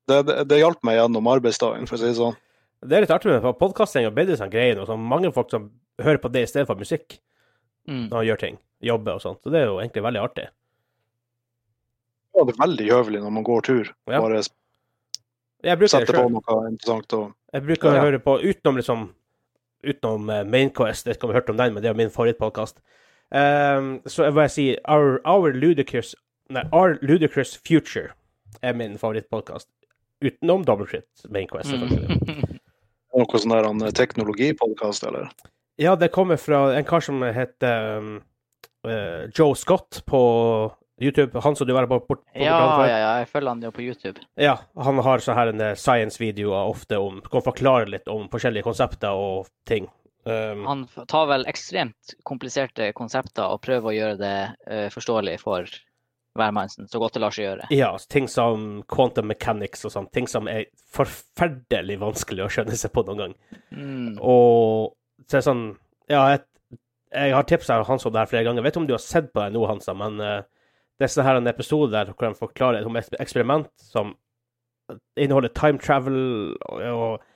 det, 0.07 0.25
det, 0.27 0.47
det 0.49 0.57
hjalp 0.59 0.81
meg 0.83 0.97
gjennom 0.97 1.27
arbeidsdagen, 1.27 1.85
for 1.87 1.95
å 1.95 1.99
si 2.01 2.05
det 2.09 2.15
sånn. 2.17 2.35
Det 2.81 2.97
er 2.97 3.01
litt 3.05 3.11
artig 3.13 3.29
med 3.29 3.43
podkasting 3.59 4.07
og 4.09 4.15
bedre 4.17 4.33
sånn 4.39 4.49
greier 4.49 4.79
Og 4.81 4.87
Sånn 4.89 5.03
mange 5.05 5.29
folk 5.31 5.51
som 5.53 5.67
hører 6.01 6.17
på 6.17 6.31
det 6.33 6.41
i 6.47 6.49
stedet 6.49 6.65
for 6.67 6.75
musikk 6.79 7.19
Mm. 7.89 8.09
når 8.11 8.19
de 8.21 8.27
gjør 8.29 8.39
ting. 8.39 8.57
Jobber 8.85 9.15
og 9.17 9.21
sånt. 9.23 9.39
Så 9.41 9.49
det 9.49 9.57
er 9.61 9.65
jo 9.65 9.79
egentlig 9.81 10.03
veldig 10.05 10.19
artig. 10.21 10.43
Ja, 12.35 12.43
det 12.45 12.53
er 12.53 12.59
veldig 12.61 12.85
høvelig 12.91 13.21
når 13.23 13.33
man 13.33 13.43
går 13.47 13.63
tur. 13.65 13.89
Ja. 14.07 14.19
Bare 14.21 14.43
sette 15.89 16.13
på 16.13 16.27
noe 16.29 16.57
interessant. 16.69 17.13
Og, 17.17 17.33
Jeg 17.53 17.63
bruker 17.65 17.89
å 17.89 17.95
Ja. 17.95 18.01
høre 18.05 18.19
på 18.19 18.37
utenom 18.41 18.77
liksom 18.77 19.09
Utenom 19.83 20.29
uh, 20.29 20.43
Mainquest, 20.45 21.07
jeg 21.07 21.15
vet 21.15 21.17
ikke 21.17 21.23
om 21.25 21.29
du 21.29 21.33
har 21.33 21.41
hørt 21.41 21.49
om 21.49 21.57
den, 21.57 21.73
men 21.73 21.81
det 21.81 21.89
er 21.89 21.95
min 21.97 22.09
favorittpodkast. 22.13 22.75
Um, 23.31 23.99
så 24.05 24.25
jeg 24.27 24.33
vil 24.35 24.49
si 24.49 24.77
Our, 24.87 25.19
Our 25.25 25.53
Ludicrous 25.53 26.13
Nei, 26.49 26.61
Our 26.71 26.99
Ludicrous 27.01 27.55
Future 27.57 28.11
er 28.61 28.73
min 28.77 28.97
favorittpodkast. 28.99 29.67
Utenom 30.21 30.65
Double 30.65 30.87
Crit 30.89 31.25
Mainquest, 31.29 31.73
selvfølgelig. 31.73 32.19
Mm. 33.11 33.25
noe 33.27 33.39
sånn 33.43 33.51
der 33.51 33.65
en 33.67 33.81
teknologipodkast, 33.91 35.03
eller? 35.03 35.25
Ja, 35.81 35.97
det 35.99 36.13
kommer 36.15 36.37
fra 36.39 36.69
en 36.77 36.85
kar 36.87 37.03
som 37.03 37.19
heter 37.35 37.97
um, 37.99 38.13
uh, 38.87 39.27
Joe 39.35 39.51
Scott 39.59 39.99
på 40.07 40.21
YouTube. 41.01 41.39
Han 41.43 41.55
som 41.55 41.67
du 41.67 41.73
var 41.73 41.87
bort, 41.87 42.07
bort, 42.07 42.23
Ja, 42.33 42.85
ja, 42.87 42.87
ja, 42.87 43.11
jeg 43.19 43.27
følger 43.27 43.49
han 43.49 43.63
jo 43.65 43.71
på 43.75 43.83
YouTube. 43.83 44.21
Ja, 44.39 44.59
han 44.77 45.01
har 45.01 45.23
sånne 45.23 45.71
eh, 45.71 45.75
science-videoer 45.79 46.69
ofte 46.69 46.99
om 47.01 47.19
Kan 47.25 47.43
forklare 47.45 47.89
litt 47.89 48.07
om 48.11 48.27
forskjellige 48.31 48.67
konsepter 48.67 49.17
og 49.17 49.49
ting. 49.67 49.89
Um, 50.23 50.65
Han 50.67 50.83
tar 51.09 51.25
vel 51.31 51.47
ekstremt 51.49 52.13
kompliserte 52.29 52.91
konsepter 52.93 53.49
og 53.49 53.63
prøver 53.65 53.89
å 53.89 53.95
gjøre 53.95 54.19
det 54.21 54.35
uh, 54.69 54.87
forståelig 54.93 55.39
for 55.41 55.65
hvermannsen, 56.37 56.87
så 56.87 56.99
godt 57.01 57.17
det 57.17 57.23
lar 57.23 57.35
seg 57.35 57.47
gjøre. 57.47 57.67
ja, 57.75 57.89
ting 58.11 58.29
som 58.31 58.83
quantum 58.91 59.27
mechanics 59.31 59.83
og 59.87 59.93
sånn. 59.93 60.07
Ting 60.15 60.29
som 60.31 60.47
er 60.51 60.69
forferdelig 60.95 61.99
vanskelig 62.01 62.45
å 62.45 62.51
skjønne 62.51 62.77
seg 62.79 62.93
på 62.95 63.03
noen 63.07 63.25
gang. 63.25 63.35
Mm. 63.75 64.15
Og 64.19 64.93
så 65.27 65.37
er 65.37 65.41
det 65.41 65.47
sånn 65.49 65.65
Ja, 66.11 66.23
jeg, 66.33 66.79
jeg 67.11 67.35
har 67.35 67.45
tipsa 67.47 67.81
Hans 67.87 68.07
om 68.07 68.13
det 68.15 68.23
her 68.23 68.31
flere 68.31 68.47
ganger. 68.47 68.61
Jeg 68.61 68.69
vet 68.69 68.75
ikke 68.75 68.83
om 68.83 68.89
du 68.89 68.95
har 68.95 69.03
sett 69.03 69.29
på 69.31 69.43
det 69.43 69.51
nå, 69.55 69.65
Hansa, 69.67 69.95
men 69.97 70.19
uh, 70.23 70.39
det 70.99 71.07
er 71.07 71.13
sånn 71.13 71.27
her 71.27 71.39
en 71.39 71.51
episode 71.51 71.91
der 71.93 72.11
hvor 72.11 72.27
de 72.27 72.39
forklarer 72.39 72.87
om 72.87 72.99
et 72.99 73.19
eksperiment 73.19 73.69
som 73.81 74.15
inneholder 75.19 75.53
time 75.55 75.79
travel 75.79 76.17
og, 76.67 76.81
og 76.91 77.30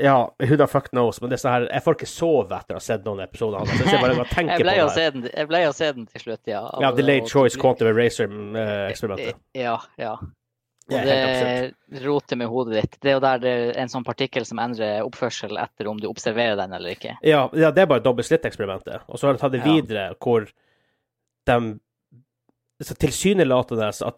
Ja, 0.00 0.34
who 0.40 0.56
the 0.56 0.66
fuck 0.66 0.88
knows, 0.90 1.20
men 1.20 1.28
det 1.28 1.36
er 1.36 1.40
sånn 1.42 1.52
her, 1.52 1.64
jeg 1.68 1.84
får 1.84 1.96
ikke 1.98 2.08
sove 2.08 2.56
etter 2.56 2.76
å 2.76 2.78
ha 2.78 2.84
sett 2.84 3.02
noen 3.04 3.20
episoder 3.26 3.66
jeg 3.68 3.98
bare 4.00 4.14
Jeg 4.24 4.64
på 4.64 4.86
å 4.86 4.92
se 4.94 5.08
den, 5.12 5.26
jeg 5.28 5.48
ble 5.50 5.60
å 5.68 5.74
se 5.76 5.90
den 5.92 6.06
til 6.08 6.22
slutt, 6.22 6.40
ja. 6.48 6.62
Ja, 6.80 6.92
Delayed 6.96 7.28
Choice 7.28 7.60
Quantum 7.60 7.90
Eraser-eksperimentet. 7.90 9.36
Ja, 9.58 9.74
ja. 10.00 10.14
Det 10.88 10.98
Og 10.98 11.04
det 11.06 12.02
roter 12.02 12.36
med 12.36 12.48
hodet 12.50 12.74
ditt. 12.74 12.96
Det 13.00 13.12
er 13.12 13.14
jo 13.18 13.20
der 13.22 13.38
det 13.42 13.52
er 13.52 13.76
en 13.84 13.92
sånn 13.92 14.04
partikkel 14.04 14.44
som 14.48 14.58
endrer 14.58 15.04
oppførsel 15.06 15.60
etter 15.60 15.88
om 15.92 16.00
du 16.00 16.08
observerer 16.08 16.56
den 16.58 16.72
eller 16.74 16.96
ikke. 16.96 17.14
Ja, 17.22 17.44
ja, 17.54 17.70
det 17.70 17.84
er 17.84 17.92
bare 17.92 18.02
dobbelt 18.04 18.26
slitt-eksperimentet. 18.26 19.04
Og 19.08 19.20
så 19.20 19.28
har 19.28 19.36
de 19.36 19.42
tatt 19.44 19.54
det 19.54 19.62
Ja. 19.62 19.70
videre 19.76 20.08
hvor 20.18 20.48
de 21.46 21.78
Tilsynelatende 22.98 23.92
at 23.94 24.16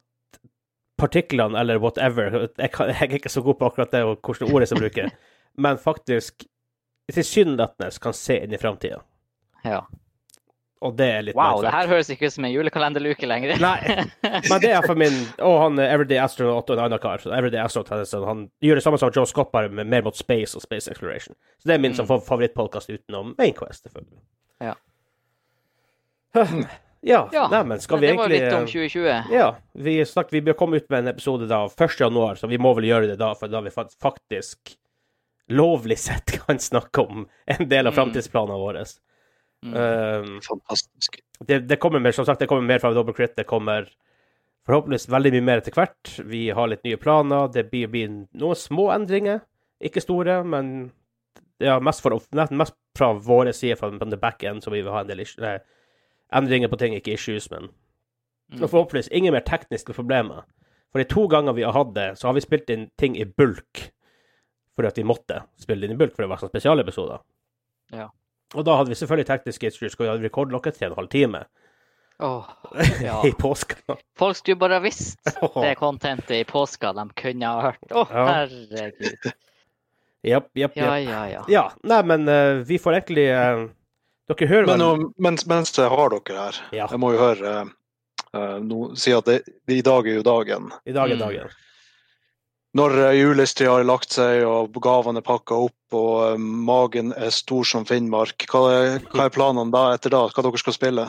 partiklene, 0.96 1.58
eller 1.60 1.78
whatever 1.82 2.48
jeg, 2.56 2.70
kan, 2.72 2.88
jeg 2.88 3.10
er 3.10 3.14
ikke 3.18 3.28
så 3.28 3.42
god 3.44 3.58
på 3.60 3.66
akkurat 3.68 3.90
det 3.92 4.02
og 4.06 4.22
hvilke 4.24 4.46
ord 4.48 4.62
jeg 4.62 4.68
skal 4.70 4.80
bruke, 4.80 5.10
men 5.56 5.76
faktisk 5.78 6.46
tilsynelatende 7.12 7.90
kan 8.00 8.12
se 8.16 8.38
inn 8.44 8.52
i 8.52 8.58
framtida. 8.58 9.02
Ja. 9.64 9.82
Og 10.84 10.96
det 10.98 11.06
er 11.14 11.22
litt 11.24 11.36
Wow, 11.38 11.62
det 11.64 11.70
her 11.72 11.86
høres 11.88 12.10
ikke 12.12 12.26
ut 12.28 12.32
som 12.34 12.44
en 12.44 12.52
julekalenderluke 12.52 13.24
lenger. 13.28 13.54
Nei, 13.62 13.78
men 14.50 14.60
det 14.60 14.72
er 14.76 14.84
for 14.84 14.98
min 15.00 15.14
Og 15.40 15.54
han 15.62 15.78
er 15.80 15.94
Everyday 15.94 16.18
Astronaut 16.20 16.68
og 16.68 16.76
en 16.76 16.82
annen 16.84 17.00
kar. 17.00 17.22
Everyday 17.32 17.60
Astronaut 17.62 18.04
sånn- 18.10 18.26
han 18.28 18.42
gjør 18.60 18.80
det 18.80 18.84
samme 18.84 18.98
som 19.00 19.12
Joe 19.14 19.24
Scott, 19.30 19.52
bare 19.54 19.70
med 19.72 19.88
mer 19.88 20.04
mot 20.04 20.16
space 20.18 20.56
og 20.58 20.64
space 20.66 20.90
exploration. 20.92 21.36
Så 21.62 21.70
det 21.70 21.74
er 21.78 21.80
min 21.86 21.92
Mm. 21.96 22.04
fa- 22.10 22.20
favorittpodkast 22.20 22.90
utenom 22.92 23.34
Mainquest, 23.38 23.84
selvfølgelig. 23.88 24.20
Ja. 24.60 24.74
Ja, 27.04 27.28
Ja, 27.32 27.48
nei, 27.52 27.58
men 27.68 27.80
skal 27.84 27.98
vi 28.00 28.06
det 28.06 28.14
var 28.16 28.30
egentlig 28.32 28.46
litt 28.46 28.54
om 28.56 28.66
2020. 28.66 29.32
Ja. 29.34 29.48
Vi, 29.76 29.98
snakket, 30.08 30.32
vi 30.32 30.40
bør 30.46 30.54
komme 30.56 30.76
ut 30.80 30.86
med 30.88 31.02
en 31.04 31.10
episode 31.12 31.44
da 31.50 31.58
1. 31.68 31.98
januar, 32.00 32.34
så 32.40 32.48
vi 32.48 32.56
må 32.56 32.70
vel 32.78 32.86
gjøre 32.88 33.10
det 33.10 33.18
da, 33.20 33.34
for 33.36 33.48
da 33.52 33.60
vi 33.60 33.68
fa- 33.74 33.84
faktisk 34.00 34.72
lovlig 35.52 35.98
sett 35.98 36.30
kan 36.46 36.58
snakke 36.58 37.00
om 37.04 37.26
en 37.46 37.68
del 37.68 37.86
av 37.86 37.92
Mm. 37.92 37.96
framtidsplanene 37.98 38.58
våre. 38.58 38.84
Mm. 39.64 39.74
Um, 39.76 40.40
Fantastisk. 40.44 41.20
det, 41.46 41.58
det 41.68 41.76
kommer 41.80 41.98
mer, 42.00 42.12
som 42.12 42.24
sagt, 42.26 42.40
det 42.40 42.46
kommer 42.46 42.62
mer 42.62 42.78
fra 42.78 42.92
Double 42.92 43.14
Crit. 43.14 43.36
Det 43.36 43.44
kommer 43.48 43.88
forhåpentligvis 44.66 45.08
veldig 45.12 45.32
mye 45.32 45.44
mer 45.44 45.60
etter 45.62 45.72
hvert. 45.76 46.14
Vi 46.24 46.50
har 46.50 46.68
litt 46.68 46.84
nye 46.84 46.96
planer. 47.00 47.48
Det 47.52 47.66
blir, 47.70 47.88
blir 47.92 48.08
noen 48.32 48.56
små 48.56 48.90
endringer. 48.94 49.40
Ikke 49.84 50.00
store, 50.00 50.42
men 50.44 50.90
ja, 51.60 51.78
mest, 51.80 52.00
for, 52.04 52.16
mest 52.32 52.74
fra 52.98 53.12
våre 53.12 53.52
sider, 53.52 53.76
fra 53.76 53.90
fra 53.98 54.10
the 54.10 54.16
back 54.20 54.42
end, 54.42 54.62
så 54.64 54.70
vi 54.72 54.80
vil 54.82 54.92
ha 54.92 55.00
en 55.04 55.08
del 55.08 55.24
nei, 55.42 55.58
endringer 56.34 56.68
på 56.72 56.78
ting, 56.80 56.94
ikke 56.94 57.14
issues, 57.18 57.50
men 57.50 57.70
Mm. 58.52 58.68
forhåpentligvis 58.68 59.08
ingen 59.08 59.32
mer 59.32 59.40
tekniske 59.40 59.94
problemer. 59.96 60.42
For 60.92 61.00
de 61.00 61.04
to 61.08 61.22
ganger 61.32 61.54
vi 61.56 61.62
har 61.64 61.72
hatt 61.72 61.94
det, 61.94 62.18
så 62.18 62.28
har 62.28 62.34
vi 62.36 62.42
spilt 62.44 62.68
inn 62.70 62.90
ting 63.00 63.16
i 63.16 63.24
bulk 63.24 63.90
fordi 64.74 64.88
at 64.90 64.98
vi 64.98 65.04
måtte 65.06 65.42
spille 65.60 65.86
inn 65.86 65.94
i 65.94 65.98
bulk, 65.98 66.14
for 66.16 66.24
det 66.24 66.30
var 66.32 66.40
sånne 66.42 66.52
spesialepisoder. 66.54 67.20
Ja. 67.94 68.08
Og 68.54 68.64
da 68.66 68.76
hadde 68.78 68.92
vi 68.92 68.98
selvfølgelig 68.98 69.26
tekniske 69.28 69.70
issues, 69.70 69.94
og 69.98 70.04
vi 70.04 70.10
hadde 70.12 70.26
rekordlokket 70.26 70.78
til 70.78 70.88
en 70.90 70.96
halv 70.98 71.08
time 71.12 71.44
Åh, 72.22 72.44
ja. 73.02 73.16
i 73.26 73.32
påska. 73.38 73.96
Folk 74.18 74.36
skulle 74.38 74.56
bare 74.60 74.78
visst 74.84 75.18
det 75.64 75.74
contentet 75.80 76.30
i 76.36 76.44
påska 76.46 76.92
de 76.94 77.08
kunne 77.18 77.46
ha 77.50 77.70
hørt. 77.70 77.88
Å, 77.90 78.04
Ja. 78.10 78.26
herregud. 78.30 79.32
Jepp, 80.24 80.46
jepp, 80.56 80.76
jepp. 80.76 80.76
Ja, 80.76 80.98
ja, 80.98 81.22
ja. 81.28 81.42
Ja, 81.52 81.64
nei, 81.84 82.02
men 82.08 82.28
uh, 82.28 82.62
vi 82.64 82.78
får 82.80 82.94
egentlig 83.00 83.26
uh, 83.34 83.66
Dere 84.30 84.46
hører 84.48 84.70
Men 84.70 84.80
vel 84.80 85.02
mens, 85.20 85.44
mens 85.50 85.74
jeg 85.76 85.90
har 85.92 86.14
dere 86.14 86.38
her, 86.46 86.60
Ja. 86.72 86.86
jeg 86.88 87.00
må 87.02 87.10
jo 87.12 87.18
høre 87.20 87.50
uh, 87.66 87.72
eh, 88.32 88.54
nå, 88.64 88.78
si 88.96 89.12
at 89.12 89.26
det, 89.28 89.42
i 89.68 89.82
dag 89.84 90.08
er 90.08 90.16
jo 90.16 90.24
dagen. 90.24 90.70
I 90.88 90.94
dag 90.96 91.12
er 91.12 91.20
Mm. 91.20 91.60
Når 92.74 92.94
uh, 92.98 93.10
julestria 93.14 93.70
har 93.70 93.84
lagt 93.86 94.10
seg 94.16 94.42
og 94.48 94.74
gavene 94.82 95.20
er 95.22 95.26
pakka 95.26 95.54
opp 95.68 95.94
og 95.94 96.14
eh, 96.32 96.38
magen 96.42 97.12
er 97.14 97.30
stor 97.30 97.62
som 97.70 97.84
Finnmark, 97.86 98.48
hva 98.50 98.62
er, 98.74 98.96
hva 99.12 99.28
er 99.28 99.34
planene 99.36 99.70
da 99.70 99.92
etter 99.94 100.10
da? 100.10 100.24
Hva 100.26 100.42
dere 100.42 100.58
skal 100.58 100.74
spille? 100.74 101.04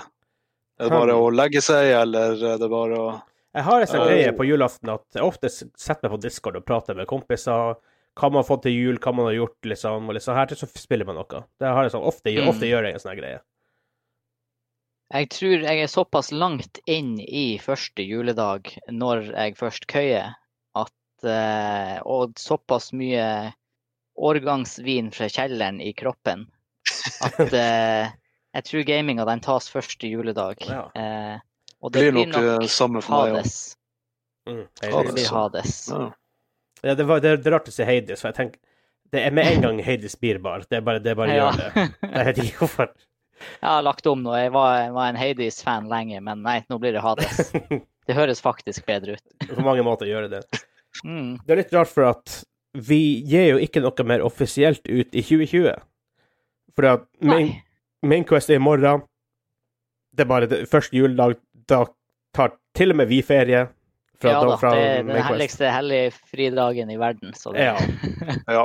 Er 0.77 0.91
det 0.91 0.93
bare 0.93 1.15
å 1.17 1.31
legge 1.33 1.63
seg, 1.65 1.87
eller 2.03 2.35
er 2.37 2.59
det 2.61 2.69
bare 2.69 2.99
å 2.99 3.07
Jeg 3.55 3.63
har 3.65 3.81
en 3.81 3.87
sånn 3.87 4.01
Oh. 4.03 4.07
greie 4.11 4.33
på 4.35 4.45
julaften 4.45 4.91
at 4.93 5.05
jeg 5.15 5.23
ofte 5.25 5.49
setter 5.49 6.03
meg 6.05 6.11
på 6.13 6.21
Discord 6.27 6.57
og 6.59 6.65
prater 6.67 6.93
med 6.99 7.07
kompiser. 7.07 7.77
Hva 8.15 8.29
man 8.29 8.43
har 8.43 8.47
fått 8.47 8.65
til 8.67 8.75
jul, 8.75 8.97
hva 8.99 9.13
man 9.15 9.25
har 9.29 9.33
gjort, 9.39 9.57
liksom. 9.65 10.05
Og 10.11 10.15
liksom 10.19 10.35
her 10.35 10.45
til 10.51 10.59
så 10.59 10.67
spiller 10.77 11.07
man 11.07 11.15
noe. 11.17 11.41
Det 11.59 11.67
har 11.67 11.83
jeg 11.87 11.95
sånn, 11.95 12.05
ofte, 12.05 12.29
Mm. 12.35 12.49
ofte 12.51 12.67
gjør 12.69 12.83
jeg 12.89 12.93
en 12.93 12.99
sånn 13.07 13.17
greie. 13.17 13.39
Jeg 15.13 15.29
tror 15.29 15.61
jeg 15.65 15.81
er 15.83 15.87
såpass 15.91 16.31
langt 16.31 16.79
inn 16.87 17.19
i 17.19 17.57
første 17.61 18.03
juledag 18.05 18.71
når 18.91 19.31
jeg 19.33 19.55
først 19.59 19.87
køyer, 19.87 20.33
at 21.15 21.29
eh, 21.29 22.01
Og 22.05 22.35
såpass 22.39 22.91
mye 22.93 23.53
årgangsvin 24.15 25.11
fra 25.11 25.27
kjelleren 25.29 25.81
i 25.81 25.93
kroppen 25.93 26.45
at 27.25 27.39
eh, 27.53 28.11
jeg 28.55 28.63
tror 28.69 28.85
gaminga 28.87 29.25
den 29.27 29.41
tas 29.43 29.67
første 29.67 30.07
juledag. 30.07 30.61
Ja. 30.63 30.85
Eh, 30.95 31.39
og 31.83 31.91
Det 31.91 32.05
det 32.05 32.11
blir 32.13 32.25
blir 32.25 32.31
nok 32.31 32.61
nok 32.61 32.69
samme 32.71 33.01
for 33.03 33.11
meg 33.17 33.33
òg. 33.33 33.39
Hades. 33.41 33.57
Mm. 34.47 34.61
Det 34.79 34.91
blir. 35.11 35.27
Hades. 35.33 35.73
Ja. 35.91 36.05
Ja, 36.85 36.95
det, 36.95 37.03
var, 37.09 37.19
det, 37.19 37.33
det 37.43 37.49
er 37.49 37.55
rart 37.57 37.67
å 37.67 37.73
si 37.73 37.83
Hades, 37.87 38.21
for 38.21 38.29
jeg 38.29 38.37
tenker 38.37 38.59
Det 39.11 39.21
er 39.25 39.33
med 39.35 39.47
en 39.49 39.61
gang 39.63 39.81
Hades 39.83 40.15
blir 40.21 40.39
bar. 40.43 40.63
Det 40.69 40.79
er 40.79 40.85
bare, 40.85 41.01
det 41.03 41.11
er 41.11 41.19
bare 41.19 41.35
Ja. 41.35 41.49
gjør 41.51 41.59
det. 41.59 41.85
Jeg 42.05 42.29
vet 42.29 42.41
ikke 42.45 42.61
hvorfor. 42.63 42.93
Jeg 43.35 43.67
har 43.67 43.81
lagt 43.83 44.07
om 44.07 44.21
nå. 44.23 44.31
Jeg 44.39 44.51
var, 44.55 44.91
var 44.95 45.09
en 45.11 45.17
Hades-fan 45.19 45.89
lenge, 45.91 46.21
men 46.23 46.39
nei, 46.45 46.61
nå 46.71 46.77
blir 46.79 46.95
det 46.95 47.03
Hades. 47.03 47.51
Det 48.07 48.13
høres 48.15 48.39
faktisk 48.39 48.85
bedre 48.85 49.17
ut. 49.17 49.23
På 49.49 49.63
mange 49.65 49.83
måter 49.83 50.05
gjøre 50.07 50.29
det. 50.29 50.43
Mm. 51.03 51.35
Det 51.43 51.53
er 51.53 51.61
litt 51.63 51.73
rart, 51.75 51.91
for 51.91 52.07
at 52.09 52.39
vi 52.75 53.21
gir 53.27 53.53
jo 53.53 53.59
ikke 53.63 53.83
noe 53.83 54.07
mer 54.07 54.23
offisielt 54.25 54.83
ut 54.87 55.15
i 55.15 55.23
2020. 55.23 55.75
For 56.75 56.91
at 56.91 57.05
main. 57.23 57.55
Mainquest 58.05 58.51
er 58.51 58.59
i 58.59 58.63
morgen. 58.63 59.01
Det 60.15 60.25
er 60.25 60.29
bare 60.29 60.49
det, 60.49 60.65
første 60.69 60.95
juledag. 60.97 61.39
Da 61.67 61.85
tar 62.35 62.55
til 62.75 62.93
og 62.93 62.99
med 63.01 63.09
vi 63.09 63.21
ferie. 63.25 63.65
Fra, 64.21 64.31
Ja 64.31 64.41
da, 64.43 64.57
fra 64.59 64.71
det 64.75 64.83
er 64.87 65.07
den 65.07 65.23
helligste 65.27 65.71
hellige 65.71 66.11
fridagen 66.31 66.91
i 66.91 66.97
verden. 66.99 67.33
Så 67.35 67.51
det, 67.55 67.71
Ja. 68.57 68.63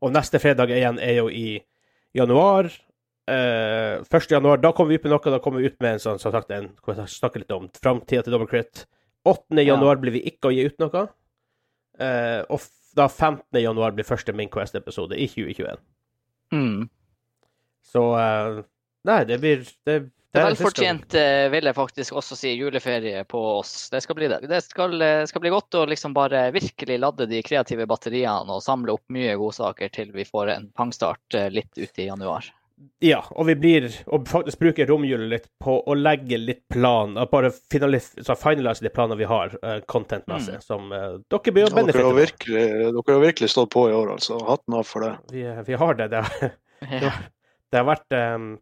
Og 0.00 0.14
neste 0.14 0.40
fredag 0.40 0.72
igjen 0.72 0.98
er 1.02 1.20
jo 1.20 1.28
i 1.28 1.60
januar. 2.16 2.70
Uh, 3.30 4.00
1. 4.02 4.30
januar, 4.32 4.58
da 4.58 4.72
kommer 4.74 4.90
vi 4.90 4.98
ut 4.98 5.04
med 5.04 5.12
noe. 5.12 5.34
Da 5.36 5.42
kommer 5.42 5.60
vi 5.60 5.70
ut 5.70 5.76
med 5.82 5.98
en 5.98 6.02
sånn, 6.02 6.22
som 6.22 6.32
sagt, 6.34 6.50
en, 6.50 6.70
snakke 7.06 7.42
litt 7.42 7.52
om 7.54 7.68
framtida 7.76 8.24
til 8.24 8.34
Double 8.34 8.48
Crit. 8.50 8.86
8. 9.28 9.60
januar 9.60 10.00
blir 10.00 10.16
vi 10.16 10.24
ikke 10.32 10.48
å 10.48 10.54
gi 10.54 10.64
ut 10.70 10.80
noe. 10.82 11.04
Eh, 12.00 12.40
og 12.48 12.64
da 12.96 13.08
15. 13.08 13.60
januar 13.60 13.94
blir 13.96 14.08
første 14.08 14.34
Minquest-episode 14.36 15.18
i 15.18 15.28
2021. 15.30 15.84
mm. 16.54 16.88
Så 17.90 18.02
uh, 18.14 18.60
Nei, 19.08 19.22
det 19.24 19.38
blir 19.40 19.62
Det, 19.64 19.94
Det 19.94 20.10
det 20.30 20.40
er 20.40 20.46
velfortjent, 20.52 21.14
eh, 21.18 21.46
vil 21.50 21.66
jeg 21.66 21.74
faktisk 21.74 22.18
også 22.20 22.36
si, 22.38 22.52
juleferie 22.54 23.24
på 23.26 23.40
oss. 23.56 23.88
Det 23.90 24.02
skal 24.04 24.14
bli 24.18 24.28
det. 24.30 24.38
Det 24.46 24.60
skal, 24.62 24.94
skal 25.26 25.42
bli 25.42 25.50
godt 25.50 25.74
å 25.74 25.86
liksom 25.90 26.14
bare 26.14 26.44
virkelig 26.54 27.00
ladde 27.02 27.26
de 27.26 27.40
kreative 27.42 27.88
batteriene 27.90 28.54
og 28.54 28.62
samle 28.62 28.94
opp 28.94 29.02
mye 29.10 29.34
godsaker 29.40 29.90
til 29.90 30.12
vi 30.14 30.28
får 30.28 30.52
en 30.54 30.68
pangstart 30.76 31.38
litt 31.50 31.72
ute 31.74 32.04
i 32.04 32.06
januar. 32.06 32.46
Ja, 33.00 33.18
og 33.36 33.46
vi 33.46 33.54
blir 33.60 33.86
Og 34.12 34.24
faktisk 34.28 34.58
bruker 34.60 34.86
romjulen 34.88 35.28
litt 35.28 35.46
på 35.60 35.78
å 35.84 35.94
legge 35.96 36.38
litt 36.40 36.62
plan. 36.72 37.16
og 37.18 37.30
Bare 37.32 37.50
finalise 37.72 38.24
så 38.24 38.36
de 38.80 38.88
planene 38.92 39.18
vi 39.20 39.24
har, 39.28 39.52
uh, 39.62 39.80
content-messig, 39.88 40.54
Mm. 40.58 40.62
som 40.62 40.92
uh, 40.92 41.18
dere 41.28 41.52
blir 41.52 41.66
benefitte 41.76 42.04
av. 42.06 42.16
dere 42.96 43.14
har 43.14 43.20
virkelig 43.24 43.50
stått 43.50 43.70
på 43.70 43.88
i 43.90 43.92
år, 43.92 44.12
altså. 44.16 44.38
Hatten 44.48 44.74
av 44.74 44.84
for 44.84 45.00
det. 45.00 45.12
Vi, 45.32 45.42
vi 45.66 45.74
har 45.74 45.94
det. 45.94 46.08
Det 46.10 46.22
har, 46.24 46.52
Ja. 46.90 47.12
det 47.70 47.78
har 47.82 47.84
vært 47.84 48.16
um, 48.36 48.58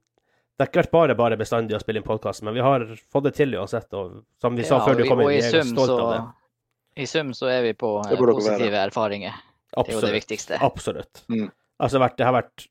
Det 0.59 0.65
har 0.65 0.71
ikke 0.73 0.83
vært 0.83 0.91
bare 0.91 1.15
bare 1.15 1.37
bestandig 1.39 1.77
å 1.77 1.81
spille 1.81 1.99
inn 2.03 2.07
podkast, 2.07 2.43
men 2.43 2.55
vi 2.55 2.61
har 2.61 2.87
fått 3.13 3.25
det 3.29 3.35
til 3.39 3.55
uansett. 3.55 3.93
Og 3.95 4.25
som 4.43 4.57
vi 4.57 4.65
sa 4.65 4.79
Ja, 4.81 4.87
før 4.87 4.97
du 4.99 5.05
kom 5.07 5.21
inn, 5.23 5.29
vi 5.29 5.35
i 5.37 5.39
er 5.39 5.63
så- 5.87 6.01
av 6.03 6.11
det. 6.17 7.03
I 7.03 7.07
sum 7.07 7.31
så 7.33 7.47
er 7.47 7.63
vi 7.63 7.73
på 7.75 7.93
eh, 8.11 8.17
positive 8.19 8.75
erfaringer. 8.75 9.33
Det 9.77 9.89
er 9.89 9.93
jo 9.95 10.01
det 10.01 10.15
viktigste. 10.17 10.59
Absolutt. 10.61 11.23
Mm. 11.31 11.53
Altså, 11.81 12.01
det 12.17 12.27
har 12.27 12.33
vært 12.35 12.67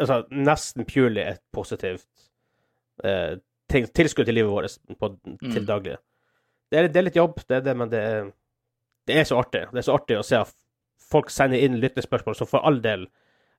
altså, 0.00 0.22
nesten 0.32 0.86
purely 0.88 1.20
et 1.22 1.40
positivt 1.54 2.06
eh, 3.04 3.36
ting, 3.70 3.86
tilskudd 3.94 4.26
til 4.26 4.34
livet 4.40 4.50
vårt 4.50 4.78
på, 4.98 5.12
til 5.40 5.62
Mm. 5.62 5.66
daglig. 5.68 5.96
Det 6.70 6.78
er, 6.78 6.88
det 6.88 6.96
er 7.00 7.06
litt 7.08 7.16
jobb, 7.18 7.40
det 7.48 7.56
er 7.56 7.64
det, 7.66 7.76
men 7.76 7.90
det 7.90 8.00
er, 8.02 8.28
det 9.06 9.16
er 9.16 9.24
så 9.26 9.38
artig. 9.40 9.64
Det 9.72 9.78
er 9.82 9.86
så 9.88 9.94
artig 9.98 10.18
å 10.18 10.24
se 10.26 10.36
at 10.38 10.52
folk 11.10 11.30
sender 11.34 11.58
inn 11.58 11.80
lyttespørsmål, 11.82 12.36
så 12.38 12.46
for 12.46 12.62
all 12.66 12.80
del 12.84 13.06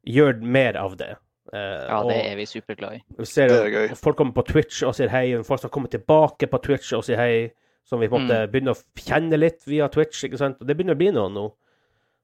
gjør 0.07 0.39
mer 0.41 0.77
av 0.79 0.95
det. 0.97 1.09
Eh, 1.51 1.87
Ja, 1.89 1.97
og 2.03 2.09
det 2.11 2.19
er 2.31 2.35
vi 2.39 2.45
superglad 2.45 2.93
i. 2.95 3.01
vi 3.17 3.25
ser, 3.25 3.47
Det 3.49 3.57
er 3.65 3.73
gøy. 3.89 3.95
Folk 3.99 4.17
kommer 4.17 4.31
på 4.37 4.45
Twitch 4.47 4.83
og 4.87 4.95
sier 4.95 5.09
hei, 5.09 5.33
og 5.35 5.45
folk 5.45 5.59
som 5.61 5.69
kommer 5.73 5.89
tilbake 5.91 6.47
på 6.47 6.61
Twitch 6.63 6.93
og 6.93 7.03
sier 7.03 7.17
hei, 7.19 7.51
som 7.83 7.99
vi 7.99 8.07
på 8.07 8.15
en 8.15 8.27
måte 8.27 8.37
Mm. 8.47 8.51
begynner 8.51 8.71
å 8.77 8.83
kjenne 8.95 9.37
litt 9.39 9.65
via 9.67 9.87
Twitch, 9.89 10.23
ikke 10.23 10.37
sant? 10.37 10.61
Og 10.61 10.67
det 10.67 10.77
begynner 10.77 10.95
å 10.95 10.97
bli 10.97 11.11
noe 11.11 11.29
nå. 11.29 11.51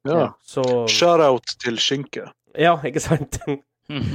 Ja. 0.06 0.30
Så 0.46 0.64
Shout-out 0.88 1.58
til 1.60 1.76
Skinke. 1.76 2.32
Ja, 2.56 2.78
ikke 2.78 3.02
sant? 3.02 3.40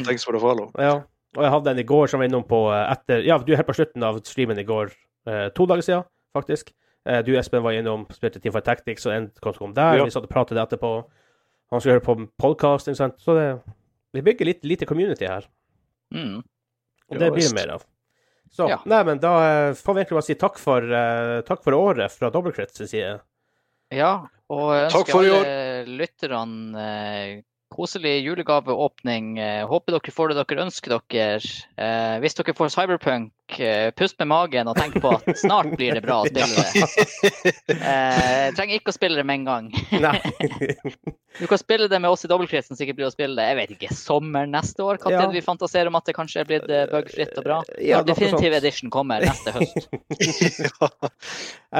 Thanks 0.07 0.25
for 0.25 0.33
the 0.37 0.41
follow. 0.43 0.71
Ja, 0.79 1.03
og 1.37 1.43
jeg 1.47 1.51
hadde 1.55 1.71
en 1.73 1.79
i 1.81 1.87
går 1.89 2.11
som 2.13 2.21
var 2.21 2.29
innom 2.29 2.45
på 2.49 2.59
eh, 2.73 2.93
etter 2.93 3.25
Ja, 3.25 3.39
du 3.39 3.53
er 3.53 3.57
helt 3.63 3.69
på 3.71 3.77
slutten 3.79 4.03
av 4.05 4.19
streamen 4.29 4.59
i 4.61 4.65
går. 4.69 4.93
eh, 5.27 5.49
to 5.57 5.65
dager 5.67 5.83
siden, 5.87 6.05
faktisk. 6.37 6.73
Eh, 7.07 7.23
du, 7.25 7.33
Espen, 7.39 7.63
var 7.65 7.73
innom, 7.73 8.05
spilte 8.13 8.41
Team 8.43 8.53
for 8.53 8.61
Tactics, 8.61 9.07
og 9.07 9.13
en 9.15 9.31
kom, 9.41 9.55
kom 9.55 9.73
der. 9.75 9.99
Ja. 9.99 10.05
Vi 10.05 10.11
satt 10.15 10.27
og 10.29 10.31
pratet 10.31 10.59
etterpå. 10.61 10.91
Han 11.73 11.81
skulle 11.81 11.97
høre 11.97 12.05
på 12.05 12.19
podkast, 12.39 12.89
ikke 12.91 13.01
sant. 13.01 13.17
Så 13.23 13.35
det, 13.39 13.47
vi 14.13 14.21
bygger 14.27 14.45
litt 14.51 14.65
lite 14.69 14.87
community 14.87 15.25
her. 15.27 15.49
Mm. 16.13 16.43
Og 17.09 17.17
Ja, 17.17 17.19
det 17.25 17.33
blir 17.33 17.49
det 17.49 17.55
mer 17.57 17.75
av. 17.79 17.85
Så 18.53 18.69
Ja. 18.69 18.77
nei, 18.85 19.03
men 19.09 19.19
da 19.19 19.33
eh, 19.41 19.73
får 19.73 19.95
vi 19.95 20.01
egentlig 20.03 20.19
bare 20.19 20.27
si 20.29 20.35
takk 20.37 20.59
for, 20.61 20.85
uh, 20.85 21.41
takk 21.49 21.63
for 21.65 21.73
året 21.73 22.13
fra 22.13 22.29
Dobbeltkrets 22.31 22.77
sin 22.77 22.87
side. 22.91 23.15
Ja, 23.93 24.27
og 24.53 24.75
ønsker 24.77 25.17
alle 25.17 25.87
lytterne 25.89 26.85
koselig 27.73 28.21
julegaveåpning. 28.27 29.37
Eh, 29.43 29.63
håper 29.69 29.97
dere 29.97 30.15
får 30.15 30.33
det 30.33 30.43
dere 30.43 30.67
ønsker 30.67 30.97
dere. 30.97 31.39
Eh, 31.77 32.17
hvis 32.23 32.37
dere 32.39 32.55
får 32.59 32.73
Cyberpunk, 32.77 33.33
pust 33.99 34.19
med 34.19 34.29
magen 34.31 34.69
og 34.71 34.77
tenk 34.79 34.95
på 35.03 35.11
at 35.13 35.27
snart 35.37 35.75
blir 35.77 35.95
det 35.99 36.03
bra 36.05 36.23
å 36.23 36.27
spille 36.27 36.47
det. 36.57 37.53
Eh, 37.75 38.47
jeg 38.47 38.55
trenger 38.57 38.79
ikke 38.79 38.93
å 38.93 38.97
spille 38.97 39.17
det 39.21 39.27
med 39.29 39.43
en 39.43 39.45
gang. 39.45 39.73
Du 41.41 41.47
kan 41.49 41.57
spille 41.57 41.87
det 41.89 41.97
med 41.97 42.11
oss 42.13 42.27
i 42.27 42.29
dobbeltkretsen, 42.29 42.77
sikkert 42.77 42.97
blir 42.99 43.07
å 43.09 43.13
spille 43.15 43.33
det 43.39 43.47
jeg 43.49 43.57
vet 43.57 43.71
ikke, 43.73 43.89
sommer 43.97 44.45
neste 44.45 44.85
år. 44.85 44.99
Når 45.01 45.15
Ja. 45.15 45.23
vi 45.33 45.41
fantaserer 45.41 45.89
om 45.89 45.97
at 45.97 46.05
det 46.05 46.13
kanskje 46.19 46.43
er 46.43 46.45
blitt 46.45 46.67
eh, 46.69 46.83
bugfritt 46.91 47.33
og 47.41 47.47
bra? 47.47 47.57
Ja, 47.81 48.03
Når 48.05 48.21
sånt. 48.35 48.45
Edition 48.45 48.91
kommer 48.93 49.25
neste 49.25 49.55
høst. 49.55 49.89
ja. 50.69 50.91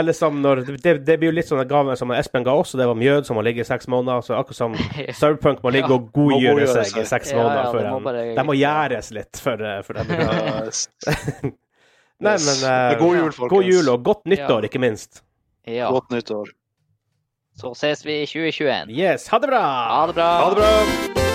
Eller 0.01 0.17
som 0.17 0.41
når 0.41 0.65
Det, 0.81 0.95
det 1.05 1.19
blir 1.21 1.29
jo 1.29 1.37
litt 1.37 1.51
sånn 1.53 1.61
gave 1.69 1.99
som 2.01 2.11
Espen 2.17 2.47
ga 2.49 2.55
oss, 2.63 2.73
og 2.73 2.81
det 2.81 2.89
var 2.89 2.97
mjød 2.97 3.29
som 3.29 3.37
må 3.37 3.45
ligge 3.45 3.61
i 3.61 3.69
seks 3.69 3.85
måneder. 3.93 4.25
Så 4.25 4.39
akkurat 4.41 4.57
som 4.57 4.73
Cyberpunk 5.21 5.61
må 5.63 5.69
ligge 5.77 5.93
Ja. 5.93 6.01
og 6.01 6.09
godgjøre 6.17 6.73
seg 6.73 7.03
i 7.05 7.09
seks 7.13 7.35
måneder 7.37 7.61
ja, 7.61 7.71
før 7.77 7.83
det 7.85 7.93
må 7.93 8.01
bare- 8.09 8.47
må 8.49 8.57
gjæres 8.57 9.13
litt 9.13 9.37
for, 9.37 9.61
eh, 9.61 9.83
før 9.85 10.01
de 10.01 10.09
blir 10.09 10.25
bra. 10.25 10.65
Yes. 10.65 10.89
Nei, 12.23 12.37
men 12.47 12.65
eh, 12.71 12.99
God 13.01 13.17
jul, 13.19 13.33
folkens. 13.35 13.53
God 13.57 13.71
jul 13.73 13.89
og 13.93 14.05
godt 14.07 14.25
nyttår, 14.31 14.63
Ja. 14.63 14.69
ikke 14.71 14.81
minst. 14.83 15.23
Ja, 15.67 15.91
Godt 15.91 16.11
nyttår. 16.15 16.53
så 17.59 17.75
ses 17.77 18.05
vi 18.07 18.23
i 18.23 18.27
2021. 18.27 18.91
Yes, 18.97 19.27
ha 19.29 19.39
det 19.43 19.49
bra! 19.53 19.63
Ha 19.63 20.07
det 20.07 20.15
bra! 20.15 20.31
Ha 20.43 20.51
det 20.51 20.57
bra! 20.63 21.32